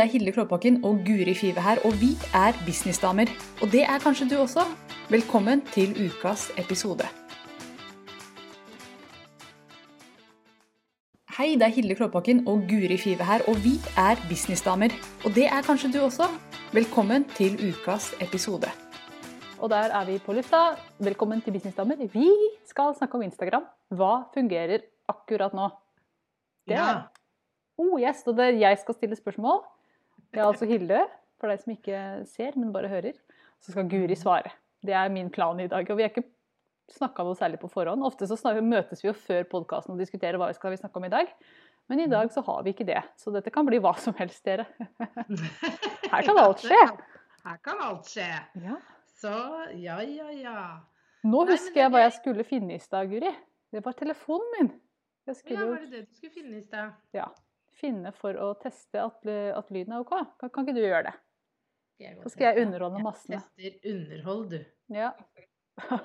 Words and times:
Det 0.00 0.06
er 0.06 0.12
Hilde 0.16 0.32
Klåbakken 0.32 0.76
og 0.88 1.02
Guri 1.04 1.34
Five 1.36 1.60
her, 1.60 1.76
og 1.84 1.92
vi 2.00 2.14
er 2.32 2.56
businessdamer. 2.64 3.28
Og 3.60 3.68
det 3.72 3.82
er 3.84 3.98
kanskje 4.00 4.30
du 4.30 4.36
også. 4.40 4.62
Velkommen 5.12 5.60
til 5.74 5.90
ukas 6.06 6.46
episode. 6.56 7.04
Hei, 11.36 11.52
det 11.60 11.66
er 11.66 11.74
Hilde 11.76 11.94
Klåbakken 11.98 12.40
og 12.48 12.64
Guri 12.70 12.96
Five 12.96 13.26
her, 13.28 13.44
og 13.44 13.60
vi 13.60 13.74
er 14.00 14.16
businessdamer. 14.30 14.94
Og 15.28 15.34
det 15.36 15.44
er 15.52 15.60
kanskje 15.66 15.90
du 15.92 15.98
også. 16.06 16.30
Velkommen 16.72 17.26
til 17.36 17.60
ukas 17.68 18.14
episode. 18.24 18.70
Og 19.58 19.68
der 19.70 19.92
er 19.98 20.06
vi 20.08 20.16
på 20.18 20.32
lufta. 20.32 20.62
Velkommen 20.98 21.42
til 21.44 21.52
Businessdamer. 21.52 22.00
Vi 22.14 22.30
skal 22.64 22.96
snakke 22.96 23.20
om 23.20 23.26
Instagram. 23.28 23.68
Hva 23.92 24.14
fungerer 24.32 24.80
akkurat 25.08 25.52
nå? 25.52 25.68
Det 26.64 26.76
er 26.76 26.88
Ja. 26.88 27.02
Oh, 27.76 28.00
yes, 28.00 28.24
og 28.26 28.36
det 28.36 28.44
er 28.46 28.58
jeg 28.64 28.78
skal 28.78 28.94
stille 28.94 29.16
spørsmål. 29.16 29.60
Jeg 30.32 30.40
er 30.42 30.46
altså 30.48 30.66
Hilde, 30.70 31.00
for 31.40 31.50
deg 31.50 31.62
som 31.62 31.72
ikke 31.74 32.00
ser, 32.30 32.56
men 32.58 32.72
bare 32.74 32.90
hører. 32.92 33.16
Så 33.60 33.72
skal 33.74 33.88
Guri 33.90 34.16
svare. 34.16 34.52
Det 34.84 34.94
er 34.96 35.10
min 35.12 35.30
plan 35.32 35.58
i 35.60 35.66
dag. 35.68 35.88
Og 35.90 35.98
vi 35.98 36.04
har 36.06 36.12
ikke 36.12 36.26
snakka 36.90 37.24
noe 37.26 37.36
særlig 37.38 37.60
på 37.62 37.68
forhånd. 37.70 38.04
Ofte 38.06 38.28
så 38.30 38.38
møtes 38.62 39.02
vi 39.02 39.10
jo 39.10 39.16
før 39.16 39.44
podkasten 39.50 39.94
og 39.94 40.00
diskuterer 40.00 40.38
hva 40.40 40.48
vi 40.50 40.56
skal 40.58 40.76
snakke 40.78 40.96
om 41.00 41.08
i 41.08 41.12
dag. 41.12 41.32
Men 41.90 42.00
i 42.04 42.06
dag 42.10 42.30
så 42.30 42.42
har 42.46 42.62
vi 42.62 42.70
ikke 42.72 42.86
det. 42.86 43.00
Så 43.18 43.32
dette 43.34 43.50
kan 43.50 43.66
bli 43.66 43.80
hva 43.82 43.92
som 43.98 44.14
helst, 44.18 44.44
dere. 44.46 44.66
Her 46.12 46.22
kan 46.26 46.38
alt 46.38 46.62
skje. 46.62 46.78
Her 47.44 47.58
kan 47.64 47.82
alt 47.82 48.06
skje. 48.10 48.28
Ja. 48.62 48.76
Så 49.20 49.32
ja, 49.76 49.98
ja, 50.06 50.30
ja. 50.30 50.56
Nå 51.26 51.42
husker 51.50 51.74
det- 51.74 51.82
jeg 51.82 51.92
hva 51.92 52.04
jeg 52.06 52.12
skulle 52.16 52.44
finne 52.46 52.76
i 52.78 52.80
stad, 52.80 53.10
Guri. 53.10 53.32
Det 53.70 53.82
var 53.84 53.92
telefonen 53.98 54.54
min. 54.56 54.70
Ja, 55.28 55.64
var 55.66 55.82
det 55.82 55.90
det 55.90 56.06
du 56.08 56.14
skulle 56.16 56.32
finne 56.32 56.56
i 56.58 56.62
stad? 56.64 56.94
ja, 57.14 57.26
finne 57.80 58.12
for 58.16 58.36
å 58.36 58.52
teste 58.62 59.00
at, 59.02 59.26
at 59.56 59.70
lyden 59.74 59.96
er 59.96 60.04
OK. 60.04 60.12
Kan, 60.40 60.52
kan 60.54 60.66
ikke 60.68 60.76
du 60.78 60.82
gjøre 60.84 61.08
det? 61.10 61.16
Så 62.22 62.30
skal 62.32 62.54
jeg 62.54 62.66
underholde 62.66 63.02
massene. 63.04 63.42
Jeg 63.60 63.74
tester 63.74 63.94
underhold, 63.96 64.50
du. 64.54 64.60
Ja. 64.96 65.12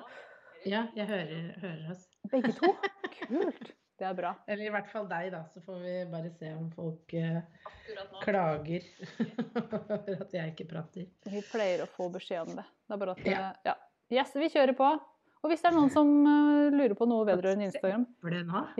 Ja, 0.66 0.80
jeg 0.98 1.06
hører, 1.06 1.42
hører 1.62 1.90
oss. 1.92 2.06
Begge 2.32 2.50
to? 2.56 2.72
Kult. 3.20 3.68
Det 3.96 4.04
er 4.08 4.16
bra. 4.18 4.32
Eller 4.50 4.66
i 4.66 4.72
hvert 4.74 4.88
fall 4.90 5.04
deg, 5.08 5.28
da. 5.30 5.44
Så 5.54 5.60
får 5.62 5.76
vi 5.84 5.92
bare 6.10 6.32
se 6.34 6.48
om 6.56 6.64
folk 6.74 7.14
eh, 7.14 7.38
klager 8.24 8.82
over 9.62 10.16
at 10.24 10.34
jeg 10.34 10.52
ikke 10.56 10.66
prater. 10.72 11.06
Vi 11.30 11.42
pleier 11.52 11.84
å 11.84 11.86
få 11.94 12.08
beskjed 12.16 12.48
om 12.50 12.58
det. 12.58 12.66
Det 12.82 12.96
er 12.96 13.02
bare 13.04 13.14
at 13.14 13.22
Ja. 13.30 13.38
eh, 13.38 13.70
ja. 13.70 13.76
Yes, 14.18 14.34
vi 14.34 14.50
kjører 14.52 14.74
på. 14.78 14.90
Og 15.46 15.52
hvis 15.52 15.60
det 15.62 15.68
er 15.68 15.76
noen 15.76 15.92
som 15.94 16.08
eh, 16.26 16.72
lurer 16.74 16.96
på 16.98 17.06
noe 17.06 17.22
vedrørende 17.28 17.68
Instagram? 17.68 18.02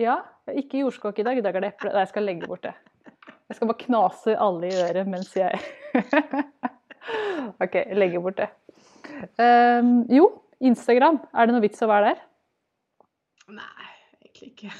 Ja, 0.03 0.17
ikke 0.51 0.81
jordskokk 0.81 1.21
i 1.21 1.23
dag. 1.23 1.37
I 1.39 1.43
dag 1.45 1.55
er 1.55 1.63
det 1.63 1.69
eple. 1.71 1.93
Nei, 1.93 2.01
jeg 2.03 2.09
skal 2.11 2.25
legge 2.27 2.49
bort 2.51 2.65
det. 2.65 2.73
Jeg 3.47 3.55
skal 3.55 3.69
bare 3.69 3.79
knase 3.85 4.33
alle 4.43 4.67
i 4.67 4.81
øret 4.83 5.07
mens 5.07 5.29
jeg 5.37 5.61
OK, 7.63 7.77
legger 7.95 8.19
bort 8.25 8.41
det. 8.41 8.49
Um, 9.39 9.93
jo, 10.11 10.27
Instagram. 10.59 11.21
Er 11.31 11.47
det 11.47 11.55
noe 11.55 11.63
vits 11.63 11.85
å 11.85 11.87
være 11.87 12.09
der? 12.09 12.19
Nei, 13.61 13.87
egentlig 14.19 14.51
ikke. 14.51 14.71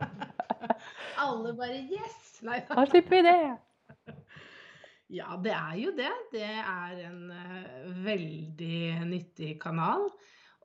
Alle 1.28 1.54
bare 1.54 1.78
yes! 1.78 2.40
Nei 2.42 2.58
da. 2.64 2.74
Da 2.74 2.88
slipper 2.90 3.20
vi 3.20 3.22
det. 3.28 4.16
Ja, 5.14 5.38
det 5.44 5.54
er 5.54 5.78
jo 5.78 5.94
det. 5.94 6.10
Det 6.34 6.42
er 6.42 6.98
en 7.06 7.30
eh, 7.38 7.88
veldig 8.02 8.82
nyttig 9.14 9.54
kanal. 9.62 10.08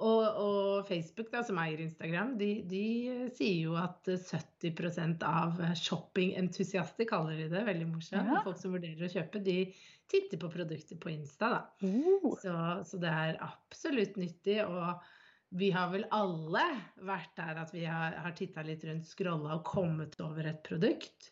Og, 0.04 0.24
og 0.44 0.88
Facebook, 0.90 1.30
da, 1.32 1.40
som 1.48 1.60
eier 1.62 1.80
Instagram, 1.86 2.34
de, 2.40 2.50
de 2.68 2.82
eh, 3.14 3.26
sier 3.32 3.62
jo 3.70 3.76
at 3.80 4.10
eh, 4.12 4.20
70% 4.20 5.24
av 5.24 5.62
shoppingentusiaster, 5.80 7.08
kaller 7.08 7.38
de 7.40 7.50
det, 7.54 7.62
veldig 7.68 7.88
morsomt, 7.94 8.28
Ja. 8.28 8.42
folk 8.44 8.60
som 8.60 8.76
vurderer 8.76 9.06
å 9.08 9.12
kjøpe, 9.12 9.40
de 9.46 9.58
titter 10.12 10.42
på 10.42 10.50
produkter 10.52 11.00
på 11.00 11.14
Insta. 11.14 11.50
da. 11.54 11.62
Uh, 11.82 12.28
Så, 12.42 12.56
så 12.92 13.00
det 13.02 13.14
er 13.14 13.40
absolutt 13.46 14.20
nyttig. 14.20 14.60
Og 14.68 15.00
vi 15.56 15.72
har 15.72 15.90
vel 15.94 16.04
alle 16.12 16.66
vært 17.08 17.32
der 17.40 17.62
at 17.64 17.72
vi 17.74 17.86
har, 17.88 18.18
har 18.20 18.36
titta 18.36 18.66
litt 18.68 18.84
rundt, 18.84 19.08
scrolla 19.08 19.56
og 19.56 19.64
kommet 19.64 20.20
over 20.20 20.52
et 20.52 20.60
produkt 20.68 21.32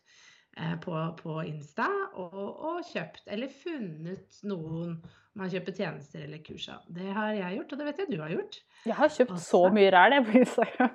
på, 0.84 0.94
på 1.18 1.36
Insta 1.48 1.88
og, 2.14 2.34
og 2.38 2.80
kjøpt 2.92 3.26
eller 3.34 3.50
funnet 3.50 4.40
noen 4.46 4.98
man 5.34 5.50
kjøper 5.50 5.74
tjenester 5.74 6.22
eller 6.28 6.38
kurs 6.46 6.68
av. 6.70 6.84
Det 6.94 7.08
har 7.10 7.32
jeg 7.34 7.56
gjort, 7.56 7.72
og 7.74 7.78
det 7.80 7.86
vet 7.88 8.02
jeg 8.04 8.10
du 8.12 8.20
har 8.22 8.30
gjort. 8.30 8.58
jeg 8.86 8.94
har 8.94 9.08
kjøpt 9.16 9.32
Også. 9.34 9.48
så 9.50 9.62
mye 9.74 9.88
ræl 9.90 10.14
på 10.28 10.36
Instagram. 10.38 10.92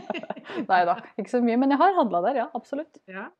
Nei 0.70 0.80
da, 0.90 0.96
ikke 1.16 1.32
så 1.32 1.40
mye. 1.40 1.56
Men 1.62 1.72
jeg 1.72 1.80
har 1.80 1.94
handla 1.96 2.20
der, 2.26 2.40
ja. 2.42 2.46
Absolutt. 2.58 3.00
Ja. 3.08 3.30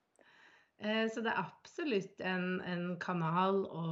Eh, 0.81 1.05
Så 1.13 1.21
det 1.21 1.35
er 1.35 1.43
absolutt 1.45 2.25
en, 2.25 2.47
en 2.65 2.87
kanal 3.03 3.61
å 3.69 3.85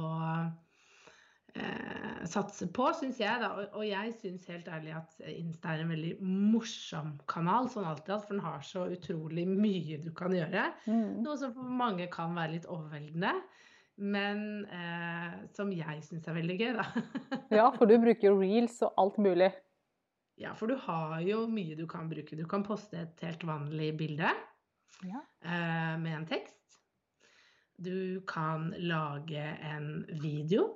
eh, 1.55 2.21
satse 2.29 2.67
på, 2.73 2.85
syns 2.97 3.19
jeg. 3.21 3.39
Da. 3.41 3.49
Og, 3.57 3.73
og 3.79 3.85
jeg 3.87 4.13
syns 4.19 4.45
helt 4.51 4.67
ærlig 4.71 4.93
at 4.97 5.17
Insta 5.31 5.73
er 5.73 5.83
en 5.83 5.91
veldig 5.93 6.13
morsom 6.21 7.15
kanal, 7.31 7.69
sånn 7.73 7.87
alltid 7.89 8.13
for 8.21 8.35
den 8.35 8.43
har 8.45 8.61
så 8.65 8.85
utrolig 8.93 9.47
mye 9.49 9.97
du 10.03 10.11
kan 10.17 10.35
gjøre. 10.35 10.67
Mm. 10.85 11.21
Noe 11.25 11.37
som 11.41 11.53
for 11.57 11.73
mange 11.81 12.07
kan 12.13 12.35
være 12.37 12.57
litt 12.59 12.69
overveldende, 12.71 13.33
men 14.01 14.45
eh, 14.71 15.41
som 15.53 15.73
jeg 15.75 15.99
syns 16.07 16.29
er 16.31 16.37
veldig 16.39 16.55
gøy, 16.61 16.71
da. 16.79 16.87
Ja, 17.59 17.67
for 17.75 17.85
du 17.89 17.97
bruker 18.01 18.33
reels 18.39 18.79
og 18.87 18.95
alt 19.01 19.19
mulig. 19.21 19.51
ja, 20.41 20.53
for 20.57 20.71
du 20.71 20.77
har 20.87 21.19
jo 21.21 21.43
mye 21.51 21.75
du 21.77 21.83
kan 21.89 22.07
bruke. 22.09 22.37
Du 22.39 22.47
kan 22.49 22.63
poste 22.65 22.97
et 23.03 23.21
helt 23.27 23.43
vanlig 23.45 23.91
bilde. 23.99 24.31
Ja. 25.05 25.19
eh, 25.43 25.95
med 26.01 26.13
en 26.15 26.25
tekst. 26.29 26.57
Du 27.81 28.21
kan 28.29 28.67
lage 28.77 29.41
en 29.65 30.05
video. 30.21 30.67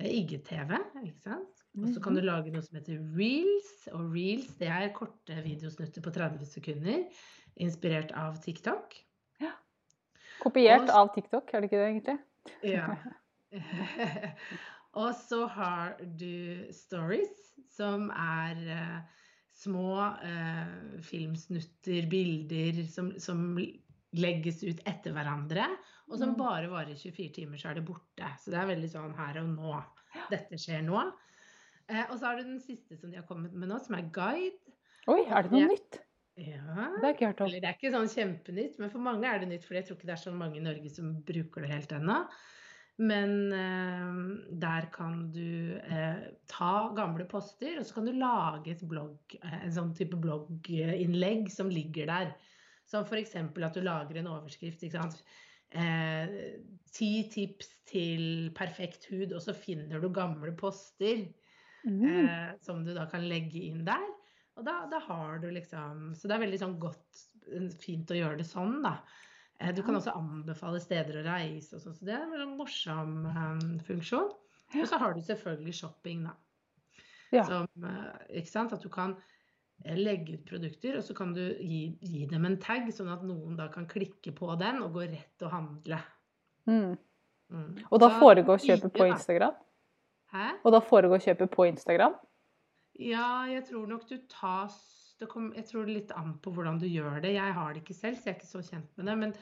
Det 0.00 0.08
er 0.08 0.14
IGTV, 0.18 0.72
ikke 1.04 1.20
sant? 1.20 1.62
Og 1.78 1.88
så 1.92 2.00
kan 2.04 2.16
du 2.16 2.22
lage 2.24 2.52
noe 2.52 2.64
som 2.64 2.76
heter 2.78 3.00
reels. 3.16 3.70
Og 3.92 4.12
reels 4.12 4.50
det 4.60 4.68
er 4.72 4.92
korte 4.96 5.38
videosnutter 5.44 6.04
på 6.04 6.12
30 6.14 6.48
sekunder, 6.48 7.04
inspirert 7.60 8.12
av 8.16 8.38
TikTok. 8.44 8.96
Ja. 9.40 9.52
Kopiert 10.42 10.88
Og- 10.88 10.94
av 11.00 11.12
TikTok, 11.14 11.52
er 11.52 11.60
det 11.60 11.70
ikke 11.70 11.82
det 11.82 11.90
egentlig? 11.90 12.18
Ja. 12.66 12.88
og 15.02 15.14
så 15.16 15.46
har 15.46 15.96
du 16.00 16.68
stories, 16.72 17.36
som 17.72 18.08
er 18.16 18.60
uh, 18.68 19.22
små 19.62 19.96
uh, 20.24 21.00
filmsnutter, 21.04 22.08
bilder, 22.10 22.82
som, 22.88 23.12
som 23.20 23.56
legges 24.12 24.62
ut 24.64 24.80
etter 24.88 25.14
hverandre. 25.16 25.68
Og 26.12 26.18
som 26.20 26.34
Mm. 26.34 26.36
bare 26.38 26.68
varer 26.68 26.94
24 26.94 27.32
timer, 27.32 27.56
så 27.58 27.70
er 27.70 27.74
det 27.80 27.86
borte. 27.88 28.28
Så 28.38 28.52
det 28.52 28.58
er 28.60 28.68
veldig 28.68 28.90
sånn 28.92 29.14
her 29.16 29.38
og 29.40 29.48
nå. 29.56 29.82
Dette 30.30 30.58
skjer 30.60 30.82
nå. 30.84 31.00
Eh, 31.88 32.04
og 32.10 32.18
så 32.18 32.26
har 32.28 32.36
du 32.36 32.44
den 32.44 32.60
siste 32.60 32.98
som 33.00 33.10
de 33.10 33.16
har 33.16 33.24
kommet 33.26 33.52
med 33.56 33.68
nå, 33.68 33.78
som 33.80 33.96
er 33.96 34.10
guide. 34.12 34.60
Oi, 35.08 35.22
er 35.26 35.42
det 35.48 35.52
noe 35.52 35.68
nytt? 35.72 35.98
Ja. 36.36 36.90
Det 37.00 37.04
er 37.04 37.14
ikke 37.14 37.26
hørt 37.32 37.40
om. 37.40 37.46
Eller 37.48 37.60
det 37.60 37.68
er 37.70 37.76
ikke 37.76 37.92
sånn 37.92 38.08
kjempenytt, 38.12 38.78
men 38.78 38.90
for 38.92 38.98
mange 39.04 39.24
er 39.28 39.38
det 39.40 39.48
nytt, 39.48 39.64
for 39.64 39.74
jeg 39.74 39.84
tror 39.88 39.96
ikke 39.98 40.06
det 40.08 40.14
er 40.14 40.22
så 40.22 40.32
mange 40.36 40.56
i 40.60 40.64
Norge 40.64 40.90
som 40.90 41.14
bruker 41.28 41.60
det 41.64 41.70
helt 41.72 41.92
ennå. 41.96 42.18
Men 42.98 43.52
eh, 43.56 44.56
der 44.62 44.86
kan 44.92 45.30
du 45.32 45.78
eh, 45.80 46.22
ta 46.46 46.92
gamle 46.94 47.24
poster, 47.28 47.78
og 47.80 47.86
så 47.88 47.94
kan 47.94 48.04
du 48.06 48.12
lage 48.12 48.70
et 48.76 48.84
blogg, 48.88 49.16
eh, 49.42 49.58
en 49.64 49.72
sånn 49.72 49.94
type 49.96 50.16
blogginnlegg 50.20 51.50
som 51.50 51.70
ligger 51.72 52.06
der. 52.06 52.34
Som 52.86 53.04
f.eks. 53.08 53.34
at 53.36 53.74
du 53.74 53.80
lager 53.80 54.18
en 54.20 54.26
overskrift. 54.28 54.82
ikke 54.84 55.00
sant? 55.00 55.22
Eh, 55.72 56.36
Ti 56.92 57.08
tips 57.32 57.70
til 57.88 58.50
perfekt 58.52 59.06
hud, 59.08 59.30
og 59.32 59.40
så 59.40 59.54
finner 59.56 60.00
du 60.02 60.10
gamle 60.12 60.52
poster 60.56 61.22
Mm. 61.82 62.04
eh, 62.28 62.50
som 62.62 62.84
du 62.84 62.92
da 62.94 63.08
kan 63.10 63.24
legge 63.26 63.58
inn 63.66 63.84
der. 63.84 64.04
Og 64.54 64.64
da, 64.66 64.86
da 64.86 65.00
har 65.02 65.40
du 65.42 65.48
liksom 65.50 66.12
Så 66.14 66.28
det 66.28 66.36
er 66.36 66.44
veldig 66.44 66.60
sånn 66.60 66.76
godt, 66.78 67.24
eh, 67.50 67.70
fint 67.82 68.12
å 68.12 68.18
gjøre 68.18 68.38
det 68.38 68.46
sånn, 68.46 68.76
da. 68.84 69.00
Eh, 69.58 69.72
du 69.74 69.82
kan 69.82 69.96
også 69.98 70.14
anbefale 70.14 70.78
steder 70.80 71.18
å 71.18 71.24
reise 71.26 71.74
og 71.74 71.82
sånn, 71.82 71.96
så 71.96 72.06
det 72.06 72.14
er 72.14 72.44
en 72.44 72.56
morsom 72.58 73.26
um, 73.26 73.78
funksjon. 73.82 74.30
Og 74.78 74.86
så 74.88 74.98
har 75.00 75.14
du 75.14 75.20
selvfølgelig 75.26 75.74
shopping, 75.74 76.22
da. 76.28 76.36
Ja. 77.32 77.42
Som, 77.48 77.66
ikke 78.30 78.52
sant? 78.52 78.72
At 78.76 78.84
du 78.84 78.88
kan 78.92 79.16
legge 79.98 80.36
ut 80.36 80.44
produkter, 80.46 80.98
og 80.98 81.04
så 81.06 81.14
kan 81.18 81.32
du 81.34 81.42
gi, 81.58 81.84
gi 82.00 82.26
dem 82.30 82.46
en 82.46 82.58
tag, 82.62 82.86
sånn 82.94 83.10
at 83.12 83.24
noen 83.26 83.56
da 83.58 83.68
kan 83.72 83.88
klikke 83.90 84.34
på 84.36 84.52
den 84.60 84.82
og 84.84 84.96
gå 84.96 85.06
rett 85.10 85.46
og 85.46 85.54
handle. 85.54 85.98
Mm. 86.70 86.94
Mm. 87.52 87.70
Og 87.90 88.00
da 88.00 88.08
foregår 88.20 88.62
kjøpet 88.62 88.94
på. 88.94 89.08
Instagram? 89.10 89.56
Hæ? 90.32 90.48
Og 90.62 90.72
da 90.74 90.80
foregår 90.84 91.20
kjøpet 91.24 91.52
på 91.52 91.66
Instagram? 91.68 92.14
Ja, 93.00 93.44
jeg 93.50 93.66
tror 93.68 93.88
nok 93.90 94.06
du 94.08 94.16
tas 94.30 94.76
det 95.20 95.28
kom, 95.30 95.52
Jeg 95.54 95.68
tror 95.68 95.86
litt 95.86 96.10
an 96.18 96.34
på 96.42 96.50
hvordan 96.54 96.80
du 96.82 96.88
gjør 96.88 97.20
det. 97.22 97.36
Jeg 97.36 97.54
har 97.54 97.72
det 97.72 97.84
ikke 97.84 97.94
selv, 97.94 98.18
så 98.18 98.28
jeg 98.28 98.34
er 98.34 98.40
ikke 98.40 98.50
så 98.50 98.62
kjent 98.66 98.96
med 98.98 99.06
det. 99.06 99.16
Men 99.20 99.34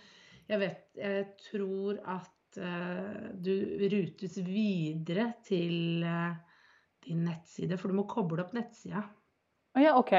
jeg 0.50 0.60
vet 0.60 1.00
Jeg 1.00 1.24
tror 1.46 2.00
at 2.18 2.60
uh, 2.60 3.30
du 3.40 3.54
rutes 3.94 4.36
videre 4.44 5.30
til 5.46 6.04
uh, 6.04 6.36
din 7.06 7.24
nettside, 7.24 7.78
for 7.80 7.88
du 7.88 7.96
må 7.96 8.04
koble 8.10 8.44
opp 8.44 8.52
nettsida. 8.56 9.06
Å 9.76 9.82
ja, 9.84 9.92
OK. 9.98 10.12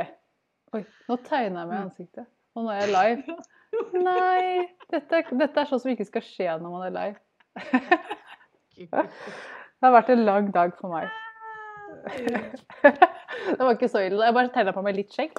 Oi, 0.77 0.83
nå 1.09 1.17
tegner 1.27 1.59
jeg 1.63 1.67
meg 1.67 1.75
i 1.75 1.79
Mm. 1.81 1.89
ansiktet. 1.89 2.27
Og 2.55 2.63
nå 2.65 2.71
er 2.73 2.79
jeg 2.85 2.91
live. 2.95 3.35
Nei. 4.05 4.67
Dette, 4.91 5.23
dette 5.39 5.59
er 5.61 5.65
sånn 5.69 5.79
som 5.83 5.91
ikke 5.91 6.07
skal 6.07 6.23
skje 6.25 6.47
når 6.61 6.71
man 6.71 6.85
er 6.87 6.95
lei. 6.95 7.09
Det 8.81 9.87
har 9.87 9.93
vært 9.95 10.09
en 10.13 10.23
lang 10.25 10.47
dag 10.55 10.71
for 10.79 10.93
meg. 10.93 11.09
Det 12.81 13.59
var 13.59 13.73
ikke 13.75 13.89
så 13.91 14.01
ille. 14.05 14.23
Jeg 14.25 14.35
bare 14.37 14.51
tegna 14.53 14.73
på 14.75 14.83
meg 14.85 14.95
litt 14.97 15.13
skjegg. 15.15 15.35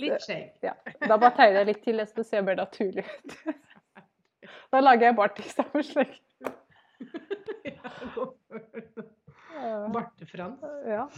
Litt 0.00 0.24
skjegg. 0.24 0.50
Ja. 0.64 0.72
Da 1.04 1.16
bare 1.16 1.34
tegner 1.36 1.60
jeg 1.62 1.68
litt 1.72 1.82
til, 1.84 2.00
så 2.06 2.14
det 2.18 2.26
ser 2.28 2.42
mer 2.46 2.56
naturlig 2.58 3.04
ut. 3.04 3.36
Da 4.74 4.80
lager 4.82 5.06
jeg 5.10 5.16
bart 5.18 5.38
istedenfor 5.42 5.84
skjegg. 5.86 6.16
Bartefrans. 9.94 10.60
Ja. 10.88 11.08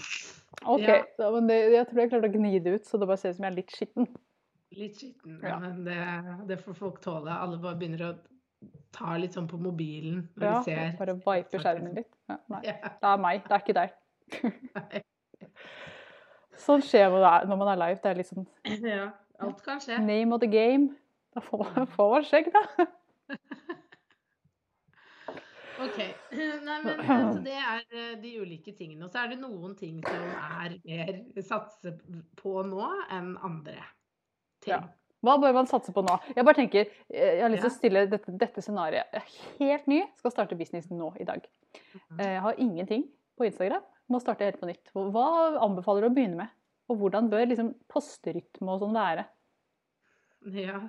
OK. 0.65 0.81
Ja. 0.87 1.03
Da, 1.19 1.31
men 1.35 1.47
det, 1.51 1.59
jeg 1.75 1.87
tror 1.91 2.01
jeg 2.01 2.11
klarte 2.11 2.29
å 2.31 2.33
gni 2.39 2.59
det 2.65 2.73
ut, 2.79 2.87
så 2.89 2.99
det 2.99 3.07
bare 3.11 3.21
ser 3.21 3.31
ut 3.35 3.37
som 3.37 3.45
jeg 3.45 3.53
er 3.53 3.57
litt 3.59 3.75
skitten. 3.77 4.07
Litt 4.77 4.97
skitten, 4.99 5.37
Ja. 5.45 5.59
men 5.63 5.85
det, 5.85 5.99
det 6.49 6.59
får 6.65 6.75
folk 6.79 7.01
tåle. 7.05 7.31
Alle 7.31 7.59
bare 7.63 7.77
begynner 7.79 8.03
å 8.09 8.15
ta 8.97 9.17
litt 9.21 9.33
sånn 9.37 9.47
på 9.49 9.59
mobilen 9.61 10.29
når 10.37 10.47
Ja, 10.47 10.59
de 10.59 10.65
ser. 10.65 10.97
bare 10.99 11.15
viper 11.21 11.59
skjermen 11.63 11.95
litt. 11.95 12.11
Ja, 12.29 12.39
nei, 12.49 12.61
Ja. 12.65 12.73
det 12.89 13.11
er 13.13 13.17
meg, 13.19 13.43
det 13.47 13.53
er 13.53 13.63
ikke 13.63 13.77
deg. 13.83 13.91
Sånn 16.57 16.81
skjer 16.83 17.11
når 17.13 17.57
man 17.61 17.69
er 17.69 17.77
live. 17.83 18.01
Det 18.03 18.11
er 18.11 18.17
liksom 18.23 18.47
ja. 18.83 19.11
Alt 19.45 19.59
kan 19.63 19.79
skje. 19.79 19.99
name 20.01 20.33
of 20.33 20.41
the 20.41 20.49
game. 20.49 20.95
Da 21.37 21.41
får 21.45 21.59
man, 21.67 21.87
får 21.93 22.11
man 22.15 22.25
skjegg, 22.25 22.47
da. 22.55 22.87
Ok. 25.83 25.99
Nei, 26.67 26.77
men 26.85 27.01
altså, 27.17 27.41
det 27.45 27.57
er 27.57 27.83
eh, 27.91 28.13
de 28.23 28.35
ulike 28.41 28.73
tingene. 28.77 29.05
Og 29.07 29.13
så 29.13 29.23
er 29.25 29.33
det 29.35 29.41
noen 29.43 29.75
ting 29.79 29.99
som 30.07 30.23
er 30.37 30.77
mer 30.87 31.43
satse 31.45 31.93
på 32.41 32.55
nå 32.69 32.87
enn 33.13 33.35
andre 33.45 33.77
ting. 34.65 34.73
Ja. 34.73 34.81
Hva 35.25 35.35
bør 35.43 35.55
man 35.57 35.67
satse 35.67 35.91
på 35.97 36.03
nå? 36.07 36.15
Jeg 36.37 36.45
bare 36.47 36.59
tenker, 36.61 36.91
eh, 37.11 37.39
jeg 37.39 37.43
har 37.43 37.51
lyst 37.53 37.65
til 37.65 37.71
Ja. 37.71 37.75
å 37.75 37.79
stille 37.81 38.05
dette, 38.13 38.35
dette 38.39 38.63
scenarioet. 38.63 39.17
Jeg 39.17 39.23
er 39.23 39.73
helt 39.73 39.87
ny, 39.91 40.01
skal 40.21 40.35
starte 40.35 40.59
business 40.59 40.89
nå 40.93 41.11
i 41.21 41.25
dag. 41.29 41.47
Mhm. 41.77 42.21
Eh, 42.21 42.33
Jeg 42.37 42.43
har 42.45 42.61
ingenting 42.63 43.09
på 43.37 43.49
Instagram. 43.49 43.83
Må 44.09 44.21
starte 44.23 44.45
helt 44.47 44.61
på 44.61 44.69
nytt. 44.69 44.93
Hva 44.95 45.59
anbefaler 45.65 46.07
du 46.07 46.09
å 46.11 46.15
begynne 46.15 46.37
med? 46.45 46.49
Og 46.89 47.01
hvordan 47.01 47.29
bør 47.33 47.49
liksom 47.51 47.73
posterytme 47.91 48.71
og 48.71 48.81
sånn 48.85 48.95
være? 48.95 49.25
Ja. 50.55 50.89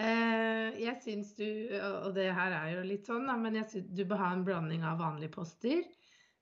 Eh, 0.00 0.78
jeg 0.80 0.96
syns 1.04 1.34
du, 1.36 1.46
og 1.76 2.14
det 2.16 2.30
her 2.32 2.54
er 2.56 2.68
jo 2.76 2.84
litt 2.86 3.08
sånn, 3.08 3.26
men 3.42 3.58
jeg 3.58 3.68
syns 3.72 3.90
du 3.96 4.04
bør 4.08 4.22
ha 4.22 4.30
en 4.36 4.44
blanding 4.46 4.86
av 4.86 5.00
vanlige 5.02 5.34
poster, 5.34 5.82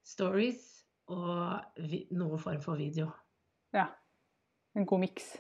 stories 0.07 0.67
og 1.11 1.81
noe 2.15 2.39
form 2.39 2.61
for 2.63 2.79
video. 2.79 3.09
Ja. 3.75 3.89
En 4.79 4.87
god 4.87 5.03
miks. 5.03 5.33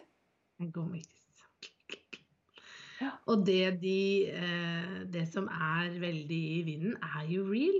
En 0.58 0.72
god 0.74 0.90
miks. 0.96 1.14
Ja. 2.98 3.12
Og 3.30 3.44
det 3.46 3.78
de 3.78 4.26
eh, 4.26 4.94
Det 5.06 5.22
som 5.30 5.46
er 5.46 5.92
veldig 6.02 6.38
i 6.56 6.62
vinden, 6.66 6.96
er 6.98 7.28
jo 7.30 7.44
real. 7.46 7.78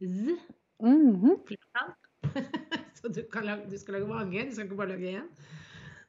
Z. 0.00 0.38
Mm 0.80 1.16
-hmm. 1.20 1.36
Så 2.98 3.08
du, 3.08 3.22
kan 3.32 3.44
lage, 3.44 3.70
du 3.70 3.78
skal 3.78 3.94
lage 3.94 4.06
mange, 4.06 4.46
du 4.46 4.54
skal 4.54 4.64
ikke 4.64 4.76
bare 4.76 4.88
lage 4.88 5.20
én. 5.20 5.28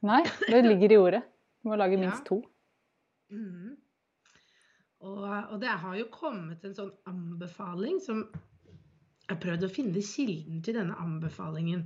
Nei, 0.02 0.22
det 0.48 0.64
ligger 0.64 0.92
i 0.92 0.96
ordet. 0.96 1.22
Du 1.62 1.68
må 1.68 1.76
lage 1.76 1.92
Ja. 1.92 1.98
minst 1.98 2.24
to. 2.24 2.42
Mhm. 3.30 3.76
Og, 5.00 5.22
og 5.24 5.60
det 5.62 5.68
har 5.80 5.94
jo 5.96 6.08
kommet 6.12 6.64
en 6.68 6.74
sånn 6.76 6.90
anbefaling 7.08 8.00
som 8.04 8.26
Jeg 9.30 9.36
har 9.36 9.38
prøvd 9.44 9.62
å 9.64 9.70
finne 9.72 10.02
kilden 10.02 10.58
til 10.66 10.74
denne 10.74 10.96
anbefalingen. 10.98 11.84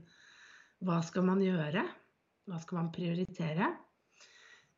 Hva 0.82 1.02
skal 1.04 1.26
man 1.28 1.42
gjøre? 1.44 1.82
Hva 2.48 2.58
skal 2.62 2.78
man 2.78 2.88
prioritere? 2.94 3.66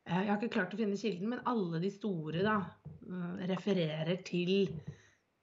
Eh, 0.05 0.19
Jeg 0.19 0.27
har 0.27 0.35
ikke 0.37 0.51
klart 0.57 0.73
å 0.75 0.79
finne 0.81 0.99
kilden, 0.99 1.29
men 1.31 1.39
alle 1.47 1.79
de 1.79 1.89
store 1.89 2.43
da, 2.43 2.57
eh, 3.07 3.47
refererer 3.47 4.19
til 4.27 4.67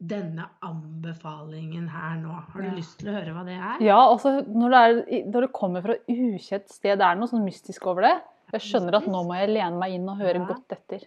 denne 0.05 0.45
anbefalingen 0.63 1.89
her 1.89 2.19
nå. 2.21 2.35
Har 2.53 2.61
du 2.61 2.69
Ja. 2.69 2.75
lyst 2.75 2.99
til 3.01 3.09
å 3.09 3.17
høre 3.17 3.33
hva 3.33 3.45
det 3.47 3.57
er? 3.57 3.81
Ja, 3.87 3.99
altså 4.13 4.45
når 4.47 4.71
det, 4.71 4.83
er, 4.85 5.25
når 5.31 5.41
det 5.47 5.53
kommer 5.53 5.81
fra 5.83 5.95
ukjent 6.09 6.69
sted, 6.69 6.99
det 6.99 7.07
er 7.09 7.17
noe 7.17 7.29
sånn 7.29 7.45
mystisk 7.45 7.87
over 7.87 8.03
det. 8.03 8.23
Jeg 8.55 8.63
skjønner 8.69 8.97
at 9.01 9.07
nå 9.11 9.21
må 9.27 9.35
jeg 9.39 9.51
lene 9.53 9.79
meg 9.81 9.97
inn 9.97 10.09
og 10.13 10.21
høre 10.23 10.41
Ja. 10.41 10.47
godt 10.53 10.75
etter. 10.77 11.07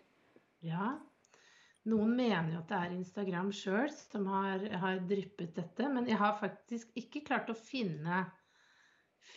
Ja. 0.65 0.97
Noen 1.87 2.15
mener 2.17 2.51
jo 2.51 2.59
at 2.59 2.67
det 2.67 2.77
er 2.77 2.95
Instagram 2.97 3.51
sjøl 3.55 3.87
som 3.95 4.25
har, 4.27 4.59
har 4.81 4.97
dryppet 5.07 5.53
dette, 5.55 5.87
men 5.87 6.07
jeg 6.09 6.17
har 6.19 6.33
faktisk 6.41 6.89
ikke 6.99 7.21
klart 7.29 7.47
å 7.49 7.55
finne, 7.55 8.25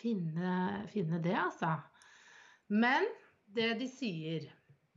finne, 0.01 0.87
finne 0.91 1.21
det, 1.23 1.37
altså. 1.39 1.77
Men 2.71 3.07
det 3.55 3.79
de 3.79 3.87
sier, 3.91 4.49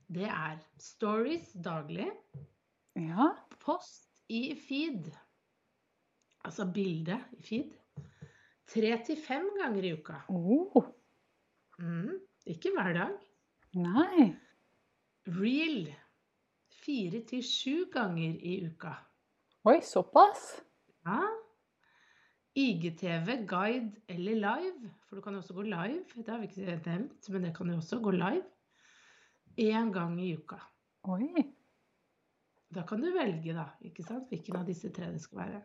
det 0.10 0.25
er 0.30 0.57
stories 0.81 1.51
daglig, 1.54 2.10
Ja. 2.98 3.30
post 3.60 4.10
i 4.30 4.56
feed, 4.57 5.12
altså 6.45 6.65
bilde 6.74 7.19
i 7.38 7.42
feed, 7.45 7.71
tre 8.69 8.98
til 9.06 9.18
fem 9.18 9.48
ganger 9.62 9.83
i 9.83 9.94
uka. 9.98 10.24
Oh, 10.30 10.89
Mm, 11.80 12.19
ikke 12.45 12.72
hver 12.75 12.94
dag. 12.94 13.13
nei. 13.74 14.34
Real, 15.28 15.88
fire 16.84 17.22
til 17.30 17.44
sju 17.48 17.86
ganger 17.94 18.36
i 18.44 18.57
uka. 18.68 18.92
Oi, 19.66 19.80
såpass? 19.88 20.42
Ja. 21.06 21.22
IGTV, 22.60 23.48
guide 23.48 24.01
eller 24.12 24.36
live. 24.36 24.92
For 25.07 25.16
du 25.16 25.22
kan 25.22 25.34
jo 25.34 25.40
også 25.40 25.56
gå 25.56 25.62
live. 25.62 26.04
Det 26.16 26.28
har 26.28 26.42
vi 26.42 26.50
ikke 26.51 26.75
nevnt, 26.86 27.30
men 27.30 27.48
det 27.48 27.56
kan 27.56 27.72
jo 27.72 27.78
også 27.80 28.00
gå 28.04 28.12
live. 28.12 28.44
Én 29.57 29.94
gang 29.94 30.19
i 30.22 30.34
uka. 30.36 30.60
Oi. 31.04 31.31
Da 32.74 32.84
kan 32.90 33.02
du 33.04 33.10
velge, 33.14 33.54
da, 33.54 33.68
ikke 33.86 34.04
sant? 34.06 34.25
hvilken 34.31 34.58
av 34.58 34.66
disse 34.66 34.90
tre 34.94 35.12
det 35.14 35.22
skal 35.22 35.44
være. 35.44 35.60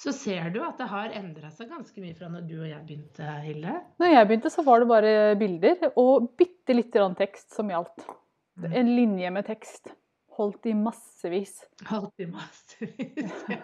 Så 0.00 0.12
ser 0.16 0.48
du 0.54 0.60
at 0.64 0.78
det 0.80 0.86
har 0.88 1.12
endra 1.18 1.50
seg 1.52 1.68
ganske 1.72 2.00
mye 2.00 2.16
fra 2.16 2.30
når 2.32 2.46
du 2.48 2.54
og 2.60 2.68
jeg 2.68 2.80
begynte, 2.86 3.28
Hilde. 3.44 3.74
Når 4.00 4.12
jeg 4.12 4.28
begynte, 4.30 4.52
så 4.52 4.64
var 4.64 4.80
det 4.80 4.88
bare 4.88 5.12
bilder 5.40 5.90
og 5.96 6.30
bitte 6.38 6.76
lite 6.76 6.96
grann 6.98 7.16
tekst 7.18 7.52
som 7.56 7.72
gjaldt. 7.72 8.06
En 8.72 8.88
linje 8.96 9.30
med 9.32 9.44
tekst. 9.48 9.92
Holdt 10.36 10.68
i 10.68 10.74
massevis. 10.76 11.58
Holdt 11.88 12.24
i 12.24 12.28
massevis. 12.32 13.36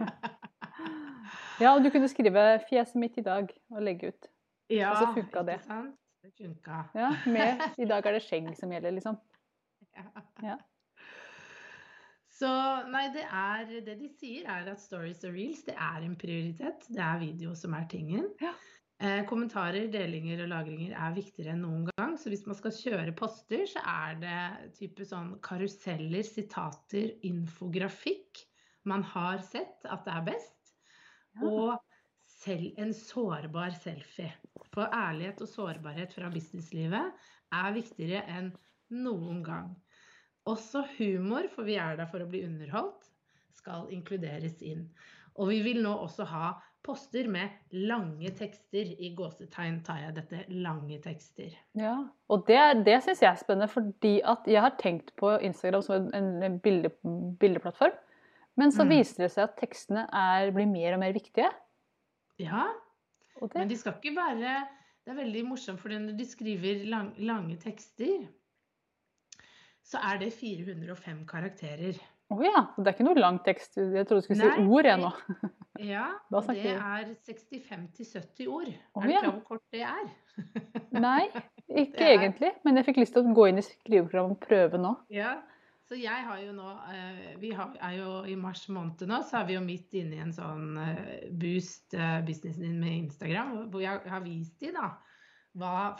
Ja, 1.60 1.74
og 1.76 1.84
du 1.84 1.90
kunne 1.94 2.08
skrive 2.10 2.58
'fjeset 2.66 2.96
mitt 2.98 3.18
i 3.20 3.22
dag' 3.22 3.50
og 3.70 3.82
legge 3.84 4.08
ut. 4.10 4.28
Ja, 4.72 4.90
Og 4.90 4.96
så 4.96 5.12
funka 5.14 5.42
det. 5.46 5.58
Ikke 5.60 5.68
sant? 5.68 5.94
Det 6.22 6.32
funka. 6.38 6.78
Ja, 6.94 7.10
med 7.26 7.60
'i 7.78 7.86
dag 7.86 8.06
er 8.06 8.16
det 8.16 8.22
skjegg 8.24 8.48
som 8.58 8.72
gjelder', 8.72 8.90
liksom. 8.96 9.18
Ja. 10.42 10.56
Så 12.32 12.48
nei, 12.88 13.06
det 13.12 13.24
er 13.28 13.72
Det 13.84 13.96
de 14.00 14.08
sier, 14.08 14.46
er 14.48 14.70
at 14.72 14.80
stories 14.80 15.24
og 15.28 15.34
reels 15.36 15.64
det 15.68 15.74
er 15.76 16.04
en 16.06 16.16
prioritet. 16.18 16.86
Det 16.88 17.02
er 17.04 17.20
video 17.20 17.56
som 17.58 17.74
er 17.76 17.88
tingen. 17.92 18.30
Ja. 18.40 18.54
Eh, 19.02 19.24
kommentarer, 19.26 19.88
delinger 19.90 20.44
og 20.44 20.52
lagringer 20.52 20.94
er 20.94 21.14
viktigere 21.16 21.56
enn 21.56 21.64
noen 21.66 21.88
gang. 21.90 22.14
Så 22.20 22.30
hvis 22.30 22.46
man 22.46 22.56
skal 22.58 22.74
kjøre 22.76 23.14
poster, 23.18 23.66
så 23.68 23.82
er 23.82 24.18
det 24.22 24.72
type 24.78 25.06
sånn 25.08 25.34
karuseller, 25.44 26.22
sitater, 26.26 27.16
infografikk 27.26 28.44
man 28.88 29.04
har 29.06 29.42
sett 29.46 29.84
at 29.86 30.06
det 30.06 30.14
er 30.14 30.26
best. 30.26 30.72
Ja. 31.38 31.48
Og 31.48 31.72
selv 32.42 32.80
en 32.80 32.92
sårbar 32.96 33.74
selfie. 33.78 34.32
For 34.72 34.88
ærlighet 34.88 35.42
og 35.44 35.50
sårbarhet 35.50 36.14
fra 36.16 36.30
businesslivet 36.32 37.26
er 37.54 37.74
viktigere 37.76 38.24
enn 38.38 38.52
noen 38.92 39.42
gang. 39.46 39.74
Også 40.50 40.82
humor, 40.98 41.46
for 41.54 41.62
vi 41.68 41.76
er 41.78 41.96
der 42.00 42.08
for 42.10 42.22
å 42.24 42.28
bli 42.30 42.42
underholdt, 42.46 43.08
skal 43.54 43.86
inkluderes 43.94 44.58
inn. 44.66 44.88
Og 45.38 45.48
vi 45.52 45.60
vil 45.64 45.78
nå 45.84 45.92
også 46.02 46.26
ha 46.28 46.48
poster 46.82 47.28
med 47.30 47.52
lange 47.78 48.32
tekster. 48.34 48.90
I 48.98 49.12
gåsetegn 49.16 49.78
tar 49.86 50.00
jeg 50.02 50.16
dette 50.16 50.40
lange 50.50 50.98
tekster. 51.04 51.54
Ja, 51.78 51.94
og 52.28 52.42
det, 52.48 52.58
det 52.88 52.98
syns 53.04 53.22
jeg 53.22 53.30
er 53.30 53.38
spennende, 53.38 53.70
fordi 53.70 54.16
at 54.26 54.48
jeg 54.50 54.64
har 54.64 54.74
tenkt 54.82 55.14
på 55.20 55.30
Instagram 55.46 55.84
som 55.86 56.10
en, 56.10 56.42
en 56.42 56.58
bilde, 56.64 56.90
bildeplattform. 57.40 57.94
Men 58.58 58.74
så 58.74 58.84
Mm. 58.84 58.90
viser 58.98 59.24
det 59.24 59.30
seg 59.32 59.46
at 59.46 59.54
tekstene 59.62 60.02
er, 60.12 60.50
blir 60.52 60.66
mer 60.68 60.98
og 60.98 61.00
mer 61.00 61.14
viktige. 61.14 61.48
Ja, 62.42 62.66
men 63.54 63.68
de 63.70 63.76
skal 63.78 63.94
ikke 63.96 64.16
være 64.16 64.66
Det 65.04 65.10
er 65.10 65.16
veldig 65.18 65.40
morsomt, 65.48 65.80
for 65.82 65.88
når 65.90 66.12
de 66.18 66.24
skriver 66.26 66.84
lang, 66.86 67.08
lange 67.18 67.56
tekster, 67.58 68.26
så 69.92 70.00
er 70.08 70.22
det 70.22 70.32
405 70.32 71.22
karakterer. 71.28 71.98
å 72.32 72.38
ja, 72.40 72.62
det 72.78 72.86
er 72.86 72.94
ikke 72.94 73.04
noe 73.04 73.20
lang 73.20 73.38
tekst. 73.44 73.76
Jeg 73.76 74.06
trodde 74.08 74.22
du 74.22 74.26
skulle 74.26 74.40
si 74.40 74.64
ord, 74.64 74.88
jeg 74.88 75.02
nå. 75.02 75.12
Ja, 75.82 76.06
det 76.30 76.72
er 76.72 77.08
65-70 77.26 78.48
ord. 78.48 78.68
Oh, 78.94 79.02
er 79.02 79.08
du 79.08 79.12
ja. 79.12 79.22
klar 79.22 79.30
over 79.30 79.38
hvor 79.38 79.56
kort 79.56 79.64
det 79.72 79.82
er? 79.88 80.10
Nei, 81.06 81.24
ikke 81.68 82.04
er- 82.04 82.12
egentlig. 82.18 82.52
Men 82.64 82.78
jeg 82.78 82.88
fikk 82.88 83.00
lyst 83.02 83.16
til 83.16 83.24
å 83.24 83.34
gå 83.36 83.48
inn 83.50 83.60
i 83.60 83.64
skriveprogrammet 83.66 84.36
og 84.36 84.44
prøve 84.46 84.80
nå. 84.80 84.92
Ja, 85.12 85.38
så 85.88 85.98
jeg 85.98 86.24
har 86.24 86.38
jo 86.40 86.52
nå 86.56 86.68
eh, 86.88 87.32
Vi 87.40 87.50
er 87.52 87.96
jo 87.98 88.12
i 88.28 88.36
mars 88.38 88.62
måned 88.72 89.02
nå, 89.08 89.18
så 89.28 89.42
er 89.42 89.48
vi 89.48 89.56
jo 89.58 89.64
midt 89.64 89.96
inne 89.98 90.16
i 90.16 90.22
en 90.24 90.32
sånn 90.32 90.76
eh, 90.80 91.24
boost 91.28 91.96
eh, 91.98 92.20
businessen 92.24 92.68
din 92.68 92.78
med 92.80 92.94
Instagram, 93.08 93.66
hvor 93.72 93.84
jeg 93.84 94.00
har 94.08 94.22
vist 94.24 94.60
de 94.62 94.70
da 94.76 94.92
hva 95.58 95.92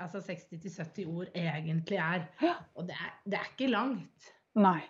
altså 0.00 0.20
60-70 0.24 1.08
ord 1.08 1.28
egentlig 1.34 2.00
er. 2.00 2.26
Og 2.74 2.88
det 2.88 2.96
er, 2.96 3.12
det 3.26 3.38
er 3.40 3.52
ikke 3.54 3.70
langt. 3.72 4.32
Nei. 4.60 4.80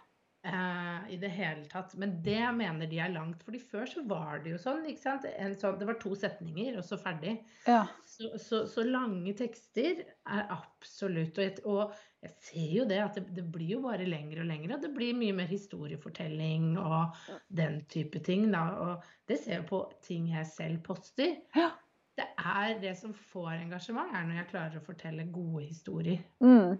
Uh, 0.41 1.05
i 1.13 1.19
det 1.21 1.29
hele 1.37 1.67
tatt. 1.69 1.93
Men 2.01 2.15
det 2.25 2.41
mener 2.57 2.89
de 2.89 2.97
er 3.05 3.13
langt. 3.13 3.43
fordi 3.45 3.59
før 3.61 3.85
så 3.87 4.01
var 4.09 4.41
det 4.41 4.55
jo 4.55 4.61
sånn, 4.63 4.87
ikke 4.89 5.03
sant. 5.03 5.27
En 5.37 5.53
sånn, 5.61 5.77
det 5.77 5.89
var 5.91 5.99
to 6.01 6.15
setninger, 6.17 6.79
og 6.81 6.87
så 6.87 6.97
ferdig. 7.01 7.35
Ja. 7.69 7.83
Så, 8.09 8.31
så, 8.41 8.63
så 8.71 8.85
lange 8.87 9.35
tekster 9.37 10.01
er 10.01 10.47
absolutt 10.55 11.37
Og 11.37 11.45
jeg, 11.45 11.59
og 11.69 11.93
jeg 12.25 12.33
ser 12.47 12.73
jo 12.79 12.89
det 12.89 13.03
at 13.05 13.21
det, 13.21 13.27
det 13.37 13.45
blir 13.53 13.75
jo 13.77 13.83
bare 13.85 14.09
lengre 14.09 14.41
og 14.41 14.49
lengre. 14.49 14.79
Og 14.79 14.87
det 14.87 14.95
blir 14.97 15.21
mye 15.21 15.37
mer 15.43 15.53
historiefortelling 15.53 16.73
og 16.81 17.21
den 17.61 17.83
type 17.93 18.25
ting. 18.25 18.49
Da. 18.55 18.65
Og 18.87 19.13
det 19.29 19.43
ser 19.45 19.59
jeg 19.59 19.69
på 19.69 19.85
ting 20.09 20.33
jeg 20.33 20.49
selv 20.49 20.81
poster. 20.89 21.37
Ja. 21.53 21.69
Er 22.41 22.77
det 22.81 22.97
som 22.99 23.13
får 23.33 23.53
engasjement, 23.59 24.13
er 24.17 24.27
når 24.27 24.41
jeg 24.41 24.51
klarer 24.53 24.81
å 24.81 24.85
fortelle 24.85 25.27
gode 25.33 25.65
historier. 25.67 26.21
Mm. 26.41 26.79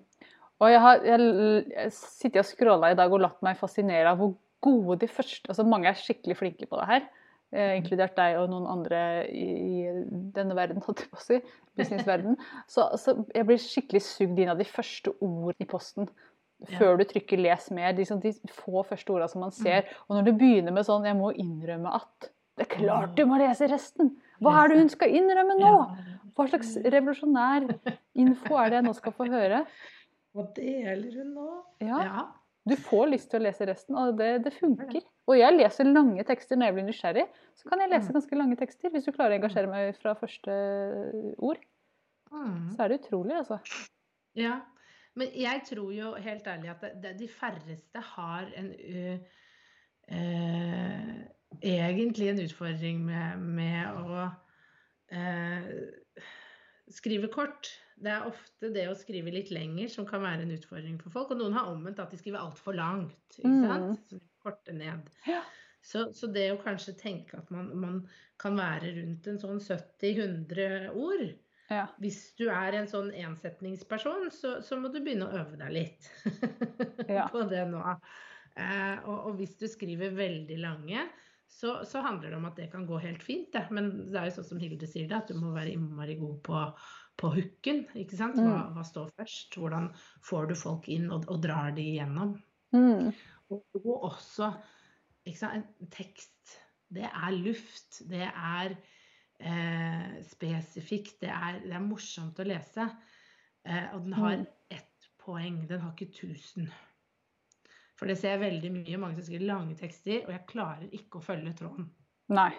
Og 0.61 0.71
jeg 0.71 0.81
har 0.85 1.05
jeg, 1.05 1.31
jeg 1.73 1.93
sittet 1.97 2.43
og 2.43 2.49
scrolla 2.49 2.93
i 2.93 2.99
dag 2.99 3.13
og 3.13 3.23
latt 3.25 3.41
meg 3.45 3.59
fascinere 3.61 4.13
av 4.13 4.21
hvor 4.21 4.35
gode 4.61 4.99
de 5.01 5.09
første 5.09 5.49
altså 5.49 5.65
Mange 5.65 5.89
er 5.89 5.97
skikkelig 5.97 6.37
flinke 6.37 6.69
på 6.69 6.81
det 6.81 6.89
her, 6.91 7.07
eh, 7.53 7.77
inkludert 7.79 8.17
deg 8.19 8.37
og 8.41 8.51
noen 8.53 8.67
andre 8.69 9.03
i, 9.33 9.47
i 9.49 9.95
denne 10.37 10.57
verden, 10.57 10.83
holdt 10.85 11.05
jeg 11.05 11.13
på 11.13 11.21
å 11.21 11.25
si, 11.25 11.41
businessverden. 11.81 12.37
Så, 12.75 12.91
så 13.01 13.17
jeg 13.35 13.49
blir 13.49 13.63
skikkelig 13.63 14.05
sugd 14.05 14.41
inn 14.41 14.53
av 14.53 14.61
de 14.61 14.69
første 14.69 15.15
ord 15.25 15.57
i 15.59 15.69
posten. 15.69 16.11
Før 16.77 16.99
du 17.01 17.07
trykker 17.09 17.41
'les 17.41 17.71
mer'. 17.73 17.95
De, 17.97 18.05
sånn- 18.05 18.21
de 18.21 18.35
få 18.53 18.83
første 18.85 19.09
orda 19.15 19.31
som 19.33 19.41
man 19.41 19.55
ser. 19.55 19.89
Og 20.09 20.19
når 20.19 20.27
du 20.27 20.33
begynner 20.37 20.75
med 20.77 20.85
sånn 20.85 21.07
'jeg 21.09 21.17
må 21.17 21.31
innrømme 21.33 21.89
at' 21.97 22.29
Det 22.59 22.67
er 22.67 22.73
klart 22.73 23.15
du 23.17 23.25
må 23.29 23.39
lese 23.41 23.69
resten! 23.71 24.15
Hva 24.41 24.57
er 24.63 24.73
det 24.73 24.81
hun 24.81 24.93
skal 24.93 25.15
innrømme 25.21 25.57
nå? 25.61 25.73
Hva 26.37 26.47
slags 26.49 26.75
revolusjonær 26.81 27.67
info 28.19 28.59
er 28.61 28.71
det 28.73 28.81
jeg 28.81 28.87
nå 28.87 28.93
skal 28.97 29.15
få 29.17 29.27
høre? 29.29 29.65
Hva 30.37 30.45
deler 30.57 31.17
hun 31.21 31.33
nå? 31.37 31.49
Ja. 31.85 32.29
Du 32.69 32.77
får 32.77 33.11
lyst 33.13 33.31
til 33.33 33.41
å 33.41 33.45
lese 33.47 33.67
resten, 33.69 33.97
og 33.97 34.19
det, 34.21 34.31
det 34.45 34.53
funker. 34.55 35.03
Og 35.29 35.39
jeg 35.39 35.57
leser 35.57 35.89
lange 35.89 36.25
tekster 36.29 36.59
når 36.61 36.71
jeg 36.71 36.77
blir 36.77 36.87
nysgjerrig. 36.89 37.27
Så 37.57 37.69
kan 37.71 37.83
jeg 37.83 37.93
lese 37.93 38.15
ganske 38.15 38.39
lange 38.39 38.59
tekster. 38.61 38.93
Hvis 38.93 39.09
du 39.09 39.15
klarer 39.17 39.35
å 39.35 39.41
engasjere 39.41 39.71
meg 39.71 39.97
fra 39.99 40.15
første 40.19 40.57
ord, 41.41 41.63
Mm. 42.31 42.71
så 42.77 42.83
er 42.83 42.89
det 42.89 43.01
utrolig, 43.01 43.37
altså. 43.37 43.59
Ja, 44.39 44.61
men 45.19 45.29
jeg 45.35 45.63
tror 45.67 45.93
jo 45.93 46.15
helt 46.15 46.47
ærlig 46.47 46.71
at 46.71 46.81
det, 46.81 46.93
det, 47.03 47.15
de 47.19 47.29
færreste 47.29 48.03
har 48.13 48.47
en 48.57 48.69
uh, 48.71 49.17
eh, 50.15 51.17
Egentlig 51.61 52.29
en 52.31 52.41
utfordring 52.45 53.01
med, 53.05 53.41
med 53.43 53.99
å 53.99 54.27
eh, 55.13 55.71
skrive 56.95 57.29
kort. 57.33 57.69
Det 58.01 58.13
er 58.15 58.29
ofte 58.31 58.71
det 58.73 58.87
å 58.89 58.95
skrive 58.97 59.33
litt 59.35 59.51
lenger 59.53 59.91
som 59.93 60.07
kan 60.09 60.23
være 60.25 60.47
en 60.47 60.55
utfordring 60.55 60.97
for 61.03 61.13
folk. 61.13 61.35
Og 61.35 61.43
noen 61.43 61.57
har 61.59 61.69
omvendt 61.73 62.01
at 62.01 62.15
de 62.15 62.21
skriver 62.21 62.41
altfor 62.41 62.79
langt. 62.79 63.37
ikke 63.37 63.51
Mm. 63.51 63.99
de 64.67 64.73
ned. 64.79 65.11
Ja. 65.29 65.43
Så, 65.85 66.07
så 66.17 66.29
det 66.33 66.47
å 66.53 66.61
kanskje 66.63 66.95
tenke 66.97 67.39
at 67.41 67.51
man, 67.53 67.69
man 67.77 68.01
kan 68.41 68.57
være 68.57 68.95
rundt 68.97 69.27
en 69.29 69.39
sånn 69.41 69.61
70-100 69.61 70.91
ord 70.97 71.31
Ja. 71.71 71.87
hvis 72.03 72.35
du 72.37 72.49
er 72.51 72.75
en 72.75 72.89
sånn 72.89 73.13
ensetningsperson, 73.15 74.31
så, 74.35 74.57
så 74.65 74.77
må 74.81 74.89
du 74.93 74.99
begynne 75.01 75.29
å 75.29 75.39
øve 75.41 75.57
deg 75.61 75.73
litt 75.77 76.09
Ja. 77.09 77.29
på 77.33 77.45
det 77.49 77.63
nå. 77.71 77.81
Eh, 78.57 78.97
og, 79.05 79.17
og 79.31 79.37
hvis 79.41 79.55
du 79.61 79.69
skriver 79.71 80.13
veldig 80.17 80.59
lange, 80.61 81.05
så, 81.51 81.81
så 81.85 82.01
handler 82.05 82.31
det 82.31 82.37
om 82.39 82.45
at 82.49 82.57
det 82.61 82.69
kan 82.73 82.87
gå 82.87 82.99
helt 83.03 83.23
fint. 83.27 83.51
Det. 83.53 83.65
Men 83.75 83.91
det 84.13 84.21
er 84.21 84.29
jo 84.31 84.37
sånn 84.39 84.49
som 84.53 84.61
Hilde 84.63 84.87
sier 84.89 85.09
det, 85.11 85.17
at 85.19 85.29
du 85.33 85.35
må 85.41 85.51
være 85.55 85.73
innmari 85.75 86.15
god 86.21 86.37
på, 86.47 86.61
på 87.21 87.31
hooken. 87.35 87.83
ikke 87.99 88.17
sant? 88.21 88.39
Hva, 88.39 88.61
Mm. 88.69 88.75
hva 88.77 88.85
står 88.87 89.11
først? 89.19 89.59
Hvordan 89.59 89.91
får 90.29 90.47
du 90.49 90.55
folk 90.61 90.89
inn 90.95 91.11
og, 91.11 91.27
og 91.29 91.43
drar 91.43 91.73
de 91.77 91.83
igjennom? 91.97 92.37
Mm. 92.73 93.11
Og, 93.51 93.65
og 93.83 94.05
også 94.13 94.53
ikke 95.27 95.39
sant? 95.43 95.67
en 95.83 95.91
tekst. 95.91 96.57
Det 96.91 97.05
er 97.11 97.35
luft. 97.35 98.01
Det 98.11 98.23
er 98.31 98.77
eh, 99.41 100.15
spesifikt. 100.31 101.19
Det 101.23 101.31
er, 101.35 101.61
det 101.67 101.75
er 101.77 101.85
morsomt 101.85 102.39
å 102.43 102.47
lese. 102.47 102.87
Eh, 103.67 103.91
og 103.95 104.05
den 104.07 104.13
har 104.17 104.37
Mm. 104.39 104.47
ett 104.71 105.11
poeng. 105.19 105.67
Den 105.69 105.81
har 105.83 105.93
ikke 105.99 106.13
tusen. 106.15 106.71
For 108.01 108.09
det 108.09 108.17
ser 108.17 108.39
jeg 108.39 108.41
veldig 108.41 108.73
mye. 108.73 108.99
Mange 109.03 109.19
som 109.19 109.27
skriver 109.29 109.45
lange 109.51 109.77
tekster, 109.77 110.23
og 110.25 110.33
jeg 110.33 110.47
klarer 110.49 110.89
ikke 110.97 111.21
å 111.21 111.25
følge 111.25 111.53
tråden. 111.59 111.91
Nei. 112.33 112.51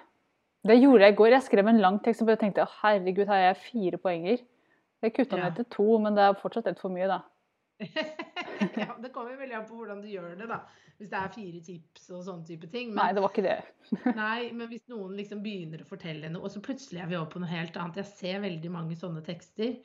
Det 0.61 0.75
gjorde 0.77 1.07
jeg 1.07 1.15
i 1.15 1.17
går. 1.17 1.33
Jeg 1.33 1.45
skrev 1.47 1.69
en 1.71 1.81
lang 1.81 1.97
tekst 2.05 2.21
og 2.21 2.27
bare 2.29 2.37
tenkte 2.43 2.67
herregud, 2.83 3.25
har 3.31 3.47
jeg 3.47 3.61
fire 3.63 3.97
poenger? 3.97 4.43
Jeg 5.01 5.13
kutta 5.15 5.39
Ja. 5.39 5.47
ned 5.47 5.55
til 5.57 5.65
to, 5.73 5.87
men 5.97 6.13
det 6.13 6.21
er 6.27 6.37
fortsatt 6.37 6.67
ett 6.69 6.79
for 6.79 6.93
mye, 6.93 7.07
da. 7.09 7.23
ja, 7.81 8.93
det 9.01 9.09
kommer 9.09 9.33
veldig 9.39 9.57
an 9.57 9.65
på 9.65 9.79
hvordan 9.79 10.03
du 10.03 10.07
gjør 10.11 10.35
det, 10.37 10.45
da. 10.51 10.59
Hvis 10.99 11.09
det 11.09 11.17
er 11.17 11.33
fire 11.33 11.61
tips 11.65 12.05
og 12.13 12.21
sånne 12.27 12.45
type 12.45 12.69
ting. 12.69 12.93
Nei, 12.93 13.07
det 13.17 13.23
var 13.25 13.33
ikke 13.33 13.47
det. 13.47 13.57
Nei, 14.21 14.51
men 14.53 14.69
hvis 14.69 14.85
noen 14.93 15.17
liksom 15.17 15.41
begynner 15.41 15.81
å 15.81 15.89
fortelle 15.89 16.29
noe, 16.29 16.45
og 16.45 16.53
så 16.53 16.61
plutselig 16.61 17.01
er 17.01 17.09
vi 17.09 17.17
over 17.17 17.31
på 17.33 17.41
noe 17.41 17.49
helt 17.49 17.81
annet. 17.81 18.03
Jeg 18.03 18.13
ser 18.13 18.45
veldig 18.45 18.71
mange 18.77 18.99
sånne 19.01 19.25
tekster, 19.25 19.79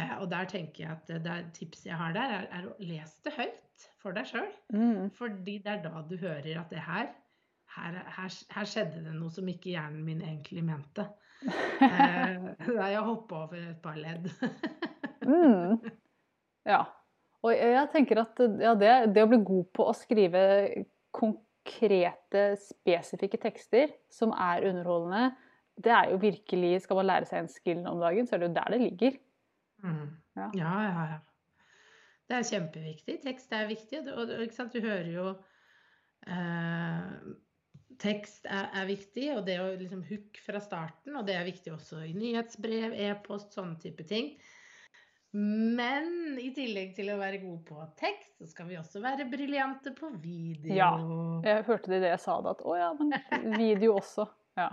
eh, 0.00 0.16
og 0.16 0.30
der 0.32 0.48
tenker 0.48 0.86
jeg 0.86 0.96
at 0.96 1.14
det 1.28 1.36
tipset 1.60 1.92
jeg 1.92 2.00
har 2.00 2.16
der, 2.16 2.38
er, 2.40 2.48
er 2.48 2.72
å 2.72 2.78
lese 2.80 3.20
det 3.28 3.36
høyt 3.36 3.63
for 4.02 4.16
deg 4.16 4.28
sjøl. 4.28 4.48
Mm. 4.74 5.10
Fordi 5.16 5.58
det 5.64 5.72
er 5.72 5.84
da 5.84 6.02
du 6.08 6.16
hører 6.20 6.60
at 6.60 6.72
det 6.72 6.82
her 6.84 7.12
her, 7.74 7.98
her, 8.16 8.34
her 8.54 8.68
skjedde 8.68 9.02
det 9.04 9.14
noe 9.16 9.32
som 9.34 9.48
ikke 9.50 9.72
hjernen 9.72 10.04
min 10.06 10.24
egentlig 10.24 10.64
mente. 10.66 11.08
Eh, 11.84 12.44
da 12.64 12.86
jeg 12.88 13.02
hoppa 13.04 13.42
over 13.44 13.58
et 13.58 13.80
par 13.84 13.98
ledd. 14.00 14.30
Mm. 15.24 15.78
Ja. 16.68 16.82
Og 17.40 17.54
jeg 17.56 17.88
tenker 17.94 18.18
at 18.20 18.40
ja, 18.60 18.74
det, 18.76 18.90
det 19.16 19.22
å 19.24 19.28
bli 19.30 19.38
god 19.40 19.70
på 19.72 19.86
å 19.88 19.94
skrive 19.96 20.42
konkrete, 21.16 22.42
spesifikke 22.60 23.40
tekster 23.40 23.94
som 24.12 24.34
er 24.36 24.66
underholdende, 24.68 25.30
det 25.80 25.94
er 25.96 26.12
jo 26.12 26.20
virkelig 26.20 26.82
Skal 26.84 27.00
man 27.00 27.08
lære 27.08 27.30
seg 27.30 27.40
en 27.40 27.48
skill 27.48 27.80
om 27.88 28.04
dagen, 28.04 28.28
så 28.28 28.36
er 28.36 28.42
det 28.42 28.50
jo 28.50 28.56
der 28.58 28.76
det 28.76 28.80
ligger. 28.84 29.16
Mm. 29.80 30.04
Ja. 30.36 30.50
Ja, 30.60 30.74
ja, 30.84 31.06
ja. 31.14 31.18
Det 32.24 32.36
er 32.38 32.46
kjempeviktig. 32.48 33.18
Tekst 33.24 33.52
er 33.52 33.68
viktig. 33.68 34.02
Og? 34.14 34.30
Du 34.72 34.80
hører 34.80 35.10
jo 35.12 35.30
eh, 36.28 37.32
Tekst 38.00 38.48
er, 38.50 38.70
er 38.74 38.88
viktig, 38.88 39.28
og 39.36 39.44
det 39.46 39.60
å 39.62 39.68
liksom 39.78 40.02
hook 40.08 40.40
fra 40.42 40.60
starten. 40.62 41.14
Og 41.14 41.26
det 41.28 41.36
er 41.38 41.46
viktig 41.46 41.72
også 41.74 42.02
i 42.08 42.14
nyhetsbrev, 42.16 42.96
e-post, 43.06 43.54
sånne 43.54 43.78
type 43.82 44.06
ting. 44.08 44.34
Men 45.34 46.36
i 46.38 46.52
tillegg 46.54 46.92
til 46.94 47.10
å 47.10 47.18
være 47.18 47.40
gode 47.42 47.64
på 47.66 47.84
tekst, 47.98 48.36
så 48.38 48.46
skal 48.46 48.68
vi 48.68 48.78
også 48.78 49.02
være 49.02 49.26
briljante 49.30 49.90
på 49.96 50.12
video. 50.22 50.74
Ja. 50.76 50.92
Jeg 51.42 51.64
hørte 51.66 51.90
det 51.90 51.98
i 51.98 52.04
det 52.04 52.12
jeg 52.12 52.22
sa 52.22 52.36
det, 52.44 52.54
at 52.54 52.62
å 52.62 52.76
ja, 52.78 52.90
men 52.98 53.14
video 53.62 53.96
også. 53.98 54.28
Ja. 54.58 54.70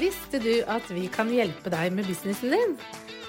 Visste 0.00 0.40
du 0.44 0.52
at 0.68 0.92
vi 0.92 1.08
kan 1.12 1.32
hjelpe 1.32 1.72
deg 1.72 1.96
med 1.96 2.08
businessen 2.08 2.52
din? 2.52 2.76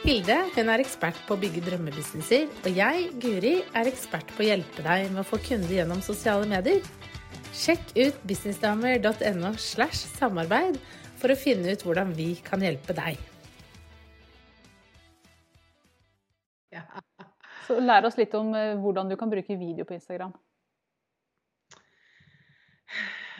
Hilde 0.01 0.33
hun 0.55 0.69
er 0.73 0.81
ekspert 0.81 1.17
på 1.27 1.35
å 1.35 1.37
bygge 1.37 1.61
drømmebusinesser, 1.61 2.47
og 2.65 2.73
jeg, 2.73 3.03
Guri, 3.21 3.51
er 3.77 3.89
ekspert 3.91 4.31
på 4.33 4.41
å 4.41 4.47
hjelpe 4.47 4.81
deg 4.81 5.11
med 5.11 5.21
å 5.21 5.27
få 5.29 5.37
kunder 5.45 5.75
gjennom 5.75 6.01
sosiale 6.01 6.47
medier. 6.49 6.81
Sjekk 7.53 7.91
ut 7.99 8.17
businessdamer.no 8.25 9.51
slash 9.61 10.07
samarbeid 10.15 10.79
for 11.21 11.29
å 11.29 11.37
finne 11.37 11.75
ut 11.75 11.85
hvordan 11.85 12.15
vi 12.17 12.31
kan 12.41 12.65
hjelpe 12.65 12.95
deg. 12.97 13.21
Ja. 16.73 16.81
Så 17.67 17.77
lær 17.77 18.09
oss 18.09 18.17
litt 18.17 18.33
om 18.39 18.55
eh, 18.57 18.73
hvordan 18.81 19.11
du 19.11 19.19
kan 19.21 19.29
bruke 19.29 19.53
video 19.53 19.85
på 19.85 19.99
Instagram. 19.99 20.33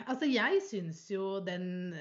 Altså, 0.06 0.28
jeg 0.30 0.62
syns 0.66 1.04
jo 1.12 1.36
den 1.44 1.94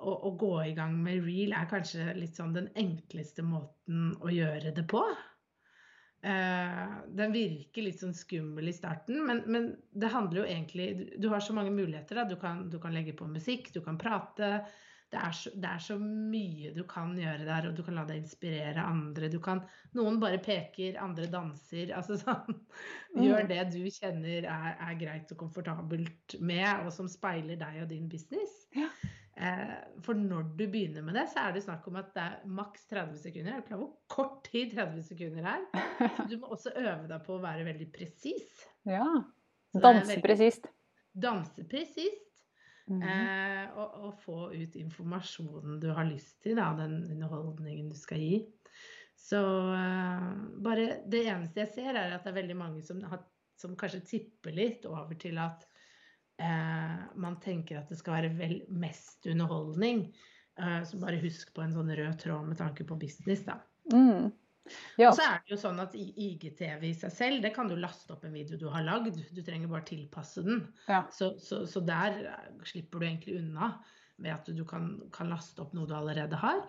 å, 0.00 0.14
å 0.28 0.32
gå 0.38 0.54
i 0.68 0.74
gang 0.76 0.96
med 1.02 1.22
reel 1.26 1.54
er 1.56 1.68
kanskje 1.70 2.14
litt 2.18 2.36
sånn 2.38 2.54
den 2.56 2.70
enkleste 2.78 3.44
måten 3.46 4.12
å 4.20 4.32
gjøre 4.32 4.74
det 4.76 4.86
på. 4.90 5.04
Uh, 6.24 7.04
den 7.12 7.34
virker 7.34 7.84
litt 7.84 8.00
sånn 8.00 8.14
skummel 8.16 8.70
i 8.70 8.72
starten, 8.72 9.18
men, 9.28 9.42
men 9.44 9.66
det 9.92 10.08
handler 10.08 10.40
jo 10.40 10.46
egentlig 10.48 10.86
Du, 10.96 11.02
du 11.20 11.28
har 11.28 11.44
så 11.44 11.56
mange 11.56 11.74
muligheter. 11.74 12.22
Da. 12.22 12.24
Du, 12.30 12.38
kan, 12.40 12.64
du 12.72 12.78
kan 12.80 12.96
legge 12.96 13.16
på 13.16 13.28
musikk, 13.28 13.72
du 13.74 13.82
kan 13.84 14.00
prate. 14.00 14.64
Det 15.14 15.20
er, 15.22 15.34
så, 15.38 15.50
det 15.54 15.68
er 15.70 15.82
så 15.84 15.94
mye 16.02 16.72
du 16.74 16.82
kan 16.90 17.12
gjøre 17.14 17.46
der, 17.46 17.68
og 17.70 17.76
du 17.78 17.84
kan 17.86 17.94
la 17.94 18.02
deg 18.08 18.18
inspirere 18.24 18.82
andre. 18.82 19.28
Du 19.30 19.36
kan, 19.42 19.60
noen 19.94 20.16
bare 20.22 20.40
peker, 20.42 20.96
andre 21.02 21.28
danser. 21.30 21.92
Altså 21.98 22.16
sånn 22.18 22.56
Gjør 23.14 23.44
Mm. 23.44 23.50
det 23.52 23.60
du 23.70 23.82
kjenner 23.94 24.48
er, 24.50 24.72
er 24.82 24.96
greit 24.98 25.30
og 25.30 25.38
komfortabelt 25.44 26.34
med, 26.42 26.66
og 26.82 26.90
som 26.96 27.06
speiler 27.10 27.60
deg 27.60 27.84
og 27.84 27.92
din 27.92 28.08
business. 28.10 28.64
Ja. 28.74 28.88
Eh, 29.38 29.76
for 30.02 30.18
når 30.18 30.50
du 30.58 30.64
begynner 30.70 31.02
med 31.06 31.14
det, 31.18 31.28
så 31.30 31.44
er 31.46 31.54
det 31.54 31.62
snakk 31.64 31.86
om 31.90 31.96
at 32.02 32.10
det 32.14 32.22
er 32.26 32.42
maks 32.58 32.84
30 32.90 33.16
sekunder. 33.22 33.54
Er 33.54 33.62
du 33.62 33.68
klar 33.70 33.78
over 33.78 33.88
hvor 33.94 34.18
kort 34.18 34.44
tid 34.50 34.74
30 34.74 35.06
sekunder 35.12 35.46
er? 35.54 35.64
Så 36.18 36.26
du 36.30 36.36
må 36.42 36.50
også 36.54 36.74
øve 36.74 37.06
deg 37.10 37.22
på 37.26 37.38
å 37.38 37.42
være 37.42 37.66
veldig 37.70 37.88
presis. 37.94 38.66
Ja. 38.90 39.06
Danse 39.74 40.18
presist. 40.22 40.66
Danse 41.14 41.64
presist. 41.70 42.33
Mhm. 42.90 43.02
Eh, 43.02 43.76
og, 43.80 43.94
og 44.04 44.18
få 44.20 44.38
ut 44.52 44.76
informasjonen 44.76 45.78
du 45.80 45.88
har 45.96 46.08
lyst 46.08 46.42
til, 46.44 46.58
da, 46.58 46.72
den 46.78 47.00
underholdningen 47.14 47.88
du 47.92 47.96
skal 47.96 48.20
gi. 48.20 48.42
Så 49.16 49.40
eh, 49.72 50.26
bare 50.64 50.88
det 51.08 51.22
eneste 51.24 51.64
jeg 51.64 51.72
ser, 51.72 51.94
er 51.94 52.12
at 52.12 52.26
det 52.26 52.34
er 52.34 52.40
veldig 52.42 52.58
mange 52.60 52.84
som, 52.84 53.00
har, 53.08 53.24
som 53.60 53.76
kanskje 53.80 54.04
tipper 54.10 54.56
litt 54.56 54.84
over 54.90 55.16
til 55.20 55.40
at 55.40 55.64
eh, 56.42 57.00
man 57.16 57.40
tenker 57.40 57.80
at 57.80 57.88
det 57.92 58.00
skal 58.02 58.18
være 58.18 58.34
vel 58.36 58.58
mest 58.68 59.24
underholdning. 59.30 60.10
Eh, 60.60 60.80
så 60.84 61.00
bare 61.00 61.22
husk 61.24 61.54
på 61.56 61.64
en 61.64 61.72
sånn 61.74 61.92
rød 61.94 62.18
tråd 62.20 62.50
med 62.50 62.60
tanke 62.60 62.86
på 62.88 62.98
business, 63.00 63.46
da. 63.48 63.62
Mm. 63.94 64.28
Ja. 64.96 65.10
Og 65.10 65.18
så 65.18 65.26
er 65.26 65.42
det 65.42 65.52
jo 65.52 65.58
sånn 65.60 65.80
at 65.82 65.92
IGTV 65.98 66.86
i 66.88 66.94
seg 66.96 67.12
selv, 67.12 67.42
det 67.44 67.50
kan 67.56 67.68
du 67.68 67.74
laste 67.76 68.14
opp 68.14 68.24
en 68.24 68.32
video 68.36 68.56
du 68.60 68.66
har 68.72 68.86
lagd. 68.86 69.18
Du 69.36 69.42
trenger 69.44 69.68
bare 69.68 69.84
tilpasse 69.90 70.44
den. 70.46 70.62
ja. 70.88 71.02
Så, 71.12 71.34
så, 71.42 71.64
så 71.68 71.82
der 71.84 72.20
eh, 72.32 72.50
slipper 72.64 73.02
du 73.02 73.08
egentlig 73.10 73.38
unna 73.42 73.74
med 74.16 74.32
at 74.36 74.48
du 74.56 74.64
kan, 74.68 74.94
kan 75.12 75.28
laste 75.32 75.60
opp 75.64 75.74
noe 75.76 75.88
du 75.90 75.94
allerede 75.98 76.38
har. 76.40 76.62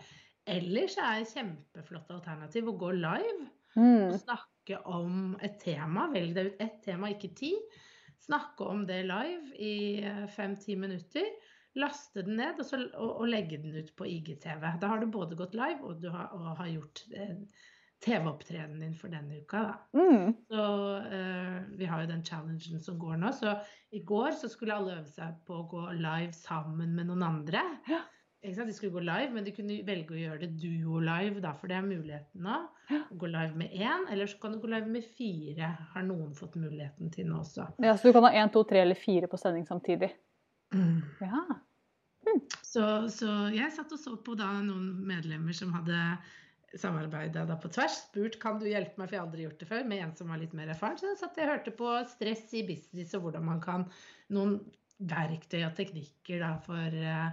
Ellers 0.50 0.98
er 1.02 1.22
et 1.24 1.32
kjempeflott 1.32 2.12
alternativ 2.14 2.68
å 2.72 2.78
gå 2.80 2.92
live 3.00 3.52
Mm. 3.76 4.06
og 4.08 4.14
snakke 4.22 4.78
om 4.88 5.34
et 5.44 5.58
tema. 5.60 6.06
Velg 6.14 6.32
deg 6.38 6.46
ut 6.48 6.62
ett 6.64 6.78
tema, 6.86 7.10
ikke 7.12 7.34
ti. 7.36 7.50
Snakke 8.24 8.64
om 8.72 8.86
det 8.88 9.02
live 9.04 9.52
i 9.60 9.74
fem-ti 10.32 10.78
minutter. 10.80 11.28
Laste 11.76 12.24
den 12.24 12.38
ned 12.40 12.62
og, 12.64 12.64
så, 12.70 12.80
og, 12.96 13.10
og 13.20 13.28
legge 13.28 13.60
den 13.60 13.76
ut 13.76 13.92
på 14.00 14.08
IGTV. 14.08 14.64
Da 14.80 14.88
har 14.94 15.04
du 15.04 15.10
både 15.12 15.36
gått 15.36 15.58
live 15.60 15.84
og 15.84 16.00
du 16.00 16.08
har, 16.14 16.32
og 16.32 16.54
har 16.62 16.72
gjort 16.72 17.04
eh, 17.20 17.36
TV-opptredenen 18.06 18.84
din 18.84 18.98
for 18.98 19.14
denne 19.14 19.42
uka. 19.42 19.62
Da. 19.66 19.76
Mm. 19.98 20.34
Så 20.50 20.66
uh, 21.12 21.62
vi 21.80 21.88
har 21.90 22.04
jo 22.04 22.10
den 22.12 22.26
challengen 22.26 22.82
som 22.82 23.00
går 23.02 23.18
nå. 23.22 23.32
Så 23.34 23.56
i 23.96 24.04
går 24.06 24.36
så 24.40 24.50
skulle 24.52 24.76
alle 24.76 25.00
øve 25.00 25.10
seg 25.10 25.40
på 25.48 25.62
å 25.62 25.70
gå 25.72 25.88
live 25.98 26.34
sammen 26.38 26.94
med 26.98 27.10
noen 27.10 27.26
andre. 27.26 27.64
Ja. 27.90 28.04
De 28.46 28.74
skulle 28.74 28.94
gå 28.94 29.02
live, 29.02 29.32
men 29.34 29.46
de 29.46 29.52
kunne 29.56 29.80
velge 29.88 30.14
å 30.14 30.20
gjøre 30.20 30.44
det 30.44 30.60
duo-live, 30.62 31.40
da, 31.42 31.56
for 31.58 31.72
det 31.72 31.80
er 31.80 31.88
muligheten 31.88 32.44
nå. 32.46 32.60
Ja. 32.92 33.00
Gå 33.10 33.30
live 33.32 33.58
med 33.58 33.74
én, 33.74 34.06
eller 34.14 34.30
så 34.30 34.38
kan 34.44 34.54
du 34.54 34.60
gå 34.62 34.70
live 34.70 34.92
med 34.92 35.08
fire. 35.18 35.72
Har 35.96 36.06
noen 36.06 36.36
fått 36.38 36.54
muligheten 36.62 37.10
til 37.14 37.32
nå 37.32 37.40
også. 37.42 37.72
ja, 37.82 37.96
så 37.98 38.12
du 38.12 38.14
kan 38.14 38.28
ha 38.28 38.36
én, 38.38 38.52
to, 38.54 38.62
tre 38.70 38.84
eller 38.86 39.00
fire 39.00 39.32
på 39.32 39.40
sending 39.42 39.66
samtidig. 39.66 40.12
Ja. 41.24 41.42
Så, 42.62 42.84
så 43.14 43.32
jeg 43.54 43.72
satt 43.74 43.94
og 43.96 44.02
så 44.02 44.16
på 44.26 44.36
da 44.38 44.50
noen 44.66 44.90
medlemmer 45.08 45.56
som 45.56 45.74
hadde 45.74 46.00
samarbeida 46.80 47.46
på 47.62 47.72
tvers. 47.74 48.00
Spurt 48.08 48.40
kan 48.42 48.60
du 48.62 48.68
hjelpe 48.70 49.00
meg, 49.00 49.08
for 49.10 49.16
jeg 49.16 49.22
har 49.22 49.28
aldri 49.28 49.46
gjort 49.46 49.60
det 49.62 49.68
før, 49.70 49.84
med 49.90 50.04
en 50.04 50.16
som 50.18 50.32
var 50.32 50.42
litt 50.42 50.56
mer 50.58 50.72
erfaren. 50.74 50.98
Så 51.00 51.12
jeg 51.12 51.20
satt 51.22 51.38
og 51.40 51.52
hørte 51.52 51.76
på 51.76 51.92
stress 52.12 52.48
i 52.58 52.64
business 52.68 53.14
og 53.18 53.28
hvordan 53.28 53.46
man 53.48 53.62
kan 53.64 53.88
Noen 54.34 54.58
verktøy 55.06 55.60
og 55.68 55.76
teknikker 55.78 56.40
da 56.42 56.56
for 56.64 56.96
eh, 56.98 57.28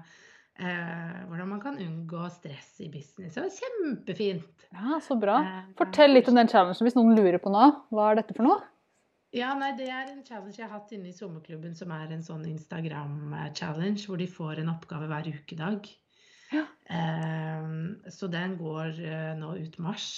eh, 0.61 1.23
hvordan 1.29 1.49
man 1.55 1.63
kan 1.63 1.79
unngå 1.81 2.27
stress 2.35 2.75
i 2.85 2.91
business. 2.93 3.37
Det 3.37 3.45
var 3.47 3.55
kjempefint. 3.57 4.67
ja, 4.75 4.99
så 5.05 5.17
bra. 5.17 5.39
Eh, 5.47 5.71
Fortell 5.79 6.13
litt 6.13 6.29
om 6.29 6.37
den 6.37 6.51
challengen 6.53 6.89
hvis 6.89 6.99
noen 6.99 7.17
lurer 7.17 7.41
på 7.41 7.53
noe. 7.55 7.71
Hva 7.95 8.11
er 8.11 8.21
dette 8.21 8.37
for 8.37 8.49
noe? 8.49 8.61
Ja, 9.33 9.55
nei, 9.57 9.71
Det 9.79 9.87
er 9.89 10.11
en 10.11 10.21
challenge 10.27 10.59
jeg 10.59 10.67
har 10.69 10.75
hatt 10.77 10.91
inne 10.93 11.09
i 11.09 11.17
sommerklubben, 11.17 11.73
som 11.75 11.91
er 11.95 12.11
en 12.13 12.25
sånn 12.25 12.45
Instagram-challenge, 12.51 14.05
hvor 14.05 14.21
de 14.21 14.27
får 14.29 14.61
en 14.61 14.73
oppgave 14.75 15.09
hver 15.09 15.31
ukedag. 15.33 15.89
Ja. 16.53 16.67
Eh, 16.93 17.73
så 18.13 18.29
den 18.33 18.57
går 18.61 19.01
eh, 19.01 19.33
nå 19.39 19.55
ut 19.63 19.79
mars. 19.83 20.13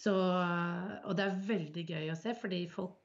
Så, 0.00 0.14
og 0.14 1.16
det 1.18 1.24
er 1.26 1.40
veldig 1.48 1.82
gøy 1.84 2.12
å 2.12 2.18
se, 2.18 2.32
fordi 2.38 2.62
folk 2.72 2.96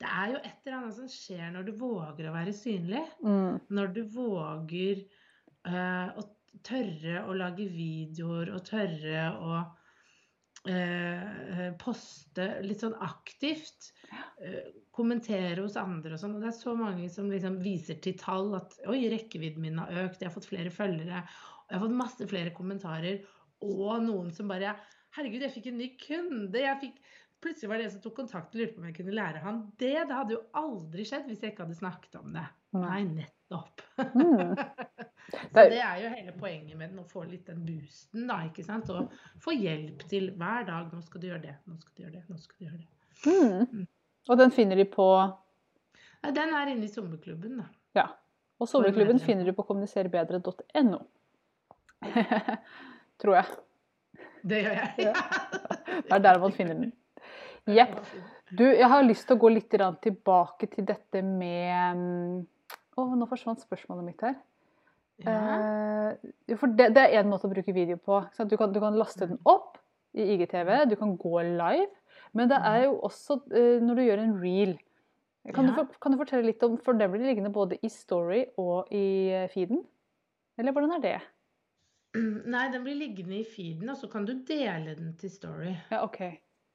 Det 0.00 0.08
er 0.08 0.30
jo 0.32 0.38
et 0.40 0.64
eller 0.64 0.76
annet 0.78 0.96
som 0.96 1.10
skjer 1.10 1.50
når 1.54 1.66
du 1.66 1.72
våger 1.78 2.26
å 2.26 2.34
være 2.34 2.54
synlig. 2.56 3.02
Mm. 3.22 3.58
Når 3.76 3.92
du 3.94 4.00
våger 4.10 5.02
uh, 5.68 6.08
å 6.18 6.24
tørre 6.66 7.22
å 7.28 7.36
lage 7.36 7.68
videoer 7.70 8.50
og 8.54 8.64
tørre 8.66 9.28
å 9.36 9.60
uh, 10.66 11.68
poste 11.78 12.48
litt 12.66 12.82
sånn 12.82 12.98
aktivt. 12.98 13.92
Uh, 14.42 14.72
kommentere 14.92 15.62
hos 15.62 15.78
andre 15.80 16.16
og 16.16 16.20
sånn. 16.24 16.34
Og 16.36 16.42
det 16.42 16.50
er 16.50 16.58
så 16.58 16.74
mange 16.78 17.06
som 17.12 17.30
liksom 17.30 17.60
viser 17.62 18.00
til 18.02 18.18
tall 18.20 18.56
at 18.58 18.74
oi, 18.90 19.04
rekkevidden 19.12 19.62
min 19.64 19.80
har 19.80 20.06
økt, 20.06 20.20
jeg 20.20 20.32
har 20.32 20.34
fått 20.34 20.50
flere 20.50 20.72
følgere. 20.74 21.22
Jeg 21.72 21.78
har 21.80 21.86
fått 21.86 21.96
masse 21.96 22.26
flere 22.28 22.52
kommentarer. 22.52 23.22
Og 23.64 23.96
noen 24.04 24.28
som 24.36 24.48
bare 24.52 24.74
Herregud, 25.16 25.42
jeg 25.44 25.52
fikk 25.52 25.66
en 25.72 25.76
ny 25.80 25.90
kunde. 26.00 26.60
jeg 26.60 26.78
fikk 26.84 27.02
Plutselig 27.42 27.68
var 27.72 27.80
det 27.80 27.84
en 27.88 27.90
som 27.96 28.02
tok 28.04 28.14
kontakt 28.20 28.52
og 28.54 28.60
lurte 28.60 28.76
på 28.76 28.78
om 28.78 28.84
jeg 28.86 28.94
kunne 29.00 29.14
lære 29.18 29.40
han 29.42 29.56
det. 29.80 29.88
Det 30.06 30.14
hadde 30.14 30.34
jo 30.36 30.42
aldri 30.60 31.02
skjedd 31.08 31.24
hvis 31.26 31.40
jeg 31.42 31.50
ikke 31.56 31.64
hadde 31.64 31.74
snakket 31.74 32.14
om 32.20 32.36
det. 32.36 32.44
Nei, 32.78 33.00
nettopp. 33.08 33.82
Mm. 33.98 34.52
Så 35.32 35.40
Det 35.56 35.64
er- 35.64 35.70
det 35.72 35.80
er 35.82 35.96
jo 36.04 36.12
hele 36.12 36.34
poenget 36.38 36.76
med 36.78 36.92
den, 36.92 37.00
å 37.02 37.08
få 37.10 37.24
litt 37.26 37.46
den 37.50 37.64
boosten, 37.66 38.28
da, 38.30 38.36
ikke 38.46 38.62
sant. 38.64 38.88
Og 38.94 39.10
få 39.42 39.56
hjelp 39.58 40.04
til 40.10 40.30
hver 40.38 40.68
dag. 40.70 40.92
Nå 40.94 41.02
skal 41.02 41.20
du 41.20 41.26
gjøre 41.32 41.42
det, 41.48 41.56
nå 41.66 41.76
skal 41.82 41.94
du 41.96 42.02
gjøre 42.04 42.12
det, 42.14 42.22
nå 42.30 42.38
skal 42.38 42.56
du 42.60 42.64
gjøre 42.68 42.78
det. 42.78 42.88
Mm. 43.26 43.86
Og 44.30 44.38
den 44.38 44.54
finner 44.54 44.78
de 44.78 44.86
på 44.94 45.08
Den 46.38 46.54
er 46.60 46.70
inne 46.76 46.86
i 46.86 46.92
sommerklubben, 46.94 47.58
da. 47.58 47.66
Ja. 47.98 48.06
Og 48.62 48.68
sommerklubben 48.70 49.18
finner 49.18 49.44
du 49.44 49.52
på 49.58 49.66
kommuniserbedre.no. 49.66 51.02
Tror 53.22 53.36
jeg. 53.38 53.58
Det 54.42 54.62
gjør 54.64 54.78
jeg. 54.80 55.06
Ja. 55.06 55.12
Det 56.08 56.16
er 56.16 56.22
der 56.24 56.38
man 56.42 56.54
finner 56.56 56.74
den. 56.78 56.92
Jepp. 57.70 57.98
Du, 58.52 58.64
jeg 58.66 58.88
har 58.90 59.04
lyst 59.06 59.26
til 59.28 59.36
å 59.36 59.40
gå 59.42 59.50
litt 59.52 59.70
tilbake 60.02 60.66
til 60.72 60.84
dette 60.88 61.22
med 61.22 62.00
Å, 62.96 63.04
Å, 63.04 63.04
nå 63.16 63.28
forsvant 63.30 63.62
spørsmålet 63.62 64.04
mitt 64.08 64.24
her. 64.24 64.34
Ja. 65.22 65.36
Eh, 66.16 66.56
for 66.58 66.72
det, 66.74 66.90
det 66.96 67.04
er 67.06 67.20
én 67.22 67.30
måte 67.30 67.46
å 67.46 67.52
bruke 67.52 67.72
video 67.76 67.96
på. 68.02 68.18
Du 68.50 68.56
kan, 68.58 68.72
du 68.74 68.80
kan 68.82 68.96
laste 68.98 69.28
den 69.30 69.38
opp 69.48 69.78
i 70.18 70.26
IGTV, 70.34 70.72
du 70.90 70.96
kan 71.00 71.14
gå 71.20 71.44
live. 71.46 71.88
Men 72.36 72.50
det 72.50 72.58
er 72.64 72.86
jo 72.88 72.96
også 73.06 73.38
eh, 73.52 73.78
når 73.84 74.00
du 74.00 74.02
gjør 74.08 74.24
en 74.24 74.34
reel. 74.42 74.74
Kan, 75.54 75.66
du, 75.68 75.72
Ja. 75.72 75.76
for- 75.84 76.00
kan 76.02 76.12
du 76.14 76.18
fortelle 76.20 76.46
litt 76.46 76.62
om 76.62 76.76
For 76.78 76.94
den 76.94 77.10
blir 77.10 77.24
liggende 77.26 77.50
både 77.54 77.78
i 77.82 77.88
story 77.90 78.44
og 78.62 78.90
i 78.94 79.04
eh, 79.34 79.46
feeden? 79.54 79.80
Eller 80.58 80.74
hvordan 80.74 80.98
er 80.98 81.02
det? 81.06 81.16
Nei, 82.54 82.64
den 82.72 82.82
blir 82.84 82.98
liggende 82.98 83.38
i 83.40 83.44
feeden, 83.48 83.88
og 83.92 83.96
så 84.00 84.08
kan 84.12 84.26
du 84.28 84.34
dele 84.48 84.94
den 84.98 85.14
til 85.20 85.30
Story. 85.32 85.72
Ja, 85.90 86.02
OK. 86.04 86.18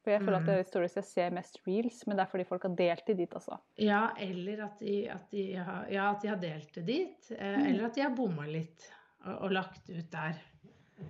For 0.04 0.14
jeg 0.14 0.22
føler 0.22 0.38
at 0.38 0.46
det 0.46 0.54
Mm. 0.54 0.58
er 0.58 0.64
i 0.64 0.68
stories 0.70 0.94
jeg 0.96 1.04
ser 1.04 1.32
mest 1.34 1.56
reels, 1.66 1.96
men 2.06 2.16
det 2.16 2.22
er 2.24 2.30
fordi 2.30 2.44
folk 2.48 2.62
har 2.64 2.74
delt 2.78 3.06
det 3.06 3.16
dit, 3.18 3.32
altså. 3.34 3.58
Ja, 3.82 4.02
eller 4.16 4.62
at 4.64 4.78
de, 4.80 4.92
at 5.10 5.26
de, 5.34 5.42
har, 5.56 5.88
ja, 5.92 6.04
at 6.14 6.22
de 6.22 6.28
har 6.30 6.38
delt 6.42 6.70
det 6.78 6.84
dit. 6.86 7.32
Eh, 7.34 7.56
Mm. 7.58 7.66
Eller 7.66 7.84
at 7.88 7.94
de 7.98 8.04
har 8.06 8.14
bomma 8.16 8.46
litt 8.46 8.86
og, 9.26 9.34
og 9.42 9.50
lagt 9.52 9.90
ut 9.90 10.10
der. 10.14 10.38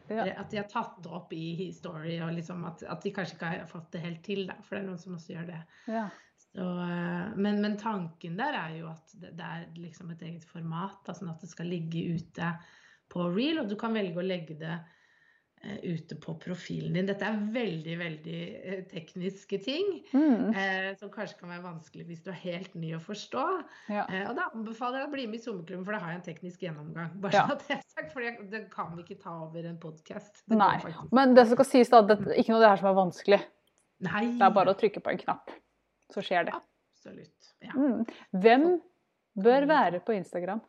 Ja. 0.09 0.25
At 0.41 0.51
de 0.51 0.59
har 0.59 0.67
tatt 0.69 0.99
det 1.05 1.13
opp 1.13 1.31
i 1.33 1.71
Story, 1.73 2.19
og 2.21 2.33
liksom 2.37 2.65
at, 2.69 2.83
at 2.83 3.05
de 3.05 3.13
kanskje 3.17 3.37
ikke 3.39 3.53
har 3.55 3.69
fått 3.71 3.93
det 3.93 4.01
helt 4.03 4.23
til. 4.27 4.43
Da, 4.49 4.57
for 4.65 4.77
det 4.77 4.83
er 4.83 4.89
noen 4.91 4.99
som 5.05 5.15
også 5.17 5.33
gjør 5.37 5.47
det. 5.53 5.63
ja. 5.89 6.09
Så, 6.49 6.65
eh, 6.65 7.37
men, 7.37 7.61
men 7.61 7.77
tanken 7.77 8.37
der 8.39 8.55
er 8.57 8.75
jo 8.79 8.89
at 8.89 9.11
det, 9.21 9.35
det 9.37 9.45
er 9.47 9.65
liksom 9.77 10.11
et 10.15 10.23
eget 10.23 10.45
format, 10.49 11.01
da, 11.07 11.13
sånn 11.15 11.29
at 11.31 11.41
det 11.45 11.51
skal 11.51 11.69
ligge 11.69 12.03
ute 12.17 12.51
på 13.09 13.27
reel, 13.35 13.59
og 13.63 13.69
du 13.69 13.77
kan 13.77 13.95
velge 13.97 14.21
å 14.21 14.25
legge 14.27 14.55
det 14.61 14.77
eh, 15.65 15.79
ute 15.91 16.15
på 16.23 16.37
profilen 16.39 16.95
din. 16.95 17.07
Dette 17.09 17.27
er 17.27 17.39
veldig, 17.53 17.95
veldig 17.99 18.41
eh, 18.63 18.83
tekniske 18.93 19.59
ting, 19.65 19.89
Mm. 20.13 20.55
eh, 20.55 20.95
som 21.01 21.11
kanskje 21.11 21.41
kan 21.41 21.49
være 21.51 21.65
vanskelig 21.65 22.07
hvis 22.07 22.23
du 22.23 22.31
er 22.31 22.39
helt 22.45 22.75
ny 22.79 22.93
å 22.95 23.01
forstå. 23.03 23.47
ja. 23.89 24.05
Eh, 24.09 24.29
og 24.31 24.37
da 24.37 24.45
anbefaler 24.55 25.01
jeg 25.01 25.09
å 25.09 25.13
bli 25.17 25.27
med 25.27 25.41
i 25.41 25.43
sommerklubben, 25.43 25.85
for 25.85 25.93
da 25.93 25.99
har 26.05 26.13
jeg 26.13 26.21
en 26.21 26.29
teknisk 26.29 26.61
gjennomgang. 26.63 27.11
Bare 27.21 27.33
Ja. 27.35 27.47
at 27.51 27.67
det 27.67 27.79
er 27.79 27.83
sagt, 27.89 28.13
for 28.13 28.21
det, 28.21 28.51
det 28.51 28.71
kan 28.71 28.95
vi 28.97 29.03
ikke 29.03 29.21
ta 29.23 29.35
over 29.49 29.65
en 29.67 29.79
podkast. 29.79 30.45
Nei. 30.49 30.79
Men 31.13 31.35
det 31.35 31.47
som 31.49 31.57
skal 31.57 31.65
sies, 31.73 31.89
da, 31.91 32.03
det 32.03 32.21
er 32.21 32.39
ikke 32.39 32.55
noe 32.55 32.63
av 32.63 32.67
det 32.69 32.71
her 32.77 32.77
som 32.85 32.91
er 32.93 33.01
vanskelig. 33.03 33.41
Nei. 34.01 34.25
Det 34.39 34.43
er 34.47 34.51
bare 34.55 34.71
å 34.71 34.79
trykke 34.79 35.03
på 35.03 35.11
en 35.11 35.19
knapp, 35.19 35.51
så 36.15 36.23
skjer 36.23 36.45
det. 36.47 36.55
Absolutt. 36.55 37.55
Ja. 37.63 37.73
Mm. 37.75 38.07
Hvem 38.33 38.81
bør 39.43 39.67
være 39.67 40.01
på 40.07 40.15
Instagram? 40.15 40.61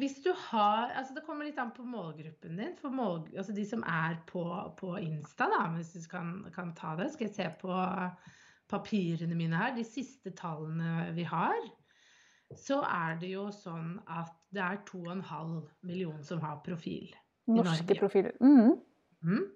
Hvis 0.00 0.16
du 0.24 0.32
har 0.34 0.90
altså 0.98 1.14
Det 1.14 1.22
kommer 1.22 1.46
litt 1.46 1.58
an 1.62 1.70
på 1.74 1.84
målgruppen 1.86 2.56
din. 2.58 2.72
For 2.80 2.90
mål, 2.90 3.28
altså 3.36 3.54
de 3.54 3.64
som 3.68 3.84
er 3.86 4.16
på, 4.26 4.42
på 4.78 4.96
Insta, 4.98 5.46
da, 5.52 5.68
hvis 5.76 5.92
du 5.94 6.00
kan, 6.10 6.34
kan 6.54 6.74
ta 6.78 6.96
det. 6.98 7.12
Skal 7.12 7.28
jeg 7.28 7.36
se 7.36 7.48
på 7.60 7.76
papirene 8.72 9.38
mine 9.38 9.58
her. 9.58 9.76
De 9.76 9.84
siste 9.86 10.34
tallene 10.38 11.12
vi 11.16 11.26
har. 11.28 11.58
Så 12.58 12.82
er 12.84 13.16
det 13.20 13.32
jo 13.32 13.46
sånn 13.54 13.96
at 14.10 14.34
det 14.52 14.62
er 14.64 14.82
2,5 14.88 15.58
millioner 15.88 16.24
som 16.26 16.42
har 16.44 16.60
profil. 16.66 17.12
Norske 17.48 17.96
profiler. 17.98 18.34
Mm. 18.42 18.76
Mm. 19.22 19.46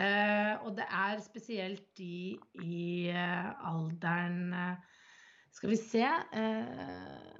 Eh, 0.00 0.52
og 0.62 0.76
det 0.76 0.86
er 0.86 1.18
spesielt 1.24 1.88
de 1.98 2.38
i 2.62 3.08
eh, 3.10 3.48
alderen 3.66 4.52
eh, 4.54 4.98
Skal 5.50 5.72
vi 5.72 5.78
se 5.82 6.04
eh, 6.06 7.39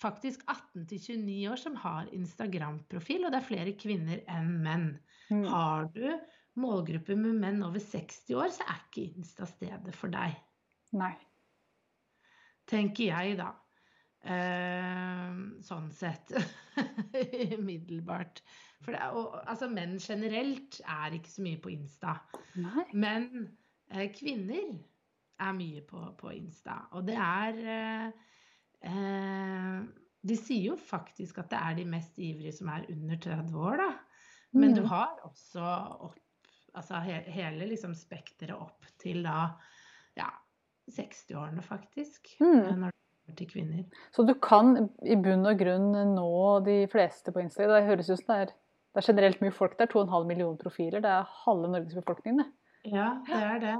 Faktisk 0.00 0.42
18 0.50 0.86
29 0.86 1.36
år 1.50 1.60
som 1.60 1.76
har 1.80 2.08
Instagram-profil, 2.14 3.24
og 3.26 3.32
det 3.32 3.40
er 3.40 3.46
flere 3.48 3.76
kvinner 3.80 4.22
enn 4.32 4.50
menn. 4.64 4.88
Mm. 5.30 5.44
Har 5.50 5.88
du 5.94 6.04
målgruppe 6.60 7.16
med 7.18 7.38
menn 7.42 7.62
over 7.66 7.82
60 7.82 8.34
år, 8.36 8.50
så 8.54 8.66
er 8.68 8.82
ikke 8.86 9.06
Insta 9.16 9.48
stedet 9.48 9.94
for 9.96 10.12
deg 10.12 10.36
Nei. 10.96 11.12
tenker 12.70 13.10
jeg 13.10 13.38
da. 13.40 13.50
Uh, 14.26 15.60
sånn 15.62 15.90
sett. 15.94 16.32
Umiddelbart. 17.58 18.40
For 18.82 18.94
det, 18.94 19.00
er- 19.02 19.14
og, 19.18 19.36
altså, 19.46 19.68
menn 19.70 19.98
generelt 20.02 20.80
er 20.82 21.18
ikke 21.18 21.30
så 21.30 21.44
mye 21.46 21.60
på 21.62 21.72
Insta. 21.74 22.16
Nei. 22.58 22.86
Men 22.94 23.28
uh, 23.92 24.06
kvinner 24.14 24.72
er 25.42 25.52
mye 25.56 25.82
på, 25.86 26.02
på 26.18 26.32
Insta. 26.34 26.80
Og 26.96 27.06
det 27.06 27.16
er 27.20 27.58
eh, 27.76 28.35
De 30.26 30.36
sier 30.38 30.72
jo 30.72 30.76
faktisk 30.80 31.38
at 31.38 31.50
det 31.52 31.58
er 31.62 31.74
de 31.78 31.84
mest 31.90 32.16
ivrige 32.18 32.52
som 32.56 32.68
er 32.72 32.86
under 32.90 33.18
30 33.22 33.58
år, 33.62 33.76
da. 33.82 33.88
Men 34.56 34.74
du 34.74 34.80
Mm. 34.82 34.88
har 34.88 35.16
også 35.26 35.62
opp, 36.08 36.18
altså 36.74 37.00
he, 37.04 37.20
hele 37.30 37.66
liksom 37.68 37.94
spekteret 37.94 38.54
opp 38.56 38.84
til 38.98 39.22
da 39.26 39.52
ja, 40.16 40.28
60-årene, 40.90 41.62
faktisk. 41.62 42.32
Mm. 42.40 42.60
eh, 42.62 42.76
Når 42.76 42.90
det 43.26 43.36
til 43.36 43.48
kvinner. 43.50 43.84
Så 44.14 44.24
du 44.26 44.34
kan 44.34 44.88
i 45.04 45.16
bunn 45.16 45.46
og 45.46 45.58
grunn 45.58 45.92
nå 46.14 46.64
de 46.64 46.86
fleste 46.88 47.32
på 47.34 47.42
Instagram. 47.42 47.74
Det 47.80 47.88
høres 47.90 48.10
ut 48.10 48.18
som 48.22 48.26
det 48.34 48.36
er, 48.46 48.52
det 48.94 49.02
er 49.02 49.12
generelt 49.12 49.40
mye 49.42 49.52
folk 49.52 49.78
der. 49.78 49.86
2,5 49.86 50.26
millioner 50.26 50.56
profiler. 50.56 51.00
Det 51.02 51.10
er 51.10 51.26
halve 51.44 51.68
Norges 51.68 51.94
befolkning, 51.98 52.38
det. 52.38 52.46
Ja, 52.84 53.08
det 53.26 53.42
er 53.42 53.58
det. 53.58 53.76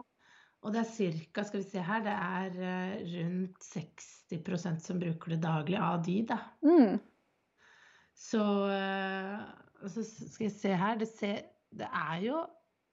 Og 0.67 0.73
det 0.75 0.81
er 0.81 0.89
cirka, 0.91 1.45
skal 1.47 1.61
vi 1.63 1.69
se 1.69 1.83
her, 1.87 2.01
det 2.03 2.13
er 2.13 2.57
eh, 2.67 2.95
rundt 3.13 3.63
60% 3.63 4.81
som 4.83 4.99
bruker 4.99 5.37
det 5.37 5.45
daglig 5.45 5.79
av 5.79 6.01
de, 6.03 6.17
da. 6.27 6.41
Mm. 6.67 6.97
Så, 8.17 8.43
eh, 8.75 9.45
så 9.87 10.03
skal 10.03 10.49
jeg 10.49 10.57
se 10.57 10.73
her, 10.75 10.99
det, 10.99 11.07
ser, 11.13 11.45
det 11.71 11.87
er 11.87 12.19
jo 12.25 12.43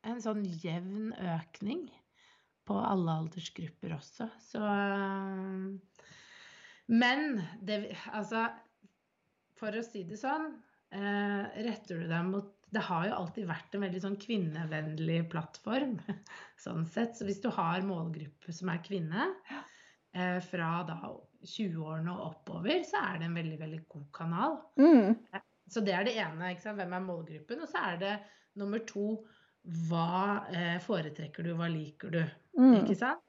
en 0.06 0.22
sånn 0.22 0.46
jevn 0.62 1.16
økning 1.18 1.88
på 2.70 2.78
alle 2.78 3.18
aldersgrupper 3.24 3.98
også. 3.98 4.30
Så 4.52 4.62
eh, 4.62 6.06
Men 6.94 7.42
det 7.66 7.80
Altså, 8.12 8.46
for 9.58 9.74
å 9.74 9.88
si 9.88 10.06
det 10.06 10.22
sånn, 10.22 10.52
retter 10.94 12.04
du 12.04 12.06
deg 12.06 12.28
mot 12.28 12.52
Det 12.74 12.82
har 12.88 13.06
jo 13.08 13.18
alltid 13.20 13.48
vært 13.50 13.76
en 13.76 13.86
veldig 13.86 14.02
sånn 14.02 14.18
kvinnevennlig 14.22 15.20
plattform, 15.32 15.98
sånn 16.66 16.88
sett. 16.90 17.18
Så 17.18 17.28
hvis 17.28 17.42
du 17.44 17.50
har 17.54 17.86
målgruppe 17.86 18.56
som 18.56 18.72
er 18.74 18.82
kvinne, 18.86 19.30
eh, 20.16 20.40
fra 20.46 20.72
da 20.88 21.00
20-årene 21.44 22.14
og 22.14 22.28
oppover, 22.32 22.84
så 22.88 23.02
er 23.12 23.20
det 23.20 23.30
en 23.30 23.40
veldig, 23.40 23.60
veldig 23.62 23.82
god 23.92 24.08
kanal. 24.16 24.60
Mm. 24.80 25.18
Så 25.70 25.84
det 25.86 25.96
er 25.96 26.08
det 26.08 26.18
ene. 26.22 26.54
Hvem 26.60 26.98
er 26.98 27.08
målgruppen? 27.08 27.64
Og 27.64 27.72
så 27.72 27.84
er 27.92 28.00
det 28.02 28.14
nummer 28.60 28.84
to 28.88 29.08
hva 29.88 30.44
eh, 30.52 30.78
foretrekker 30.84 31.46
du, 31.46 31.54
hva 31.60 31.70
liker 31.72 32.12
du? 32.14 32.22
Mm. 32.60 32.82
Ikke 32.82 32.98
sant? 33.00 33.24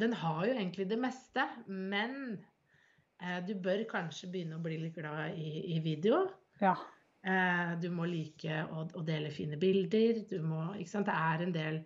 Den 0.00 0.14
har 0.16 0.44
jo 0.46 0.54
egentlig 0.54 0.86
det 0.88 0.98
meste, 1.00 1.44
men 1.66 2.38
eh, 3.20 3.40
du 3.46 3.54
bør 3.60 3.84
kanskje 3.90 4.30
begynne 4.32 4.58
å 4.58 4.64
bli 4.64 4.78
litt 4.80 4.96
glad 4.96 5.36
i, 5.36 5.76
i 5.76 5.80
video. 5.84 6.22
Ja. 6.60 6.76
Eh, 7.22 7.72
du 7.82 7.90
må 7.92 8.06
like 8.08 8.62
å, 8.72 8.86
å 8.96 9.02
dele 9.04 9.30
fine 9.34 9.58
bilder. 9.60 10.22
Du 10.30 10.38
må, 10.42 10.70
ikke 10.80 10.92
sant? 10.94 11.06
Det 11.10 11.16
er 11.16 11.42
en 11.44 11.52
del 11.52 11.80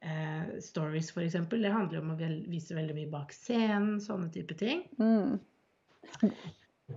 eh, 0.00 0.54
stories, 0.64 1.10
f.eks. 1.12 1.36
Det 1.52 1.72
handler 1.74 2.00
om 2.00 2.14
å 2.14 2.18
vel, 2.20 2.38
vise 2.48 2.76
veldig 2.78 2.96
mye 2.96 3.10
bak 3.12 3.34
scenen, 3.36 3.98
sånne 4.00 4.30
type 4.32 4.56
ting. 4.60 4.86
Mm. 5.00 5.38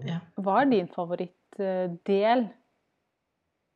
Ja. 0.08 0.22
Hva 0.42 0.62
er 0.64 0.70
din 0.72 0.88
favorittdel 0.90 2.48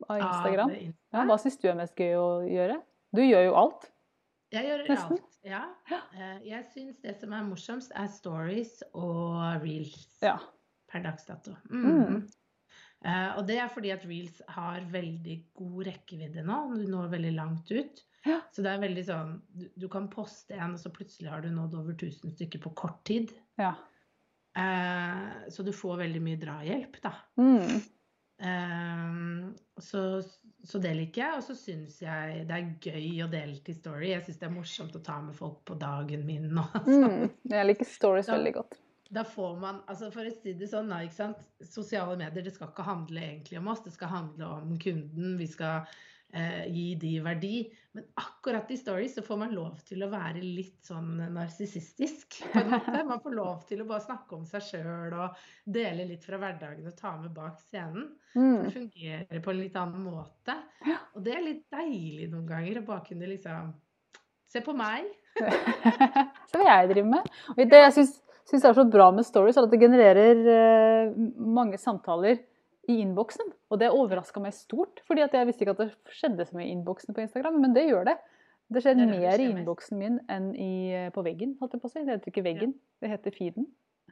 av 0.07 0.21
Instagram? 0.23 0.71
Av 0.71 1.19
Ja, 1.19 1.25
hva 1.27 1.37
syns 1.41 1.59
du 1.61 1.67
er 1.69 1.77
mest 1.77 1.99
gøy 1.99 2.15
å 2.17 2.27
gjøre? 2.47 2.79
Du 3.15 3.21
gjør 3.25 3.47
jo 3.49 3.55
alt. 3.59 3.89
Jeg 4.55 4.63
gjør 4.69 4.85
Nesten. 4.87 5.17
alt. 5.19 5.33
Ja. 5.47 5.61
Eh, 6.15 6.39
Jeg 6.47 6.63
syns 6.73 7.01
det 7.03 7.17
som 7.19 7.33
er 7.35 7.43
morsomst, 7.43 7.91
er 7.95 8.07
stories 8.11 8.79
og 8.93 9.61
reels 9.63 10.07
Ja. 10.23 10.37
per 10.87 11.03
dags 11.03 11.25
dato. 11.27 11.53
Mm. 11.69 11.85
Mm. 11.85 12.21
Eh, 13.07 13.29
og 13.39 13.45
det 13.47 13.57
er 13.61 13.71
fordi 13.71 13.93
at 13.95 14.05
reels 14.07 14.41
har 14.51 14.85
veldig 14.91 15.37
god 15.57 15.87
rekkevidde 15.87 16.43
nå. 16.47 16.61
Du 16.75 16.87
når 16.91 17.11
veldig 17.15 17.33
langt 17.37 17.71
ut. 17.71 18.03
Ja. 18.27 18.41
Så 18.51 18.63
det 18.65 18.73
er 18.73 18.81
veldig 18.81 19.03
sånn 19.07 19.35
du, 19.55 19.67
du 19.79 19.85
kan 19.91 20.09
poste 20.11 20.57
en, 20.57 20.73
og 20.75 20.81
så 20.81 20.91
plutselig 20.91 21.31
har 21.31 21.45
du 21.45 21.51
nådd 21.53 21.77
over 21.79 21.95
1000 21.95 22.33
stykker 22.35 22.63
på 22.65 22.75
kort 22.85 23.03
tid. 23.07 23.35
ja. 23.61 23.75
Eh, 24.57 25.49
så 25.53 25.63
du 25.63 25.69
får 25.73 25.99
veldig 25.99 26.19
mye 26.25 26.37
drahjelp, 26.41 26.95
da. 27.03 27.11
Mm. 27.37 27.75
Eh, 28.41 29.11
så, 29.77 30.01
så 30.65 30.81
det 30.81 30.95
liker 30.97 31.21
jeg. 31.21 31.37
Og 31.37 31.45
så 31.45 31.55
syns 31.59 31.99
jeg 32.01 32.47
det 32.49 32.57
er 32.57 32.71
gøy 32.81 33.21
å 33.21 33.29
dele 33.29 33.59
til 33.61 33.77
Story. 33.77 34.09
Jeg 34.15 34.25
syns 34.25 34.41
det 34.41 34.49
er 34.49 34.55
morsomt 34.55 34.97
å 34.97 35.03
ta 35.05 35.19
med 35.21 35.37
folk 35.37 35.61
på 35.69 35.77
dagen 35.77 36.25
min. 36.25 36.49
Sånn. 36.87 37.27
Mm. 37.27 37.37
Jeg 37.53 37.69
liker 37.69 37.91
stories 37.91 38.29
så, 38.31 38.33
veldig 38.33 38.55
godt. 38.57 38.79
Da 39.09 39.23
får 39.23 39.55
man, 39.61 39.79
altså 39.87 40.11
For 40.11 40.27
å 40.27 40.33
si 40.33 40.53
det 40.57 40.69
sånn, 40.71 40.91
da, 40.91 41.01
ikke 41.05 41.21
sant? 41.21 41.47
sosiale 41.63 42.17
medier 42.19 42.45
det 42.45 42.53
skal 42.55 42.71
ikke 42.71 42.85
handle 42.87 43.23
egentlig 43.23 43.59
om 43.61 43.71
oss, 43.71 43.83
det 43.85 43.95
skal 43.95 44.11
handle 44.11 44.51
om 44.59 44.75
kunden. 44.81 45.37
Vi 45.39 45.47
skal 45.49 45.87
eh, 46.33 46.67
gi 46.73 46.87
de 46.99 47.13
verdi. 47.25 47.53
Men 47.97 48.05
akkurat 48.21 48.69
i 48.71 48.77
stories 48.77 49.15
så 49.17 49.23
får 49.25 49.41
man 49.41 49.55
lov 49.55 49.79
til 49.87 50.03
å 50.05 50.11
være 50.11 50.43
litt 50.43 50.85
sånn 50.85 51.15
narsissistisk. 51.33 52.41
Man 52.53 53.23
får 53.23 53.37
lov 53.37 53.65
til 53.69 53.81
å 53.81 53.89
bare 53.89 54.05
snakke 54.05 54.37
om 54.37 54.45
seg 54.49 54.67
sjøl 54.67 55.15
og 55.17 55.41
dele 55.63 56.05
litt 56.11 56.27
fra 56.27 56.39
hverdagen 56.41 56.91
og 56.91 56.99
ta 56.99 57.15
med 57.17 57.33
bak 57.35 57.57
scenen. 57.63 58.11
Mm. 58.35 58.67
Det 58.67 58.75
fungerer 58.75 59.43
på 59.43 59.53
en 59.53 59.61
litt 59.63 59.81
annen 59.81 60.07
måte. 60.11 60.59
Og 61.15 61.23
det 61.25 61.35
er 61.37 61.45
litt 61.47 61.67
deilig 61.73 62.29
noen 62.29 62.47
ganger 62.49 62.81
å 62.81 62.87
bare 62.91 63.05
kunne 63.09 63.33
liksom 63.33 63.75
Se 64.47 64.61
på 64.63 64.71
meg. 64.71 65.09
Så 66.49 66.59
hva 66.61 66.67
jeg 66.69 66.91
driver 66.93 67.09
med. 67.17 67.25
Og 67.51 67.65
det 67.67 67.81
jeg 67.81 67.95
syns, 68.47 68.63
det 68.63 68.69
er 68.69 68.77
så 68.77 68.87
bra 68.89 69.09
med 69.15 69.27
stories, 69.27 69.57
er 69.57 69.67
at 69.67 69.73
det 69.73 69.81
genererer 69.81 70.41
eh, 70.53 71.17
mange 71.37 71.79
samtaler 71.81 72.39
i 72.87 72.99
innboksen. 73.03 73.51
Og 73.71 73.81
det 73.81 73.91
overraska 73.91 74.41
meg 74.43 74.55
stort, 74.55 75.03
fordi 75.07 75.25
jeg 75.25 75.49
visste 75.49 75.65
ikke 75.65 75.75
at 75.75 75.83
det 75.83 76.15
skjedde 76.15 76.47
så 76.47 76.57
mye 76.57 76.67
i 76.69 76.73
innboksen 76.75 77.15
på 77.15 77.25
Instagram, 77.25 77.59
men 77.63 77.75
det 77.75 77.87
gjør 77.89 78.07
det. 78.11 78.17
Det 78.67 78.83
skjer 78.83 78.97
Det 78.99 79.07
det 79.07 79.19
mer 79.21 79.39
i 79.39 79.47
innboksen 79.47 79.99
min 79.99 80.19
enn 80.31 80.51
i, 80.55 80.71
eh, 80.91 81.09
på 81.15 81.23
veggen, 81.23 81.55
holdt 81.59 81.77
jeg 81.77 81.83
på 81.83 81.87
å 81.87 81.93
si. 81.93 82.03
Det 82.03 82.17
heter 82.17 82.33
ikke 82.33 82.47
veggen, 82.47 82.73
det 83.03 83.11
heter 83.13 83.35
feeden. 83.35 83.67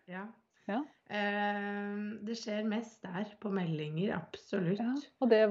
Ja. 0.08 0.28
Ja. 0.65 0.80
Uh, 1.06 2.15
det 2.26 2.38
skjer 2.39 2.63
mest 2.65 3.04
der, 3.06 3.28
på 3.41 3.52
meldinger. 3.54 4.15
Absolutt. 4.17 4.80
Ja, 4.82 4.95
og 5.21 5.30
det 5.30 5.43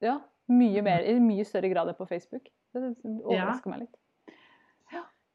Ja, 0.00 0.20
mye 0.48 0.82
mer, 0.82 1.02
i 1.04 1.16
mye 1.20 1.44
større 1.44 1.68
grad 1.72 1.90
enn 1.90 1.98
på 1.98 2.06
Facebook. 2.08 2.46
Det 2.72 2.80
overrasker 3.04 3.72
meg 3.72 3.82
litt. 3.84 3.96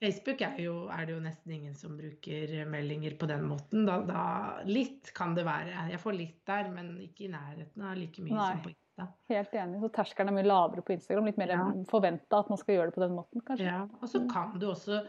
Facebook 0.04 0.42
er, 0.44 0.58
jo, 0.60 0.74
er 0.92 1.06
det 1.08 1.14
jo 1.16 1.20
nesten 1.24 1.54
ingen 1.56 1.76
som 1.78 1.96
bruker 1.98 2.56
meldinger 2.70 3.16
på 3.20 3.30
den 3.32 3.46
måten. 3.48 3.86
Da, 3.88 4.00
da, 4.06 4.24
litt 4.68 5.14
kan 5.16 5.36
det 5.38 5.46
være. 5.48 5.86
Jeg 5.94 6.02
får 6.04 6.18
litt 6.18 6.42
der, 6.50 6.70
men 6.74 6.96
ikke 7.06 7.28
i 7.28 7.32
nærheten 7.32 7.86
av 7.88 7.96
like 7.98 8.24
mye 8.26 8.36
Nei. 8.36 8.50
som 8.52 8.64
på 8.66 8.74
Insta. 8.74 9.08
Helt 9.32 9.56
enig. 9.62 9.80
Så 9.84 9.92
terskelen 9.96 10.32
er 10.34 10.38
mye 10.40 10.48
lavere 10.50 10.84
på 10.86 10.96
Instagram. 10.98 11.30
Litt 11.32 11.40
mer 11.40 11.56
Ja. 11.56 11.62
forventa 11.88 12.42
at 12.44 12.52
man 12.52 12.60
skal 12.60 12.76
gjøre 12.76 12.92
det 12.92 12.98
på 12.98 13.06
den 13.06 13.16
måten, 13.16 13.46
kanskje. 13.48 13.70
Ja. 13.72 13.86
Og 14.02 14.12
så 14.12 14.26
kan 14.32 14.58
du 14.60 14.68
også 14.72 15.06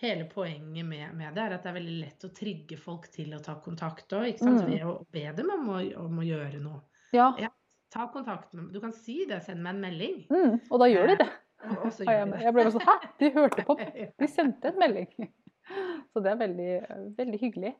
Hele 0.00 0.24
poenget 0.24 0.86
med, 0.86 1.12
med 1.12 1.34
det 1.36 1.42
er 1.42 1.52
at 1.58 1.64
det 1.66 1.68
er 1.68 1.74
veldig 1.76 1.94
lett 2.00 2.24
å 2.24 2.30
trigge 2.32 2.78
folk 2.80 3.10
til 3.12 3.34
å 3.36 3.40
ta 3.44 3.58
kontakt 3.60 4.08
òg. 4.16 4.38
Mm. 4.40 4.60
Ved 4.64 4.84
å 4.88 4.94
be 5.12 5.24
dem 5.36 5.50
om 5.52 5.66
å, 5.74 5.80
om 6.06 6.22
å 6.22 6.24
gjøre 6.24 6.56
noe. 6.62 6.80
Ja. 7.12 7.34
Ja. 7.36 7.50
Ta 7.92 8.06
kontakt 8.08 8.54
med 8.54 8.70
Du 8.72 8.80
kan 8.80 8.94
si 8.96 9.26
det, 9.28 9.42
send 9.44 9.60
meg 9.60 9.74
en 9.74 9.82
melding. 9.82 10.22
Mm, 10.30 10.56
og 10.70 10.80
da 10.80 10.88
gjør 10.88 11.10
de 11.10 11.16
det. 11.20 11.28
Og, 11.68 11.90
jeg, 12.06 12.30
ble 12.30 12.52
bare 12.56 12.72
sånn 12.74 12.86
Hæ? 12.86 12.96
De 13.20 13.30
hørte 13.36 13.66
på! 13.68 13.76
De 14.22 14.30
sendte 14.30 14.72
en 14.72 14.80
melding. 14.80 15.30
Så 16.10 16.22
det 16.24 16.32
er 16.32 16.40
veldig, 16.40 16.72
veldig 17.18 17.40
hyggelig. 17.44 17.76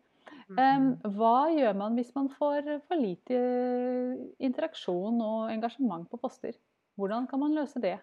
Mhm. 0.51 0.91
Hva 1.15 1.51
gjør 1.55 1.77
man 1.79 1.97
hvis 1.99 2.11
man 2.15 2.29
får 2.35 2.67
for 2.91 2.99
lite 2.99 3.39
interaksjon 4.43 5.21
og 5.23 5.51
engasjement 5.51 6.07
på 6.11 6.19
poster? 6.23 6.55
Hvordan 6.99 7.27
kan 7.31 7.43
man 7.43 7.55
løse 7.55 7.83
det? 7.83 7.97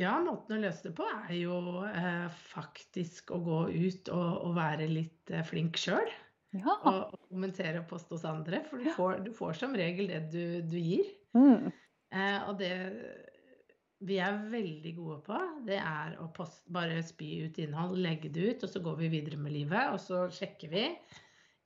Ja, 0.00 0.14
måten 0.22 0.56
å 0.56 0.62
løse 0.62 0.86
det 0.88 0.94
på 0.96 1.04
er 1.08 1.34
jo 1.36 1.84
eh, 1.88 2.26
faktisk 2.52 3.32
å 3.34 3.40
gå 3.42 3.60
ut 3.68 4.10
og, 4.14 4.28
og 4.46 4.54
være 4.56 4.88
litt 4.88 5.32
eh, 5.32 5.44
flink 5.46 5.80
sjøl. 5.80 6.08
Ja. 6.56 6.76
Og, 6.88 7.14
og 7.14 7.28
kommentere 7.28 7.82
og 7.82 7.88
poste 7.90 8.16
hos 8.16 8.26
andre. 8.26 8.62
For 8.70 8.82
du 8.82 8.90
får, 8.96 9.20
du 9.26 9.32
får 9.34 9.58
som 9.60 9.74
regel 9.76 10.10
det 10.10 10.22
du, 10.32 10.44
du 10.66 10.78
gir. 10.78 11.10
Mm. 11.36 11.68
Eh, 12.14 12.38
og 12.48 12.56
det 12.62 12.72
vi 14.00 14.16
er 14.22 14.38
veldig 14.48 14.92
gode 14.96 15.18
på, 15.26 15.38
det 15.66 15.76
er 15.76 16.14
å 16.22 16.30
post, 16.32 16.62
bare 16.72 17.02
spy 17.04 17.28
ut 17.46 17.58
innhold, 17.60 17.98
legge 18.00 18.30
det 18.32 18.46
ut, 18.46 18.64
og 18.64 18.72
så 18.72 18.80
går 18.84 18.96
vi 19.02 19.10
videre 19.12 19.36
med 19.40 19.52
livet. 19.52 19.92
Og 19.92 20.00
så 20.00 20.22
sjekker 20.32 20.72
vi 20.72 20.84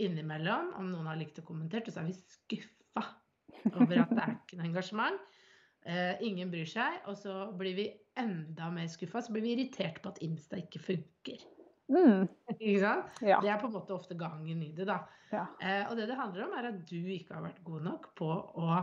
innimellom 0.03 0.73
om 0.81 0.90
noen 0.90 1.07
har 1.12 1.20
likt 1.20 1.38
og 1.42 1.47
kommentert, 1.53 1.87
og 1.88 1.94
så 1.94 2.03
er 2.03 2.11
vi 2.11 2.16
skuffa 2.18 3.05
over 3.75 4.03
at 4.03 4.11
det 4.11 4.25
er 4.25 4.35
ikke 4.35 4.59
noe 4.59 4.68
engasjement. 4.73 5.23
Eh, 5.85 6.23
ingen 6.27 6.51
bryr 6.51 6.68
seg, 6.68 7.03
og 7.11 7.18
så 7.20 7.37
blir 7.59 7.77
vi 7.79 7.88
enda 8.18 8.70
mer 8.73 8.88
skuffa. 8.90 9.23
Så 9.23 9.35
blir 9.35 9.44
vi 9.44 9.55
irritert 9.55 10.01
på 10.03 10.11
at 10.14 10.23
Insta 10.25 10.59
ikke 10.59 10.83
funker. 10.83 11.44
Mm. 11.92 12.25
Ikke 12.57 12.79
sant? 12.81 13.18
Ja. 13.20 13.42
Det 13.44 13.51
er 13.53 13.59
på 13.61 13.68
en 13.68 13.75
måte 13.75 13.92
ofte 13.92 14.16
gangen 14.16 14.62
i 14.64 14.70
det, 14.73 14.87
da. 14.88 15.03
ja. 15.29 15.42
Eh, 15.61 15.83
og 15.85 15.99
det 15.99 16.07
det 16.09 16.16
handler 16.16 16.47
om, 16.47 16.55
er 16.57 16.70
at 16.70 16.79
du 16.88 16.97
ikke 16.97 17.37
har 17.37 17.44
vært 17.44 17.59
god 17.66 17.85
nok 17.85 18.07
på 18.16 18.31
å 18.33 18.79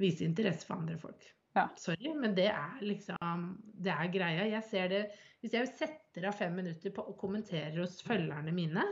vise 0.00 0.24
interesse 0.24 0.64
for 0.64 0.80
andre 0.80 0.96
folk. 1.02 1.26
Ja. 1.56 1.68
Sorry, 1.80 2.12
men 2.14 2.34
det 2.36 2.50
er 2.52 2.76
liksom 2.84 3.46
Det 3.82 3.92
er 3.92 4.10
greia. 4.12 4.44
Jeg 4.50 4.62
ser 4.68 4.88
det 4.92 5.02
Hvis 5.40 5.54
jeg 5.56 5.68
setter 5.68 6.26
av 6.28 6.34
fem 6.36 6.52
minutter 6.56 6.92
på 6.92 7.04
å 7.06 7.14
kommentere 7.18 7.76
hos 7.80 8.00
følgerne 8.04 8.52
mine, 8.54 8.82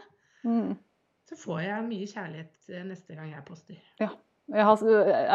Mm. 0.45 0.75
så 1.25 1.37
får 1.41 1.61
jeg 1.65 1.85
mye 1.89 2.07
kjærlighet 2.07 2.69
eh, 2.69 2.83
neste 2.85 3.15
gang 3.17 3.31
jeg 3.33 3.45
poster. 3.49 3.79
Jeg 3.99 4.65
har 4.69 4.83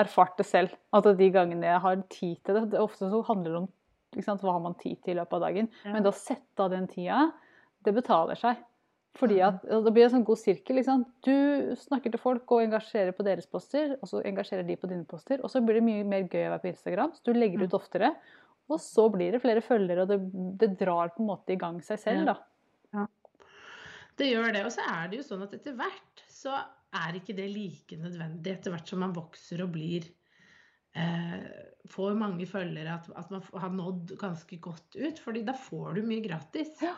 erfart 0.04 0.38
det 0.38 0.46
selv, 0.46 0.76
at 0.94 1.04
de 1.18 1.30
gangene 1.34 1.66
jeg 1.66 1.82
har 1.82 2.04
tid 2.14 2.36
til 2.46 2.60
det 2.60 2.72
det 2.76 2.80
Ofte 2.80 3.10
så 3.10 3.24
handler 3.26 3.50
det 3.56 3.62
om 3.64 4.22
sant, 4.22 4.42
hva 4.46 4.54
har 4.54 4.62
man 4.62 4.76
tid 4.78 5.02
til 5.04 5.16
i 5.16 5.20
løpet 5.20 5.34
av 5.34 5.42
dagen. 5.48 5.70
Ja. 5.84 5.94
Men 5.94 6.04
det 6.06 6.12
å 6.14 6.18
sette 6.18 6.62
av 6.62 6.70
den 6.70 6.86
tida, 6.88 7.32
det 7.86 7.94
betaler 7.98 8.38
seg. 8.38 8.62
Fordi 9.18 9.40
at 9.42 9.64
Det 9.66 9.92
blir 9.94 10.06
en 10.06 10.12
sånn 10.14 10.26
god 10.28 10.38
sirkel. 10.38 10.76
Liksom. 10.78 11.06
Du 11.26 11.76
snakker 11.76 12.12
til 12.14 12.22
folk 12.22 12.52
og 12.52 12.62
engasjerer 12.62 13.12
på 13.18 13.24
deres 13.26 13.48
poster, 13.50 13.98
og 14.02 14.08
så 14.08 14.22
engasjerer 14.24 14.68
de 14.68 14.76
på 14.78 14.88
dine 14.88 15.06
poster. 15.10 15.42
Og 15.44 15.50
så 15.50 15.62
blir 15.66 15.80
det 15.80 15.84
mye 15.88 16.04
mer 16.06 16.28
gøy 16.30 16.46
å 16.46 16.52
være 16.54 16.62
på 16.62 16.72
Instagram, 16.74 17.12
så 17.18 17.24
du 17.26 17.34
legger 17.34 17.58
Mm. 17.60 17.66
ut 17.68 17.74
oftere. 17.74 18.16
Og 18.70 18.80
så 18.80 19.10
blir 19.12 19.32
det 19.32 19.42
flere 19.42 19.62
følgere, 19.66 20.02
og 20.06 20.08
det, 20.08 20.20
det 20.62 20.78
drar 20.78 21.10
på 21.16 21.24
en 21.24 21.32
måte 21.32 21.54
i 21.54 21.58
gang 21.58 21.82
seg 21.82 21.98
selv, 22.00 22.26
da. 22.30 22.36
Ja. 22.94 23.00
Ja. 23.00 23.08
Det 24.16 24.28
gjør 24.30 24.54
det. 24.54 24.66
Og 24.66 24.72
så 24.72 24.86
er 24.86 25.08
det 25.10 25.18
jo 25.18 25.24
sånn 25.26 25.44
at 25.44 25.54
etter 25.58 25.74
hvert 25.74 26.24
så 26.30 26.54
er 26.94 27.18
ikke 27.18 27.36
det 27.36 27.50
like 27.50 27.98
nødvendig 27.98 28.54
etter 28.54 28.72
hvert 28.72 28.88
som 28.88 29.00
man 29.00 29.14
vokser 29.14 29.64
og 29.64 29.72
blir 29.74 30.06
eh, 30.96 31.66
Får 31.90 32.14
mange 32.18 32.46
følgere, 32.46 33.00
at, 33.00 33.08
at 33.18 33.30
man 33.32 33.42
har 33.58 33.70
nådd 33.74 34.12
ganske 34.20 34.58
godt 34.62 34.96
ut. 35.00 35.20
fordi 35.20 35.42
da 35.48 35.54
får 35.54 35.96
du 35.96 36.02
mye 36.06 36.22
gratis. 36.22 36.76
Ja. 36.84 36.94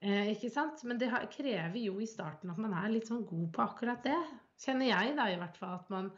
Eh, 0.00 0.30
ikke 0.32 0.48
sant? 0.52 0.80
Men 0.88 0.98
det 1.00 1.10
krever 1.34 1.76
jo 1.82 1.98
i 2.00 2.06
starten 2.08 2.50
at 2.52 2.60
man 2.60 2.72
er 2.72 2.88
litt 2.92 3.08
sånn 3.10 3.26
god 3.28 3.50
på 3.52 3.64
akkurat 3.66 4.02
det. 4.06 4.16
Kjenner 4.60 4.88
jeg 4.88 5.16
da 5.18 5.26
i 5.28 5.36
hvert 5.40 5.56
fall 5.60 5.74
at 5.76 5.90
man, 5.92 6.10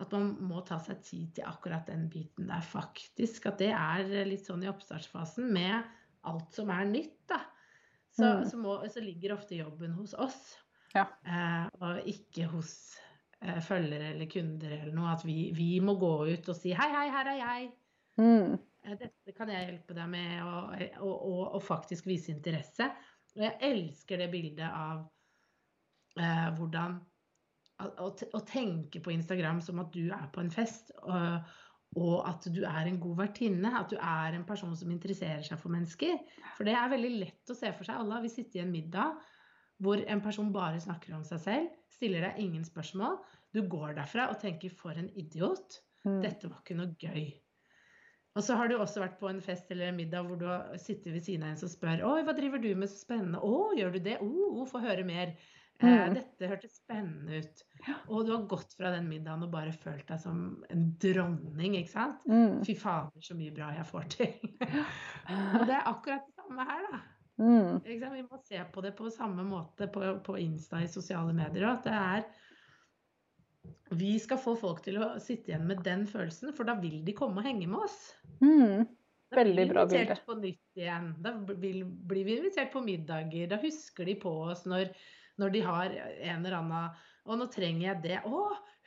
at 0.00 0.12
man 0.16 0.30
må 0.48 0.62
ta 0.64 0.78
seg 0.80 1.02
tid 1.04 1.34
til 1.36 1.44
akkurat 1.48 1.86
den 1.90 2.06
biten 2.12 2.48
der, 2.48 2.64
faktisk. 2.64 3.46
At 3.50 3.58
det 3.60 3.72
er 3.76 4.08
litt 4.28 4.46
sånn 4.48 4.64
i 4.64 4.70
oppstartsfasen 4.72 5.50
med 5.52 5.84
alt 6.28 6.56
som 6.56 6.72
er 6.72 6.88
nytt, 6.88 7.18
da. 7.28 7.42
Så, 8.10 8.24
Mm. 8.26 8.44
så, 8.50 8.56
må, 8.58 8.72
så 8.90 9.00
ligger 9.04 9.36
ofte 9.36 9.54
jobben 9.60 9.92
hos 9.94 10.14
oss, 10.14 10.56
Ja. 10.94 11.04
eh, 11.24 11.68
og 11.80 12.00
ikke 12.10 12.48
hos 12.50 12.96
eh, 13.40 13.60
følgere 13.62 14.10
eller 14.14 14.26
kunder 14.26 14.72
eller 14.80 14.92
noe. 14.92 15.12
At 15.12 15.22
vi, 15.24 15.52
vi 15.54 15.78
må 15.80 15.94
gå 16.00 16.26
ut 16.32 16.48
og 16.48 16.56
si 16.56 16.72
'hei, 16.74 16.88
hei, 16.90 17.06
her 17.10 17.26
er 17.30 17.38
jeg'. 17.38 17.70
Mm. 18.18 18.58
Eh, 18.84 18.96
Dette 18.96 19.32
kan 19.36 19.48
jeg 19.48 19.66
hjelpe 19.68 19.94
deg 19.94 20.08
med, 20.08 20.42
og, 20.42 20.74
og, 21.00 21.22
og, 21.30 21.54
og 21.54 21.62
faktisk 21.62 22.06
vise 22.06 22.32
interesse. 22.32 22.90
Og 23.36 23.44
jeg 23.46 23.56
elsker 23.70 24.20
det 24.20 24.30
bildet 24.32 24.66
av 24.66 25.04
eh, 26.18 26.48
hvordan 26.58 26.98
å, 27.80 28.10
å, 28.10 28.40
tenke 28.44 29.00
på 29.00 29.12
Instagram 29.14 29.60
som 29.64 29.80
at 29.82 29.92
du 29.94 30.10
er 30.12 30.28
på 30.34 30.42
en 30.42 30.52
fest, 30.52 30.92
og, 31.00 31.50
og 32.00 32.16
at 32.28 32.48
du 32.52 32.62
er 32.68 32.88
en 32.90 33.00
god 33.02 33.22
vertinne. 33.24 33.72
At 33.78 33.92
du 33.92 33.96
er 33.96 34.36
en 34.36 34.46
person 34.48 34.74
som 34.76 34.92
interesserer 34.92 35.44
seg 35.46 35.60
for 35.60 35.72
mennesker. 35.72 36.18
For 36.58 36.68
det 36.68 36.76
er 36.76 36.92
veldig 36.92 37.12
lett 37.16 37.52
å 37.52 37.56
se 37.56 37.72
for 37.76 37.88
seg. 37.88 38.00
Alle 38.00 38.18
har 38.18 38.26
vi 38.26 38.32
sittet 38.32 38.60
i 38.60 38.64
en 38.64 38.74
middag 38.74 39.20
hvor 39.80 40.02
en 40.12 40.20
person 40.20 40.50
bare 40.52 40.80
snakker 40.82 41.14
om 41.16 41.22
seg 41.24 41.40
selv, 41.40 41.68
stiller 41.88 42.26
deg 42.26 42.42
ingen 42.42 42.66
spørsmål. 42.68 43.16
Du 43.56 43.62
går 43.64 43.94
derfra 43.96 44.28
og 44.28 44.36
tenker 44.42 44.68
'for 44.76 44.92
en 44.92 45.08
idiot'. 45.16 45.80
Mm. 46.04 46.20
Dette 46.20 46.50
var 46.50 46.60
ikke 46.60 46.76
noe 46.76 46.92
gøy. 47.00 47.30
Og 48.38 48.44
så 48.46 48.54
har 48.54 48.70
du 48.70 48.76
også 48.78 49.02
vært 49.02 49.16
på 49.18 49.26
en 49.30 49.40
fest 49.42 49.70
eller 49.74 49.90
en 49.90 49.96
middag 49.98 50.26
hvor 50.28 50.38
du 50.38 50.44
har 50.46 50.76
sittet 50.78 51.10
ved 51.16 51.24
siden 51.26 51.42
av 51.46 51.54
en 51.54 51.58
som 51.58 51.70
spør 51.72 52.04
Oi, 52.06 52.20
hva 52.26 52.34
driver 52.36 52.62
du 52.62 52.68
med 52.78 52.90
så 52.90 53.00
spennende? 53.00 53.40
Å, 53.42 53.72
gjør 53.78 53.96
du 53.96 54.04
det? 54.04 54.20
Å, 54.22 54.66
få 54.70 54.82
høre 54.84 55.06
mer. 55.06 55.34
Eh, 55.80 55.88
Mm. 55.90 56.12
dette 56.12 56.48
hørtes 56.50 56.74
spennende 56.76 57.38
ut. 57.40 57.62
Og 58.12 58.26
du 58.28 58.34
har 58.34 58.42
gått 58.44 58.74
fra 58.76 58.90
den 58.92 59.06
middagen 59.08 59.46
og 59.46 59.52
bare 59.54 59.72
følt 59.72 60.04
deg 60.10 60.20
som 60.20 60.42
en 60.68 60.82
dronning, 61.00 61.78
ikke 61.78 61.94
sant? 61.94 62.26
Mm. 62.28 62.60
Fy 62.68 62.74
fader, 62.76 63.22
så 63.24 63.36
mye 63.38 63.54
bra 63.56 63.70
jeg 63.72 63.88
får 63.88 64.10
til. 64.12 64.34
og 65.56 65.64
det 65.64 65.78
er 65.78 65.88
akkurat 65.88 66.26
det 66.28 66.36
samme 66.36 66.66
her, 66.68 66.84
da. 66.92 67.00
Mm. 67.40 67.80
Vi 67.86 68.22
må 68.26 68.42
se 68.44 68.60
på 68.72 68.84
det 68.84 68.92
på 68.98 69.08
samme 69.14 69.46
måte 69.48 69.88
på, 69.88 70.04
på 70.26 70.36
Insta 70.42 70.82
i 70.84 70.90
sosiale 70.92 71.32
medier. 71.32 71.70
At 71.72 71.88
det 71.88 71.96
er 71.96 72.26
Vi 73.90 74.14
skal 74.22 74.38
få 74.38 74.54
folk 74.58 74.84
til 74.84 75.00
å 75.02 75.12
sitte 75.22 75.50
igjen 75.50 75.66
med 75.66 75.82
den 75.86 76.06
følelsen, 76.06 76.52
for 76.54 76.68
da 76.68 76.76
vil 76.78 77.00
de 77.06 77.14
komme 77.16 77.42
og 77.42 77.46
henge 77.48 77.66
med 77.70 77.86
oss. 77.88 77.98
Mm. 78.38 78.86
Da 79.30 79.44
blir 79.44 79.54
vi 79.54 79.64
invitert 79.66 80.24
på 80.26 80.36
nytt 80.38 80.78
igjen. 80.78 81.12
Da 81.22 81.32
blir 81.38 82.24
vi 82.26 82.36
invitert 82.36 82.72
på 82.72 82.82
middager. 82.82 83.46
Da 83.50 83.58
husker 83.62 84.06
de 84.06 84.16
på 84.18 84.32
oss 84.50 84.64
når, 84.70 84.90
når 85.42 85.54
de 85.54 85.62
har 85.66 85.94
en 85.94 86.42
eller 86.42 86.58
annen 86.58 87.06
Og 87.30 87.36
nå 87.38 87.46
trenger 87.52 87.84
jeg 87.84 88.02
det. 88.02 88.18
Å, 88.26 88.40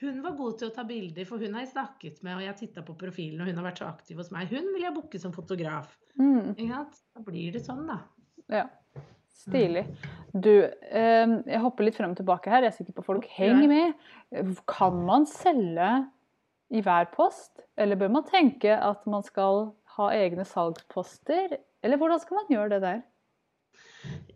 hun 0.03 0.23
var 0.23 0.35
god 0.39 0.57
til 0.59 0.71
å 0.71 0.75
ta 0.75 0.83
bilder, 0.87 1.27
for 1.29 1.39
hun 1.39 1.53
har 1.55 1.63
jeg 1.63 1.75
snakket 1.75 2.23
med, 2.25 2.35
og 2.35 2.43
jeg 2.43 2.51
har 2.51 2.57
titta 2.59 2.83
på 2.83 2.95
profilen, 2.99 3.43
og 3.43 3.47
hun 3.47 3.59
har 3.61 3.67
vært 3.69 3.83
så 3.83 3.87
aktiv 3.87 4.19
hos 4.19 4.31
meg. 4.35 4.51
Hun 4.51 4.71
vil 4.73 4.87
jeg 4.87 4.95
booke 4.95 5.21
som 5.21 5.35
fotograf. 5.35 5.93
Mm. 6.19 6.55
Da 6.59 7.23
blir 7.23 7.53
det 7.55 7.63
sånn, 7.63 7.85
da. 7.87 8.01
Ja. 8.51 8.65
Stilig. 9.33 9.83
Du, 10.33 10.51
eh, 10.63 11.31
jeg 11.49 11.61
hopper 11.61 11.87
litt 11.87 11.97
frem 11.97 12.13
og 12.13 12.19
tilbake 12.19 12.51
her. 12.53 12.63
Jeg 12.63 12.73
er 12.73 12.77
sikker 12.77 12.95
på 12.97 13.05
folk 13.05 13.25
henger 13.35 13.69
med. 13.69 14.53
Kan 14.69 15.01
man 15.07 15.27
selge 15.29 15.89
i 16.73 16.81
hver 16.81 17.09
post, 17.13 17.61
eller 17.77 17.99
bør 17.99 18.13
man 18.15 18.25
tenke 18.29 18.73
at 18.73 19.03
man 19.09 19.25
skal 19.25 19.73
ha 19.97 20.09
egne 20.15 20.45
salgsposter? 20.47 21.57
Eller 21.83 21.99
hvordan 22.01 22.21
skal 22.21 22.39
man 22.39 22.49
gjøre 22.49 22.69
det 22.75 22.81
der? 22.85 23.03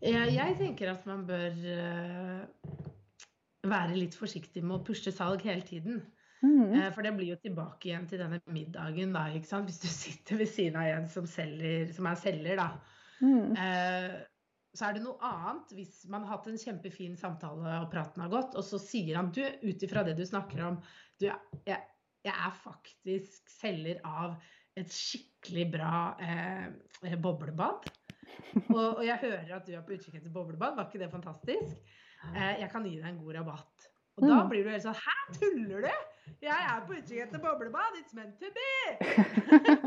Jeg, 0.02 0.56
tenker 0.60 0.92
at 0.94 1.08
man 1.10 1.26
bør 1.28 1.56
eh, 1.74 2.78
være 3.68 3.98
litt 3.98 4.16
forsiktig 4.18 4.64
med 4.64 4.80
å 4.80 4.86
pushe 4.86 5.12
salg 5.14 5.44
hele 5.48 5.66
tiden. 5.66 6.04
Mm. 6.44 6.74
Eh, 6.78 6.88
For 6.94 7.06
det 7.06 7.16
blir 7.18 7.34
jo 7.34 7.40
tilbake 7.42 7.90
igjen 7.90 8.08
til 8.10 8.22
denne 8.22 8.40
middagen, 8.54 9.16
da. 9.16 9.28
Hvis 9.34 9.82
du 9.82 9.90
sitter 9.90 10.40
ved 10.44 10.52
siden 10.52 10.80
av 10.80 10.92
en 10.94 11.10
som, 11.12 11.28
selger, 11.30 11.92
som 11.96 12.10
er 12.10 12.20
selger, 12.22 12.62
da. 12.62 12.70
Mm. 13.22 13.56
Eh, 13.58 14.18
så 14.76 14.86
er 14.90 14.94
det 14.98 15.04
noe 15.04 15.18
annet 15.24 15.72
hvis 15.78 16.04
man 16.12 16.24
har 16.26 16.38
hatt 16.38 16.48
en 16.52 16.58
kjempefin 16.60 17.16
samtale 17.18 17.78
og 17.84 17.92
praten 17.94 18.22
har 18.22 18.30
gått, 18.34 18.56
og 18.60 18.64
så 18.68 18.78
sier 18.82 19.16
han 19.18 19.32
du, 19.34 19.42
ut 19.64 19.84
ifra 19.88 20.04
det 20.04 20.18
du 20.20 20.26
snakker 20.28 20.64
om, 20.68 20.80
du, 21.20 21.26
jeg, 21.30 21.80
jeg 22.26 22.34
er 22.34 22.58
faktisk 22.64 23.50
selger 23.50 24.02
av 24.06 24.36
et 24.78 24.92
skikkelig 24.94 25.68
bra 25.74 25.94
eh, 26.22 27.16
boblebad. 27.18 27.88
Og, 28.70 29.00
og 29.00 29.04
jeg 29.06 29.18
hører 29.24 29.56
at 29.58 29.66
du 29.66 29.74
er 29.74 29.82
på 29.88 29.96
utkikk 29.96 30.20
etter 30.20 30.34
boblebad, 30.34 30.76
var 30.78 30.86
ikke 30.90 31.02
det 31.02 31.10
fantastisk? 31.14 31.80
Eh, 32.34 32.60
jeg 32.62 32.70
kan 32.74 32.86
gi 32.86 32.98
deg 33.00 33.08
en 33.10 33.22
god 33.24 33.40
rabatt. 33.40 33.88
Og 34.18 34.26
da 34.26 34.40
Mm. 34.44 34.48
blir 34.50 34.64
du 34.66 34.70
helt 34.74 34.82
sånn 34.82 34.96
Hæ, 34.98 35.14
tuller 35.38 35.84
du? 35.86 35.92
Jeg 36.42 36.50
er 36.70 36.80
på 36.88 36.96
utkikk 36.98 37.20
etter 37.28 37.40
boblebad! 37.42 38.00
It's 38.02 38.14
meant 38.18 38.40
to 38.42 38.50
be! 38.54 38.72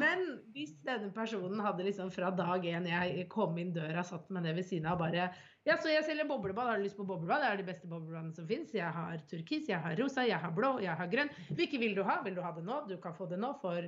Men 0.00 0.24
hvis 0.54 0.72
denne 0.86 1.10
personen 1.14 1.60
hadde 1.64 1.86
liksom 1.86 2.10
fra 2.14 2.30
dag 2.34 2.64
én 2.66 2.88
jeg 2.88 3.26
kom 3.32 3.58
inn 3.60 3.74
døra, 3.76 4.04
satt 4.06 4.30
meg 4.32 4.46
ned 4.46 4.58
ved 4.58 4.68
siden 4.68 4.88
av 4.90 4.98
og 4.98 5.04
bare 5.06 5.30
Ja, 5.68 5.76
så 5.76 5.92
jeg 5.92 6.06
selger 6.06 6.28
boblebad. 6.28 6.70
Har 6.70 6.80
du 6.80 6.86
lyst 6.86 6.96
på 6.96 7.04
boblebad? 7.04 7.42
Det 7.44 7.50
er 7.50 7.60
de 7.60 7.66
beste 7.68 7.90
boblebadene 7.90 8.32
som 8.32 8.46
fins. 8.48 8.72
Jeg 8.74 8.88
har 8.96 9.20
turkis, 9.28 9.68
jeg 9.68 9.80
har 9.84 9.98
rosa, 10.00 10.24
jeg 10.24 10.40
har 10.40 10.54
blå, 10.56 10.78
jeg 10.80 10.96
har 10.96 11.10
grønn. 11.12 11.32
Hvilke 11.52 11.80
vil 11.82 11.94
du 11.98 12.00
ha? 12.08 12.22
Vil 12.24 12.38
du 12.38 12.40
ha 12.44 12.54
det 12.56 12.64
nå? 12.64 12.80
Du 12.88 12.96
kan 13.02 13.16
få 13.16 13.28
det 13.28 13.38
nå 13.42 13.52
for 13.60 13.84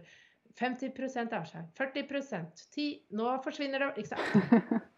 50 0.60 1.32
avskjær. 1.32 1.70
40 1.78 2.04
10 2.76 2.88
Nå 3.16 3.30
forsvinner 3.44 3.86
det. 3.86 4.04
Ikke 4.04 4.12
sant? 4.12 4.82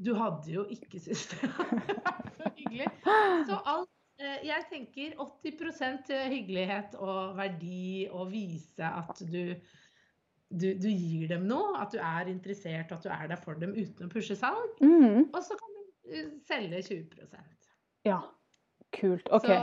Du 0.00 0.14
hadde 0.16 0.48
jo 0.48 0.62
ikke 0.72 0.96
syntes 0.96 1.26
det 1.34 1.48
var 1.52 2.30
så 2.38 2.50
hyggelig. 2.56 2.86
Så 3.48 3.58
alt 3.68 3.90
eh, 4.16 4.38
jeg 4.48 4.64
tenker 4.70 5.16
80% 5.20 6.08
hyggelighet 6.32 6.96
og 6.96 7.36
verdi 7.36 8.08
og 8.08 8.30
vise 8.32 8.86
at 8.88 9.20
du, 9.28 9.52
du, 10.50 10.74
du 10.74 10.88
gir 10.90 11.28
dem 11.30 11.46
noe, 11.48 11.74
at 11.78 11.92
du 11.94 12.00
er 12.02 12.30
interessert, 12.30 12.92
at 12.92 13.04
du 13.04 13.10
er 13.12 13.28
der 13.30 13.40
for 13.40 13.58
dem 13.60 13.74
uten 13.76 14.08
å 14.08 14.12
pushe 14.12 14.36
salg. 14.38 14.80
Mm. 14.82 15.28
Og 15.30 15.42
så 15.46 15.56
kan 15.58 15.76
du 15.76 16.14
eh, 16.14 16.32
selge 16.46 16.82
20% 16.90 17.68
Ja. 18.08 18.22
Kult. 18.96 19.28
OK. 19.30 19.46
så, 19.46 19.60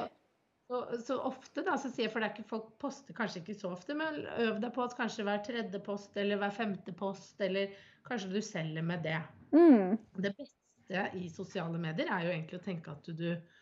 så, 0.72 0.78
så 1.04 1.18
ofte, 1.28 1.64
da, 1.68 1.76
så 1.76 1.92
sier 1.92 2.06
jeg, 2.06 2.14
for 2.14 2.24
det 2.24 2.30
er 2.30 2.38
ikke 2.38 2.48
folk 2.48 2.70
poster 2.80 3.18
kanskje 3.18 3.42
ikke 3.42 3.58
så 3.60 3.74
ofte, 3.76 3.98
men 4.00 4.22
øv 4.46 4.62
deg 4.64 4.72
på 4.76 4.86
at 4.86 4.96
kanskje 4.96 5.26
hver 5.28 5.42
tredje 5.44 5.82
post 5.84 6.16
eller 6.20 6.40
hver 6.40 6.56
femte 6.56 6.96
post, 6.96 7.36
eller 7.44 7.76
kanskje 8.08 8.32
du 8.32 8.40
selger 8.46 8.88
med 8.88 9.04
det. 9.04 9.20
Mm. 9.52 9.98
Det 10.24 10.32
beste 10.38 11.04
i 11.20 11.28
sosiale 11.34 11.80
medier 11.82 12.08
er 12.08 12.24
jo 12.24 12.32
egentlig 12.32 12.62
å 12.62 12.64
tenke 12.64 12.96
at 12.96 13.12
du, 13.12 13.28
eh, 13.34 13.57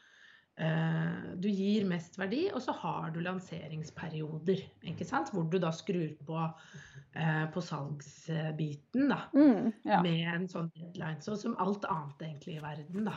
du 1.36 1.50
gir 1.50 1.84
mest 1.86 2.16
verdi, 2.18 2.46
og 2.54 2.62
så 2.64 2.72
har 2.72 3.10
du 3.12 3.20
lanseringsperioder, 3.20 4.62
hvor 5.34 5.50
du 5.52 5.58
da 5.60 5.72
skrur 5.76 6.14
på, 6.26 6.38
eh, 7.16 7.46
på 7.52 7.62
salgsbiten 7.62 9.10
da, 9.10 9.18
Mm. 9.34 9.74
Ja. 9.84 10.02
med 10.02 10.28
en 10.34 10.48
sånn 10.48 10.72
deadline, 10.76 11.20
sånn 11.22 11.38
som 11.38 11.56
alt 11.60 11.84
annet 11.86 12.20
egentlig 12.20 12.56
i 12.58 12.62
verden. 12.64 13.04
da. 13.06 13.14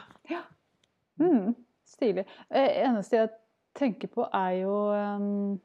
Mm. 1.20 1.54
Stilig. 1.86 2.26
Eh, 2.50 2.82
eneste 2.84 3.16
jeg 3.16 3.30
tenker 3.74 4.08
på, 4.08 4.28
er 4.34 4.50
jo 4.62 4.74
ehm, 4.94 5.60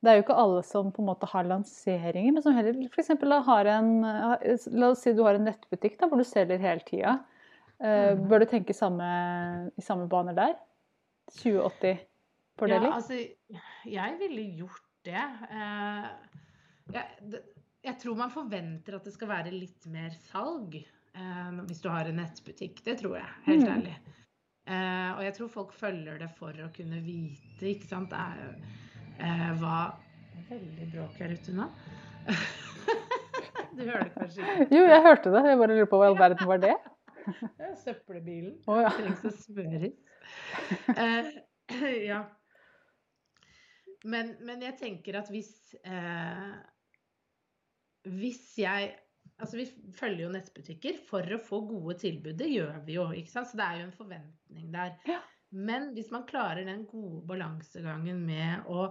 Det 0.00 0.10
er 0.10 0.14
jo 0.16 0.22
ikke 0.22 0.36
alle 0.38 0.62
som 0.62 0.92
på 0.92 1.02
en 1.02 1.06
måte 1.08 1.26
har 1.26 1.44
lanseringer, 1.44 2.32
men 2.32 2.42
som 2.42 2.54
heller 2.54 2.88
f.eks. 2.88 3.08
har 3.46 3.66
en 3.66 4.04
eh, 4.04 4.56
La 4.70 4.90
oss 4.90 5.02
si 5.02 5.12
du 5.12 5.24
har 5.24 5.34
en 5.34 5.44
nettbutikk 5.44 5.98
da, 5.98 6.06
hvor 6.06 6.18
du 6.18 6.24
selger 6.24 6.58
hele 6.58 6.80
tida. 6.86 7.24
Eh, 7.80 8.14
Mhm. 8.14 8.28
Bør 8.28 8.38
du 8.40 8.46
tenke 8.46 8.72
samme, 8.74 9.70
i 9.76 9.80
samme 9.82 10.08
baner 10.08 10.34
der? 10.34 10.54
2080 11.36 11.98
fordeling? 12.58 12.90
Ja, 12.90 12.96
altså, 12.96 13.14
jeg 13.86 14.18
ville 14.20 14.44
gjort 14.62 14.84
det. 15.04 15.24
Eh, 15.50 16.10
jeg. 16.96 17.40
Jeg 17.88 17.94
tror 18.02 18.16
man 18.18 18.30
forventer 18.34 18.96
at 18.98 19.04
det 19.06 19.12
skal 19.14 19.28
være 19.30 19.52
litt 19.54 19.84
mer 19.88 20.10
salg 20.26 20.74
eh, 20.80 21.60
hvis 21.68 21.78
du 21.80 21.86
har 21.88 22.08
en 22.10 22.18
nettbutikk. 22.18 22.82
Det 22.84 22.96
tror 23.00 23.14
jeg, 23.20 23.28
helt 23.46 23.62
Mm. 23.64 23.70
ærlig. 23.76 23.92
Eh, 24.68 25.10
og 25.14 25.22
jeg 25.24 25.34
tror 25.38 25.48
folk 25.48 25.72
følger 25.72 26.18
det 26.18 26.28
for 26.36 26.52
å 26.52 26.66
kunne 26.74 26.98
vite, 27.00 27.62
ikke 27.70 27.86
sant, 27.88 28.10
det 28.10 28.18
er, 28.18 28.42
jo 28.42 29.54
hva 29.62 29.76
Veldig 30.48 30.86
bråk 30.92 31.16
her 31.22 31.32
ute 31.38 31.52
nå. 31.52 31.64
du 33.76 33.82
hører 33.84 34.04
det 34.08 34.12
kanskje 34.14 34.42
ikke? 34.44 34.66
Jo, 34.76 34.82
jeg 34.88 35.02
hørte 35.04 35.32
det. 35.34 35.42
Jeg 35.50 35.58
bare 35.60 35.74
lurer 35.76 35.88
på 35.90 35.98
hva 36.00 36.06
i 36.06 36.12
all 36.12 36.18
verden 36.18 36.48
var 36.50 36.60
det? 36.62 36.74
Det 37.58 37.72
søppelbilen. 37.84 38.54
Oh, 38.66 38.78
ja. 38.80 38.88
Trengs 38.96 39.24
å 39.28 39.32
smøres. 39.34 39.92
Eh, 40.96 41.28
ja. 42.10 42.22
Men, 44.08 44.34
men 44.46 44.62
jeg 44.64 44.78
tenker 44.78 45.18
at 45.18 45.30
hvis 45.32 45.52
eh, 45.82 46.54
Hvis 48.08 48.42
jeg 48.60 48.94
Altså, 49.38 49.58
vi 49.60 49.66
følger 49.94 50.24
jo 50.24 50.30
nettbutikker 50.34 50.96
for 51.06 51.22
å 51.22 51.38
få 51.38 51.60
gode 51.68 51.94
tilbud. 52.00 52.32
Det 52.40 52.48
gjør 52.50 52.80
vi 52.86 52.96
jo, 52.96 53.04
ikke 53.14 53.30
sant? 53.30 53.46
Så 53.46 53.58
det 53.60 53.66
er 53.68 53.76
jo 53.78 53.84
en 53.84 53.92
forventning 53.94 54.72
der. 54.74 54.96
Ja. 55.06 55.20
Men 55.54 55.92
hvis 55.94 56.10
man 56.10 56.24
klarer 56.26 56.66
den 56.66 56.82
gode 56.88 57.20
balansegangen 57.28 58.24
med 58.26 58.66
å 58.66 58.88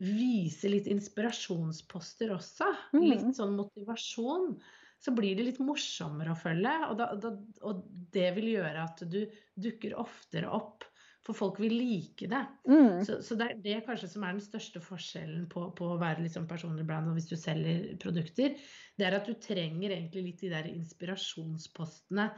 vise 0.00 0.70
litt 0.70 0.86
inspirasjonsposter 0.88 2.30
også, 2.36 2.70
mm. 2.94 3.02
litt 3.02 3.26
sånn 3.36 3.56
motivasjon, 3.58 4.54
så 5.00 5.14
blir 5.16 5.36
det 5.38 5.46
litt 5.46 5.60
morsommere 5.64 6.34
å 6.34 6.38
følge. 6.38 6.72
Og, 6.90 6.96
da, 7.00 7.10
da, 7.20 7.34
og 7.66 7.84
det 8.12 8.28
vil 8.36 8.50
gjøre 8.54 8.84
at 8.84 9.02
du 9.08 9.22
dukker 9.56 9.96
oftere 10.00 10.50
opp, 10.52 10.84
for 11.24 11.36
folk 11.36 11.58
vil 11.60 11.74
like 11.76 12.28
det. 12.32 12.40
Mm. 12.68 13.02
Så, 13.04 13.18
så 13.24 13.36
det 13.36 13.46
er 13.50 13.58
det 13.64 13.78
kanskje 13.86 14.08
som 14.12 14.24
er 14.24 14.36
den 14.36 14.44
største 14.44 14.80
forskjellen 14.82 15.48
på, 15.52 15.66
på 15.76 15.90
å 15.92 15.98
være 16.00 16.24
liksom 16.24 16.46
personlig 16.48 16.86
brand 16.88 17.10
og 17.10 17.18
hvis 17.18 17.28
du 17.28 17.36
selger 17.40 17.90
produkter. 18.00 18.56
Det 18.96 19.06
er 19.06 19.18
at 19.18 19.28
du 19.28 19.36
trenger 19.40 19.92
egentlig 19.92 20.24
litt 20.30 20.40
de 20.46 20.52
der 20.54 20.70
inspirasjonspostene 20.72 22.30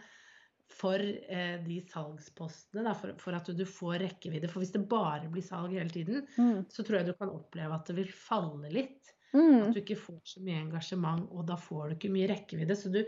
for 0.72 1.02
eh, 1.04 1.58
de 1.66 1.78
salgspostene, 1.84 2.82
da, 2.86 2.94
for, 2.96 3.14
for 3.20 3.36
at 3.36 3.50
du 3.54 3.64
får 3.68 3.98
rekkevidde. 4.06 4.48
For 4.50 4.62
hvis 4.62 4.72
det 4.74 4.86
bare 4.88 5.28
blir 5.30 5.44
salg 5.44 5.74
hele 5.76 5.92
tiden, 5.92 6.22
Mm. 6.38 6.62
så 6.72 6.84
tror 6.84 7.00
jeg 7.00 7.10
du 7.10 7.16
kan 7.18 7.32
oppleve 7.34 7.76
at 7.76 7.90
det 7.90 7.98
vil 7.98 8.12
falle 8.16 8.70
litt. 8.72 9.12
Mm. 9.32 9.58
At 9.64 9.74
du 9.74 9.80
ikke 9.82 9.98
får 10.00 10.20
så 10.34 10.42
mye 10.44 10.60
engasjement, 10.60 11.26
og 11.32 11.46
da 11.48 11.56
får 11.60 11.88
du 11.88 11.96
ikke 11.96 12.12
mye 12.12 12.30
rekkevidde. 12.32 12.76
Så 12.78 12.92
du, 12.92 13.02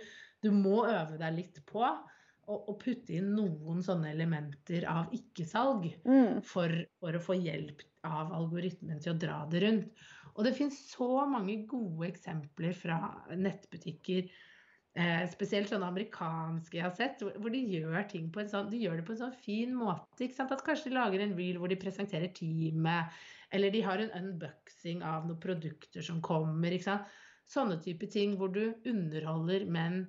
du 0.45 0.51
må 0.55 0.85
øve 0.89 1.19
deg 1.21 1.37
litt 1.39 1.61
på 1.69 1.85
å, 1.85 2.57
å 2.57 2.75
putte 2.81 3.17
inn 3.17 3.33
noen 3.37 3.83
sånne 3.85 4.11
elementer 4.13 4.87
av 4.91 5.13
ikke-salg 5.17 5.91
Mm. 6.05 6.41
for, 6.45 6.73
for 7.01 7.17
å 7.17 7.23
få 7.23 7.37
hjelp 7.41 7.85
av 8.05 8.33
algoritmen 8.37 9.01
til 9.01 9.15
å 9.15 9.21
dra 9.21 9.39
det 9.51 9.63
rundt. 9.65 10.05
Og 10.35 10.45
det 10.45 10.57
finnes 10.57 10.77
så 10.91 11.25
mange 11.31 11.61
gode 11.71 12.09
eksempler 12.11 12.75
fra 12.77 12.99
nettbutikker, 13.39 14.27
eh, 14.99 15.23
spesielt 15.31 15.71
sånne 15.71 15.89
amerikanske 15.93 16.77
jeg 16.77 16.85
har 16.85 16.95
sett, 16.97 17.23
hvor, 17.23 17.37
hvor 17.39 17.55
de 17.55 17.63
gjør 17.71 18.09
ting 18.11 18.31
på 18.35 18.43
en 18.43 18.51
sånn, 18.51 18.71
de 18.73 18.83
gjør 18.83 18.99
det 19.01 19.07
på 19.09 19.15
en 19.15 19.23
sånn 19.23 19.37
fin 19.45 19.75
måte. 19.79 20.27
At 20.27 20.67
kanskje 20.67 20.91
de 20.91 20.97
lager 20.99 21.25
en 21.25 21.37
reel 21.39 21.61
hvor 21.63 21.71
de 21.71 21.79
presenterer 21.81 22.35
teamet, 22.35 23.15
eller 23.55 23.71
de 23.71 23.85
har 23.87 24.03
en 24.03 24.13
unboxing 24.19 25.05
av 25.07 25.29
noen 25.29 25.41
produkter 25.41 26.03
som 26.05 26.21
kommer. 26.25 26.75
Ikke 26.75 26.89
sant? 26.89 27.15
Sånne 27.51 27.77
type 27.85 28.09
ting 28.11 28.39
hvor 28.41 28.51
du 28.55 28.73
underholder, 28.89 29.67
men 29.71 30.07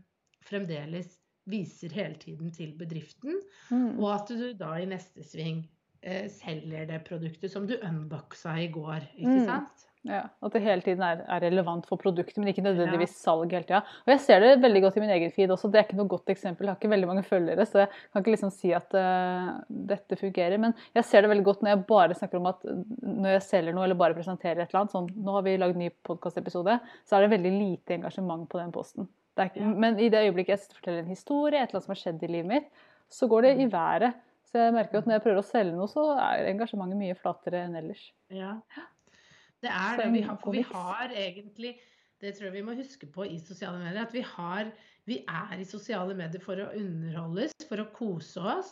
fremdeles 0.48 1.18
viser 1.50 1.94
hele 1.94 2.18
tiden 2.22 2.54
til 2.56 2.74
bedriften. 2.80 3.38
Mm. 3.70 4.00
Og 4.00 4.08
at 4.16 4.32
du 4.32 4.48
da 4.58 4.72
i 4.82 4.88
neste 4.90 5.26
sving 5.26 5.66
eh, 6.02 6.26
selger 6.32 6.88
det 6.90 7.04
produktet 7.08 7.54
som 7.54 7.68
du 7.70 7.76
unboxa 7.78 8.56
i 8.64 8.72
går. 8.74 9.06
Ikke 9.20 9.44
sant? 9.46 9.86
Mm. 9.86 9.92
Ja, 10.06 10.22
At 10.46 10.54
det 10.54 10.62
hele 10.62 10.84
tiden 10.86 11.02
er, 11.02 11.24
er 11.26 11.42
relevant 11.42 11.88
for 11.90 11.98
produktet, 11.98 12.38
men 12.38 12.52
ikke 12.52 12.62
nødvendigvis 12.62 13.16
salg 13.24 13.50
hele 13.50 13.66
tida. 13.66 13.80
Og 14.06 14.12
jeg 14.14 14.22
ser 14.22 14.44
det 14.44 14.52
veldig 14.62 14.84
godt 14.84 15.00
i 15.00 15.02
min 15.02 15.14
egen 15.16 15.32
feed 15.34 15.54
også. 15.54 15.72
Det 15.74 15.80
er 15.80 15.88
ikke 15.88 15.98
noe 15.98 16.12
godt 16.12 16.30
eksempel. 16.30 16.68
Jeg 16.68 16.76
har 16.76 16.80
ikke 16.80 16.92
veldig 16.94 17.10
mange 17.10 17.24
følgere, 17.26 17.66
så 17.66 17.82
jeg 17.82 17.90
kan 18.14 18.22
ikke 18.22 18.36
liksom 18.36 18.54
si 18.54 18.74
at 18.78 18.94
uh, 18.94 19.50
dette 19.92 20.20
fungerer. 20.20 20.62
Men 20.62 20.78
jeg 20.94 21.10
ser 21.10 21.26
det 21.26 21.32
veldig 21.34 21.48
godt 21.48 21.66
når 21.66 21.74
jeg 21.74 21.84
bare 21.90 22.20
snakker 22.20 22.42
om 22.42 22.52
at 22.52 22.62
når 23.02 23.38
jeg 23.40 23.46
selger 23.48 23.78
noe 23.78 23.88
eller 23.88 24.00
bare 24.04 24.18
presenterer 24.18 24.62
et 24.62 24.70
eller 24.70 24.84
annet, 24.84 24.94
sånn 24.94 25.10
nå 25.26 25.38
har 25.40 25.48
vi 25.50 25.58
lagd 25.64 25.82
ny 25.82 25.90
podkastepisode, 26.06 26.80
så 27.06 27.18
er 27.18 27.26
det 27.26 27.34
veldig 27.34 27.56
lite 27.58 27.98
engasjement 27.98 28.46
på 28.52 28.62
den 28.62 28.74
posten. 28.76 29.10
Det 29.36 29.42
er 29.42 29.52
ikke, 29.52 29.66
Ja. 29.66 29.76
Men 29.84 30.00
i 30.00 30.10
det 30.14 30.22
øyeblikket 30.28 30.54
jeg 30.54 30.78
forteller 30.78 31.02
en 31.02 31.14
historie, 31.16 31.60
et 31.60 31.70
eller 31.70 31.82
annet 31.82 31.90
som 31.90 31.96
har 31.96 32.04
skjedd 32.04 32.24
i 32.24 32.34
livet 32.38 32.52
mitt, 32.54 32.70
så 33.12 33.28
går 33.28 33.50
det 33.50 33.58
i 33.60 33.72
været. 33.74 34.22
Så 34.52 34.62
jeg 34.62 34.74
merker 34.74 35.02
at 35.02 35.08
når 35.10 35.18
jeg 35.18 35.24
prøver 35.26 35.42
å 35.42 35.48
selge 35.50 35.74
noe, 35.76 35.90
så 35.92 36.12
er 36.14 36.46
engasjementet 36.52 37.00
mye 37.00 37.18
flatere 37.18 37.66
enn 37.66 37.76
ellers. 37.76 38.12
Ja. 38.30 38.60
Det 39.66 39.74
er 39.74 40.00
det. 40.02 40.08
Vi 40.14 40.24
har, 40.26 40.40
for 40.42 40.56
vi 40.56 40.64
har 40.70 41.12
egentlig 41.12 41.76
Det 42.22 42.32
tror 42.38 42.48
jeg 42.48 42.56
vi 42.56 42.66
må 42.66 42.74
huske 42.78 43.10
på 43.12 43.26
i 43.28 43.38
sosiale 43.44 43.82
medier. 43.82 44.06
At 44.06 44.14
vi, 44.16 44.22
har, 44.24 44.70
vi 45.10 45.20
er 45.28 45.60
i 45.60 45.68
sosiale 45.68 46.16
medier 46.18 46.42
for 46.42 46.62
å 46.64 46.72
underholdes, 46.80 47.54
for 47.68 47.84
å 47.84 47.90
kose 47.94 48.42
oss. 48.56 48.72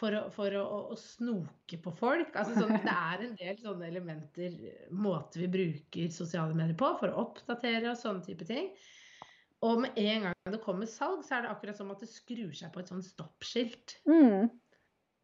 For 0.00 0.16
å, 0.16 0.22
for 0.32 0.54
å, 0.56 0.62
å, 0.64 0.78
å 0.94 0.96
snoke 0.96 1.76
på 1.84 1.92
folk. 1.92 2.32
Altså 2.40 2.56
sånn, 2.56 2.78
det 2.80 2.94
er 2.94 3.26
en 3.26 3.34
del 3.36 3.58
sånne 3.60 3.90
elementer, 3.90 4.54
måter 4.96 5.42
vi 5.42 5.50
bruker 5.52 6.14
sosiale 6.14 6.56
medier 6.56 6.78
på 6.78 6.88
for 7.02 7.12
å 7.12 7.26
oppdatere 7.26 7.92
og 7.92 8.00
sånne 8.00 8.24
type 8.24 8.48
ting. 8.48 8.70
Og 9.66 9.82
med 9.82 9.98
en 10.00 10.24
gang 10.24 10.54
det 10.54 10.62
kommer 10.64 10.88
salg, 10.88 11.20
så 11.26 11.36
er 11.36 11.44
det 11.44 11.52
akkurat 11.52 11.76
som 11.76 11.92
at 11.92 12.00
det 12.00 12.08
skrur 12.08 12.52
seg 12.56 12.72
på 12.72 12.80
et 12.80 12.88
sånn 12.88 13.04
stoppskilt. 13.04 13.98
Mm. 14.08 14.48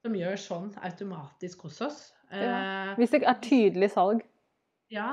Som 0.04 0.16
gjør 0.18 0.40
sånn 0.40 0.68
automatisk 0.84 1.64
hos 1.66 1.80
oss. 1.86 2.00
Ja. 2.28 2.90
Eh, 2.90 2.92
Hvis 3.00 3.14
det 3.14 3.22
er 3.24 3.40
tydelig 3.40 3.94
salg. 3.94 4.20
Ja, 4.90 5.08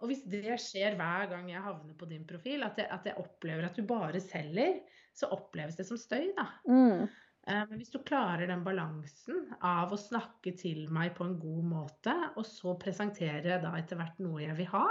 og 0.00 0.08
hvis 0.10 0.24
det 0.28 0.56
skjer 0.60 0.96
hver 0.98 1.28
gang 1.30 1.50
jeg 1.52 1.62
havner 1.62 1.94
på 1.98 2.08
din 2.10 2.24
profil, 2.28 2.64
at 2.66 2.78
jeg, 2.80 2.88
at 2.90 3.06
jeg 3.06 3.18
opplever 3.20 3.64
at 3.68 3.76
du 3.78 3.84
bare 3.88 4.20
selger, 4.20 4.80
så 5.14 5.28
oppleves 5.32 5.76
det 5.78 5.86
som 5.86 5.96
støy, 6.00 6.32
da. 6.36 6.48
Mm. 6.66 7.04
Eh, 7.46 7.64
Men 7.68 7.78
hvis 7.78 7.92
du 7.92 8.00
klarer 8.02 8.46
den 8.50 8.64
balansen 8.64 9.52
av 9.62 9.92
å 9.92 9.98
snakke 10.00 10.54
til 10.58 10.88
meg 10.90 11.14
på 11.14 11.24
en 11.28 11.38
god 11.38 11.64
måte, 11.70 12.14
og 12.36 12.44
så 12.48 12.74
presentere 12.80 13.60
da 13.62 13.74
etter 13.78 14.00
hvert 14.00 14.18
noe 14.24 14.42
jeg 14.42 14.56
vil 14.58 14.70
ha, 14.72 14.86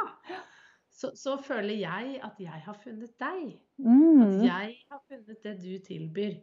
så, 0.93 1.09
så 1.17 1.35
føler 1.41 1.79
jeg 1.81 2.19
at 2.23 2.37
jeg 2.39 2.61
har 2.67 2.77
funnet 2.83 3.15
deg. 3.19 3.55
At 3.81 3.85
Mm. 3.89 4.43
jeg 4.45 4.75
har 4.91 4.99
funnet 5.09 5.43
det 5.43 5.55
du 5.63 5.71
tilbyr. 5.81 6.35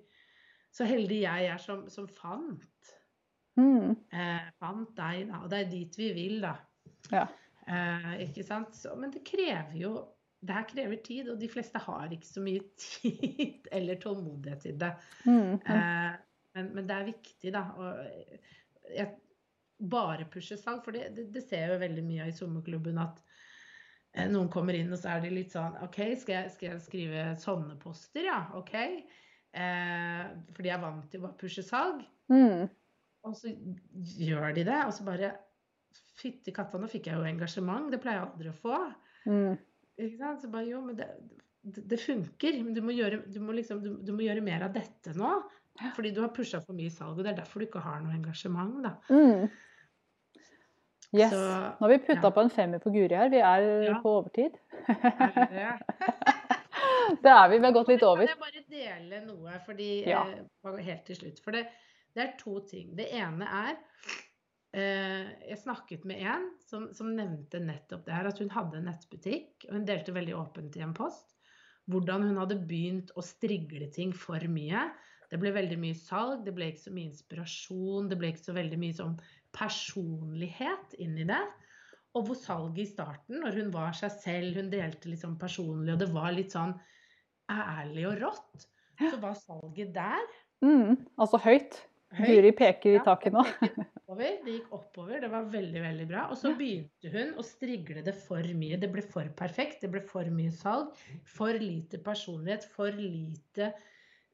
Så 0.75 0.85
heldig 0.87 1.21
jeg 1.23 1.47
er 1.51 1.59
som, 1.62 1.88
som 1.88 2.09
fant, 2.09 2.97
Mm. 3.59 3.97
eh, 4.14 4.51
fant 4.61 4.93
deg, 4.97 5.29
da. 5.29 5.40
Og 5.45 5.51
det 5.51 5.59
er 5.59 5.71
dit 5.71 5.97
vi 5.99 6.12
vil, 6.14 6.40
da. 6.43 6.53
Ja. 7.12 7.25
Eh, 7.70 8.14
ikke 8.26 8.44
sant? 8.46 8.74
Så, 8.76 8.94
men 8.98 9.12
det 9.14 9.22
krever 9.26 9.76
jo 9.78 9.92
Det 10.40 10.54
her 10.56 10.64
krever 10.64 10.96
tid, 11.04 11.28
og 11.28 11.40
de 11.40 11.48
fleste 11.52 11.78
har 11.85 12.12
ikke 12.14 12.26
så 12.26 12.40
mye 12.40 12.62
tid 12.80 13.66
eller 13.76 13.98
tålmodighet 14.00 14.62
til 14.64 14.78
det. 14.80 14.94
Mm. 15.26 15.59
Eh, 15.61 16.14
men, 16.56 16.70
men 16.78 16.87
det 16.88 16.94
er 16.96 17.11
viktig, 17.11 17.52
da. 17.52 17.66
Og 17.76 18.94
jeg 18.96 19.11
bare 19.90 20.24
pushe 20.33 20.56
salg, 20.56 20.80
for 20.85 20.96
det, 20.96 21.11
det, 21.16 21.26
det 21.35 21.42
ser 21.44 21.66
jeg 21.66 21.74
jo 21.74 21.83
veldig 21.83 22.04
mye 22.06 22.24
av 22.24 22.33
i 22.33 22.37
sommerklubben 22.38 23.02
at 23.04 23.20
eh, 24.16 24.30
noen 24.33 24.48
kommer 24.52 24.76
inn, 24.76 24.88
og 24.92 25.00
så 25.00 25.12
er 25.12 25.26
de 25.26 25.35
litt 25.35 25.52
sånn 25.52 25.76
OK, 25.85 26.00
skal 26.22 26.38
jeg, 26.38 26.54
skal 26.56 26.70
jeg 26.70 26.85
skrive 26.87 27.26
sånne 27.44 27.76
poster? 27.85 28.24
Ja, 28.30 28.40
OK. 28.56 28.74
Eh, 28.80 30.24
fordi 30.56 30.72
jeg 30.72 30.76
er 30.78 30.85
vant 30.87 31.09
til 31.12 31.20
å 31.20 31.28
bare 31.28 31.40
pushe 31.44 31.64
salg. 31.66 32.00
Mm. 32.33 32.64
Og 33.28 33.37
så 33.37 33.52
gjør 34.16 34.54
de 34.56 34.64
det, 34.64 34.80
og 34.87 34.96
så 34.96 35.04
bare 35.04 35.35
Fytti 36.20 36.52
katta, 36.56 36.78
nå 36.80 36.88
fikk 36.90 37.06
jeg 37.11 37.16
jo 37.18 37.24
engasjement. 37.28 37.90
Det 37.92 38.00
pleier 38.02 38.20
jeg 38.20 38.26
aldri 38.28 38.50
å 38.52 38.59
få. 38.61 38.80
Mm. 39.26 39.54
Ikke 40.00 40.18
sant? 40.20 40.42
Så 40.44 40.50
bare 40.52 40.68
jo, 40.68 40.80
men 40.85 40.98
det, 40.98 41.06
det, 41.64 41.87
det 41.94 42.00
funker. 42.02 42.61
Men 42.64 42.76
du 42.76 42.83
må, 42.85 42.92
gjøre, 42.96 43.22
du, 43.30 43.40
må 43.44 43.56
liksom, 43.56 43.80
du, 43.85 43.94
du 44.04 44.12
må 44.16 44.26
gjøre 44.26 44.44
mer 44.44 44.66
av 44.68 44.74
dette 44.76 45.14
nå. 45.16 45.33
Fordi 45.97 46.11
du 46.12 46.20
har 46.20 46.32
pusha 46.36 46.59
for 46.61 46.76
mye 46.76 46.90
salg, 46.92 47.16
og 47.16 47.24
det 47.24 47.30
er 47.32 47.38
derfor 47.40 47.62
du 47.62 47.66
ikke 47.70 47.80
har 47.84 48.01
noe 48.05 48.12
engasjement, 48.12 48.82
da. 48.84 48.90
Mm. 49.09 49.47
Yes. 51.16 51.32
Så, 51.32 51.38
Nå 51.40 51.86
har 51.86 51.90
vi 51.90 51.99
putta 52.05 52.28
ja. 52.28 52.30
på 52.36 52.42
en 52.45 52.51
femmer 52.55 52.82
på 52.82 52.92
Guri 52.95 53.16
her. 53.16 53.30
Vi 53.32 53.40
er 53.42 53.64
Ja. 53.88 53.97
på 54.03 54.12
overtid. 54.20 54.59
er 54.86 55.80
det 57.24 57.32
er 57.32 57.49
vi. 57.51 57.59
Vi 57.59 57.64
har 57.66 57.72
gått 57.74 57.88
litt 57.90 58.03
Kan 58.05 58.09
over. 58.12 58.28
jeg 58.28 58.38
bare 58.38 58.62
dele 58.70 59.22
noe, 59.26 59.57
fordi 59.66 59.88
eh, 60.07 60.84
helt 60.86 61.05
til 61.09 61.18
slutt. 61.18 61.40
For 61.42 61.57
det, 61.57 61.64
det 62.14 62.22
er 62.26 62.36
to 62.38 62.61
ting. 62.70 62.92
Det 62.99 63.09
ene 63.18 63.49
er 63.49 63.72
eh, 64.74 64.99
Jeg 65.47 65.61
snakket 65.62 66.07
med 66.09 66.23
en 66.23 66.47
som, 66.64 66.89
som 66.97 67.12
nevnte 67.16 67.61
nettopp 67.62 68.07
det 68.07 68.14
her, 68.14 68.29
at 68.31 68.41
hun 68.43 68.53
hadde 68.55 68.81
en 68.81 68.89
nettbutikk. 68.91 69.66
Og 69.68 69.77
hun 69.77 69.87
delte 69.89 70.14
veldig 70.16 70.37
åpent 70.39 70.79
i 70.79 70.85
en 70.87 70.97
post 70.97 71.37
hvordan 71.91 72.29
hun 72.29 72.39
hadde 72.39 72.59
begynt 72.71 73.11
å 73.18 73.25
strigle 73.25 73.89
ting 73.95 74.12
for 74.16 74.43
mye. 74.53 74.85
Det 75.31 75.39
ble 75.41 75.53
veldig 75.55 75.79
mye 75.81 75.97
salg, 75.99 76.45
det 76.47 76.55
ble 76.57 76.71
ikke 76.71 76.85
så 76.85 76.93
mye 76.95 77.11
inspirasjon, 77.11 78.09
det 78.11 78.18
ble 78.18 78.33
ikke 78.33 78.49
så 78.49 78.55
veldig 78.57 78.79
mye 78.83 78.97
sånn 78.99 79.16
personlighet 79.55 80.97
inn 81.03 81.16
i 81.23 81.27
det. 81.29 81.43
Og 82.18 82.27
hvor 82.27 82.39
salget 82.39 82.83
i 82.83 82.91
starten, 82.91 83.39
når 83.43 83.61
hun 83.61 83.75
var 83.75 83.95
seg 83.99 84.14
selv, 84.16 84.59
hun 84.59 84.71
delte 84.73 85.11
litt 85.11 85.23
sånn 85.23 85.39
personlig, 85.39 85.95
og 85.95 86.03
det 86.03 86.11
var 86.14 86.35
litt 86.35 86.55
sånn 86.57 86.75
ærlig 87.51 88.09
og 88.11 88.18
rått, 88.25 88.66
så 89.01 89.16
var 89.23 89.39
salget 89.39 89.95
der. 89.95 90.27
Mm. 90.66 90.99
Altså 91.18 91.39
høyt. 91.43 91.79
Guri 92.18 92.50
peker 92.56 92.96
i 92.98 93.02
taket 93.06 93.34
nå. 93.34 93.44
Oppover, 94.11 94.40
det 94.42 94.54
gikk 94.56 94.72
oppover, 94.74 95.20
det 95.22 95.28
var 95.30 95.44
veldig, 95.52 95.80
veldig 95.84 96.06
bra. 96.11 96.24
Og 96.32 96.38
så 96.40 96.50
begynte 96.58 97.12
hun 97.12 97.28
å 97.38 97.44
strigle 97.46 98.02
det 98.02 98.14
for 98.18 98.46
mye. 98.58 98.78
Det 98.82 98.88
ble 98.90 99.04
for 99.06 99.28
perfekt, 99.38 99.84
det 99.84 99.92
ble 99.92 100.02
for 100.08 100.26
mye 100.34 100.50
salg. 100.50 100.96
For 101.30 101.54
lite 101.54 102.00
personlighet, 102.02 102.66
for 102.72 102.90
lite 102.96 103.70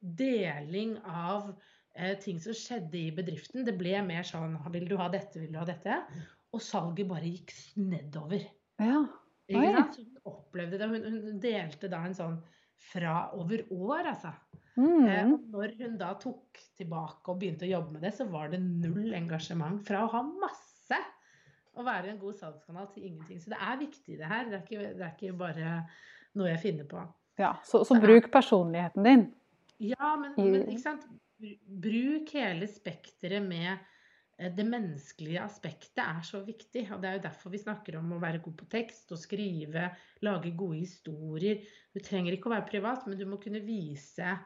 deling 0.01 0.97
av 1.05 1.53
eh, 1.93 2.17
ting 2.23 2.41
som 2.41 2.57
skjedde 2.57 2.97
i 3.03 3.13
bedriften. 3.19 3.67
Det 3.69 3.77
ble 3.77 4.01
mer 4.07 4.25
sånn 4.25 4.57
Vil 4.73 4.89
du 4.89 4.97
ha 4.97 5.11
dette, 5.13 5.45
vil 5.45 5.53
du 5.53 5.61
ha 5.61 5.69
dette? 5.69 6.01
Og 6.57 6.65
salget 6.65 7.13
bare 7.13 7.29
gikk 7.29 7.53
nedover. 7.77 8.49
Ja. 8.81 9.05
Hun 9.53 9.83
opplevde 10.25 10.81
det. 10.81 10.89
Hun, 10.89 11.21
hun 11.29 11.43
delte 11.43 11.93
da 11.93 12.01
en 12.09 12.17
sånn 12.17 12.41
fra 12.89 13.27
over 13.37 13.69
år, 13.77 14.15
altså. 14.15 14.33
Eh, 14.77 14.83
Mm. 14.83 15.33
og 15.33 15.45
når 15.55 15.73
hun 15.79 15.95
da 15.99 16.11
tok 16.21 16.59
tilbake 16.77 17.29
og 17.33 17.39
begynte 17.41 17.65
å 17.65 17.71
jobbe 17.71 17.93
med 17.95 18.03
det, 18.03 18.13
så 18.15 18.27
var 18.29 18.51
det 18.53 18.61
null 18.61 19.15
engasjement. 19.17 19.81
Fra 19.87 20.03
å 20.05 20.11
ha 20.13 20.23
masse 20.23 20.99
å 21.77 21.85
være 21.85 22.11
en 22.13 22.19
god 22.21 22.35
salgskanal 22.37 22.91
til 22.93 23.05
ingenting. 23.09 23.41
Så 23.41 23.51
det 23.53 23.59
er 23.61 23.79
viktig, 23.81 24.19
det 24.19 24.29
her. 24.29 24.45
Det 24.51 24.59
er 24.59 24.63
ikke, 24.67 24.95
det 24.99 25.05
er 25.07 25.15
ikke 25.17 25.39
bare 25.39 25.73
noe 26.37 26.49
jeg 26.53 26.61
finner 26.61 26.85
på. 26.89 27.03
ja. 27.39 27.55
Så, 27.65 27.85
så 27.85 27.99
bruk 28.01 28.31
personligheten 28.33 29.05
din. 29.05 29.27
Ja, 29.79 30.15
men, 30.17 30.33
men 30.37 30.63
ikke 30.71 30.81
sant? 30.85 31.05
Bruk 31.69 32.31
hele 32.33 32.65
spekteret 32.69 33.45
med 33.45 33.73
eh, 34.39 34.53
det 34.57 34.65
menneskelige 34.65 35.43
aspektet 35.45 36.01
er 36.05 36.21
så 36.25 36.41
viktig. 36.45 36.87
Og 36.93 37.01
det 37.03 37.09
er 37.11 37.17
jo 37.19 37.25
derfor 37.29 37.53
vi 37.53 37.61
snakker 37.61 37.97
om 38.01 38.13
å 38.17 38.21
være 38.23 38.41
god 38.45 38.57
på 38.61 38.69
tekst 38.73 39.13
og 39.13 39.21
skrive, 39.21 39.91
lage 40.25 40.53
gode 40.57 40.79
historier. 40.81 41.61
Du 41.93 42.01
trenger 42.01 42.33
ikke 42.37 42.49
å 42.49 42.55
være 42.57 42.69
privat, 42.71 43.05
men 43.09 43.19
du 43.21 43.27
må 43.29 43.37
kunne 43.43 43.61
vise, 43.65 44.37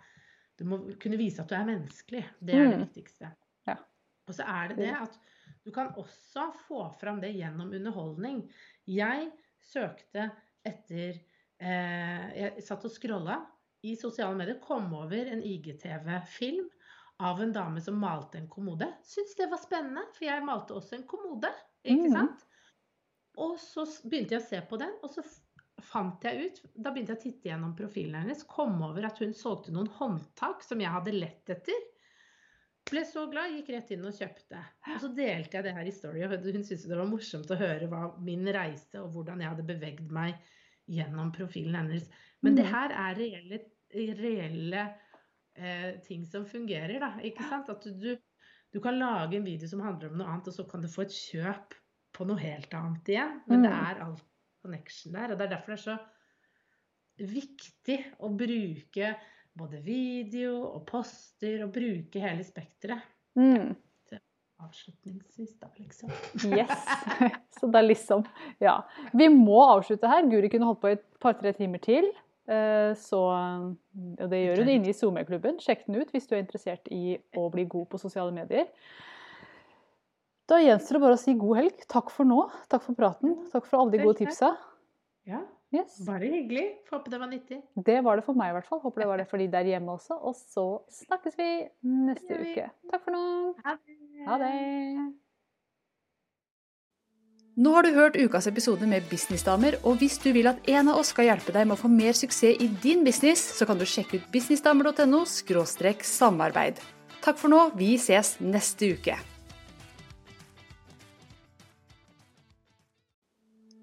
du 0.60 0.64
må 0.68 0.78
kunne 1.00 1.18
vise 1.20 1.40
at 1.42 1.48
du 1.50 1.54
er 1.56 1.66
menneskelig. 1.68 2.20
Det 2.44 2.54
er 2.54 2.66
det 2.68 2.76
Mm. 2.78 2.84
viktigste. 2.84 3.30
Ja. 3.66 3.76
Og 4.28 4.34
så 4.36 4.44
er 4.46 4.68
det 4.68 4.76
det 4.82 4.90
at 4.94 5.18
du 5.64 5.70
kan 5.74 5.94
også 5.98 6.50
få 6.68 6.82
fram 7.00 7.20
det 7.22 7.32
gjennom 7.34 7.72
underholdning. 7.76 8.42
Jeg 8.86 9.30
søkte 9.60 10.30
etter 10.64 11.16
eh, 11.60 12.28
Jeg 12.36 12.62
satt 12.64 12.84
og 12.84 12.92
scrolla 12.92 13.40
i 13.84 13.94
sosiale 13.96 14.36
medier, 14.36 14.60
kom 14.60 14.92
over 14.94 15.26
en 15.32 15.42
IGTV-film 15.42 16.68
av 17.20 17.40
en 17.44 17.52
dame 17.52 17.80
som 17.84 17.98
malte 18.00 18.38
en 18.38 18.48
kommode. 18.48 18.86
Syns 19.04 19.34
det 19.36 19.50
var 19.50 19.60
spennende, 19.60 20.06
for 20.16 20.24
jeg 20.24 20.44
malte 20.44 20.76
også 20.76 20.96
en 20.98 21.06
kommode. 21.08 21.50
Ikke 21.84 22.08
Mhm. 22.08 22.12
sant? 22.12 22.46
Og 23.36 23.58
så 23.58 23.84
begynte 24.08 24.32
jeg 24.36 24.42
å 24.42 24.48
se 24.48 24.60
på 24.68 24.78
den, 24.78 24.92
og 25.02 25.10
så 25.10 25.22
fant 25.84 26.24
jeg 26.24 26.46
ut 26.46 26.60
Da 26.74 26.90
begynte 26.92 27.14
jeg 27.14 27.18
å 27.18 27.22
titte 27.22 27.48
gjennom 27.50 27.72
profilen 27.78 28.20
hennes, 28.22 28.42
kom 28.48 28.80
over 28.86 29.06
at 29.08 29.18
hun 29.22 29.32
solgte 29.36 29.72
noen 29.74 29.88
håndtak 29.98 30.62
som 30.66 30.80
jeg 30.82 30.90
hadde 30.92 31.12
lett 31.16 31.50
etter. 31.50 31.86
Ble 32.90 33.02
så 33.06 33.26
glad, 33.30 33.52
gikk 33.54 33.68
rett 33.74 33.90
inn 33.94 34.06
og 34.08 34.14
kjøpte. 34.16 34.60
Og 34.94 35.00
så 35.02 35.10
delte 35.14 35.58
jeg 35.58 35.66
det 35.66 35.74
her 35.76 35.86
i 35.86 35.92
Story, 35.94 36.22
og 36.26 36.32
hun 36.42 36.64
syntes 36.64 36.86
det 36.88 36.96
var 36.98 37.06
morsomt 37.10 37.50
å 37.54 37.58
høre 37.60 37.86
hva 37.92 38.00
min 38.24 38.48
reise 38.56 38.98
og 39.02 39.12
hvordan 39.14 39.42
jeg 39.44 39.52
hadde 39.52 39.66
bevegd 39.68 40.10
meg 40.16 40.40
gjennom 40.90 41.30
profilen 41.36 41.76
hennes. 41.78 42.08
Men 42.42 42.56
det 42.58 42.64
Mhm. 42.64 42.72
her 42.72 42.90
er 43.04 43.14
reelle, 43.20 43.60
reelle 44.18 44.82
eh, 45.56 46.00
ting 46.06 46.24
som 46.26 46.46
fungerer, 46.46 46.98
da. 47.02 47.12
Ikke 47.22 47.46
sant? 47.48 47.68
At 47.68 47.84
du, 47.84 48.16
du, 48.72 48.80
kan 48.80 48.98
lage 48.98 49.36
en 49.36 49.44
video 49.44 49.68
som 49.68 49.80
handler 49.84 50.10
om 50.10 50.18
noe 50.18 50.26
annet, 50.32 50.48
og 50.48 50.54
så 50.54 50.64
kan 50.70 50.80
du 50.80 50.88
få 50.88 51.02
et 51.02 51.14
kjøp 51.14 51.74
på 52.16 52.26
noe 52.26 52.38
helt 52.40 52.74
annet 52.74 53.08
igjen. 53.12 53.40
Men 53.46 53.62
det 53.62 53.70
Mm. 53.70 53.84
er 53.84 54.02
alt 54.06 54.24
connection 54.62 55.14
der. 55.16 55.32
Og 55.32 55.38
det 55.38 55.46
er 55.46 55.54
derfor 55.56 55.74
det 55.74 55.80
er 55.80 55.84
så 55.84 55.98
viktig 57.30 57.98
å 58.24 58.30
bruke 58.32 59.14
både 59.60 59.80
video 59.84 60.56
og 60.70 60.84
poster, 60.88 61.64
og 61.66 61.72
bruke 61.74 62.22
hele 62.22 62.44
spekteret. 62.46 63.02
Mm. 63.38 63.74
Avslutningsvis, 64.60 65.54
da, 65.60 65.70
liksom. 65.80 66.10
Yes. 66.52 66.82
Så 67.56 67.68
er 67.72 67.86
liksom 67.86 68.26
Ja. 68.60 68.82
Vi 69.16 69.28
må 69.32 69.60
avslutte 69.64 70.08
her. 70.10 70.26
Guri 70.28 70.50
kunne 70.52 70.68
holdt 70.68 70.82
på 70.82 70.90
i 70.90 70.96
et 70.98 71.06
par-tre 71.22 71.54
timer 71.56 71.80
til. 71.80 72.10
Eh, 72.44 72.92
Så 73.00 73.20
Og 73.20 74.26
det 74.28 74.42
gjør 74.42 74.60
hun 74.60 74.72
inne 74.74 74.92
i 74.92 74.96
SoMe-klubben. 74.96 75.60
Sjekk 75.64 75.86
den 75.86 76.02
ut 76.02 76.12
hvis 76.12 76.28
du 76.28 76.34
er 76.36 76.44
interessert 76.44 76.92
i 76.92 77.16
å 77.36 77.48
bli 77.52 77.64
god 77.64 77.88
på 77.88 78.02
sosiale 78.02 78.34
medier. 78.36 78.68
Da 80.50 80.58
gjenstår 80.58 80.98
det 80.98 81.02
bare 81.04 81.14
å 81.14 81.20
si 81.20 81.36
god 81.38 81.60
helg. 81.60 81.82
Takk 81.90 82.10
for 82.10 82.26
nå. 82.26 82.42
Takk 82.72 82.82
for 82.88 82.98
praten. 82.98 83.36
Takk 83.52 83.68
for 83.70 83.82
alle 83.84 83.94
de 83.94 84.02
gode 84.02 84.18
tipsa. 84.24 84.50
Ja, 85.28 85.44
Yes. 85.70 86.00
bare 86.02 86.26
hyggelig. 86.26 86.64
Får 86.88 86.98
håpe 86.98 87.10
det 87.12 87.20
var 87.20 87.30
nyttig. 87.30 87.62
Det 87.76 88.00
var 88.02 88.16
det 88.18 88.24
for 88.26 88.34
meg 88.34 88.50
i 88.50 88.56
hvert 88.58 88.66
fall. 88.66 88.80
Håper 88.82 89.04
det 89.04 89.06
var 89.06 89.22
det 89.22 89.28
for 89.30 89.38
de 89.38 89.46
der 89.46 89.68
hjemme 89.70 89.94
også. 89.94 90.18
Og 90.18 90.34
så 90.34 90.64
snakkes 90.90 91.38
vi 91.38 91.68
neste 91.86 92.34
uke. 92.34 92.70
Takk 92.90 93.04
for 93.04 93.14
nå. 93.14 93.22
Ha 93.62 93.76
det. 93.78 93.98
Ha 94.26 94.38
det. 94.42 94.52
Nå 97.60 97.72
har 97.74 97.82
du 97.82 97.92
hørt 97.94 98.16
ukas 98.16 98.46
episode 98.48 98.86
med 98.88 99.06
Businessdamer, 99.10 99.76
og 99.84 99.98
hvis 100.00 100.18
du 100.22 100.32
vil 100.32 100.48
at 100.48 100.62
en 100.70 100.88
av 100.88 100.98
oss 100.98 101.10
skal 101.12 101.26
hjelpe 101.28 101.52
deg 101.52 101.66
med 101.68 101.76
å 101.76 101.82
få 101.82 101.90
mer 101.92 102.16
suksess 102.16 102.56
i 102.62 102.70
din 102.82 103.04
business, 103.04 103.42
så 103.58 103.66
kan 103.68 103.78
du 103.78 103.84
sjekke 103.84 104.16
ut 104.16 104.30
businessdamer.no 104.32 105.26
samarbeid. 105.26 106.80
Takk 107.20 107.36
for 107.36 107.52
nå, 107.52 107.66
vi 107.76 107.98
ses 108.00 108.38
neste 108.40 108.94
uke. 108.96 109.18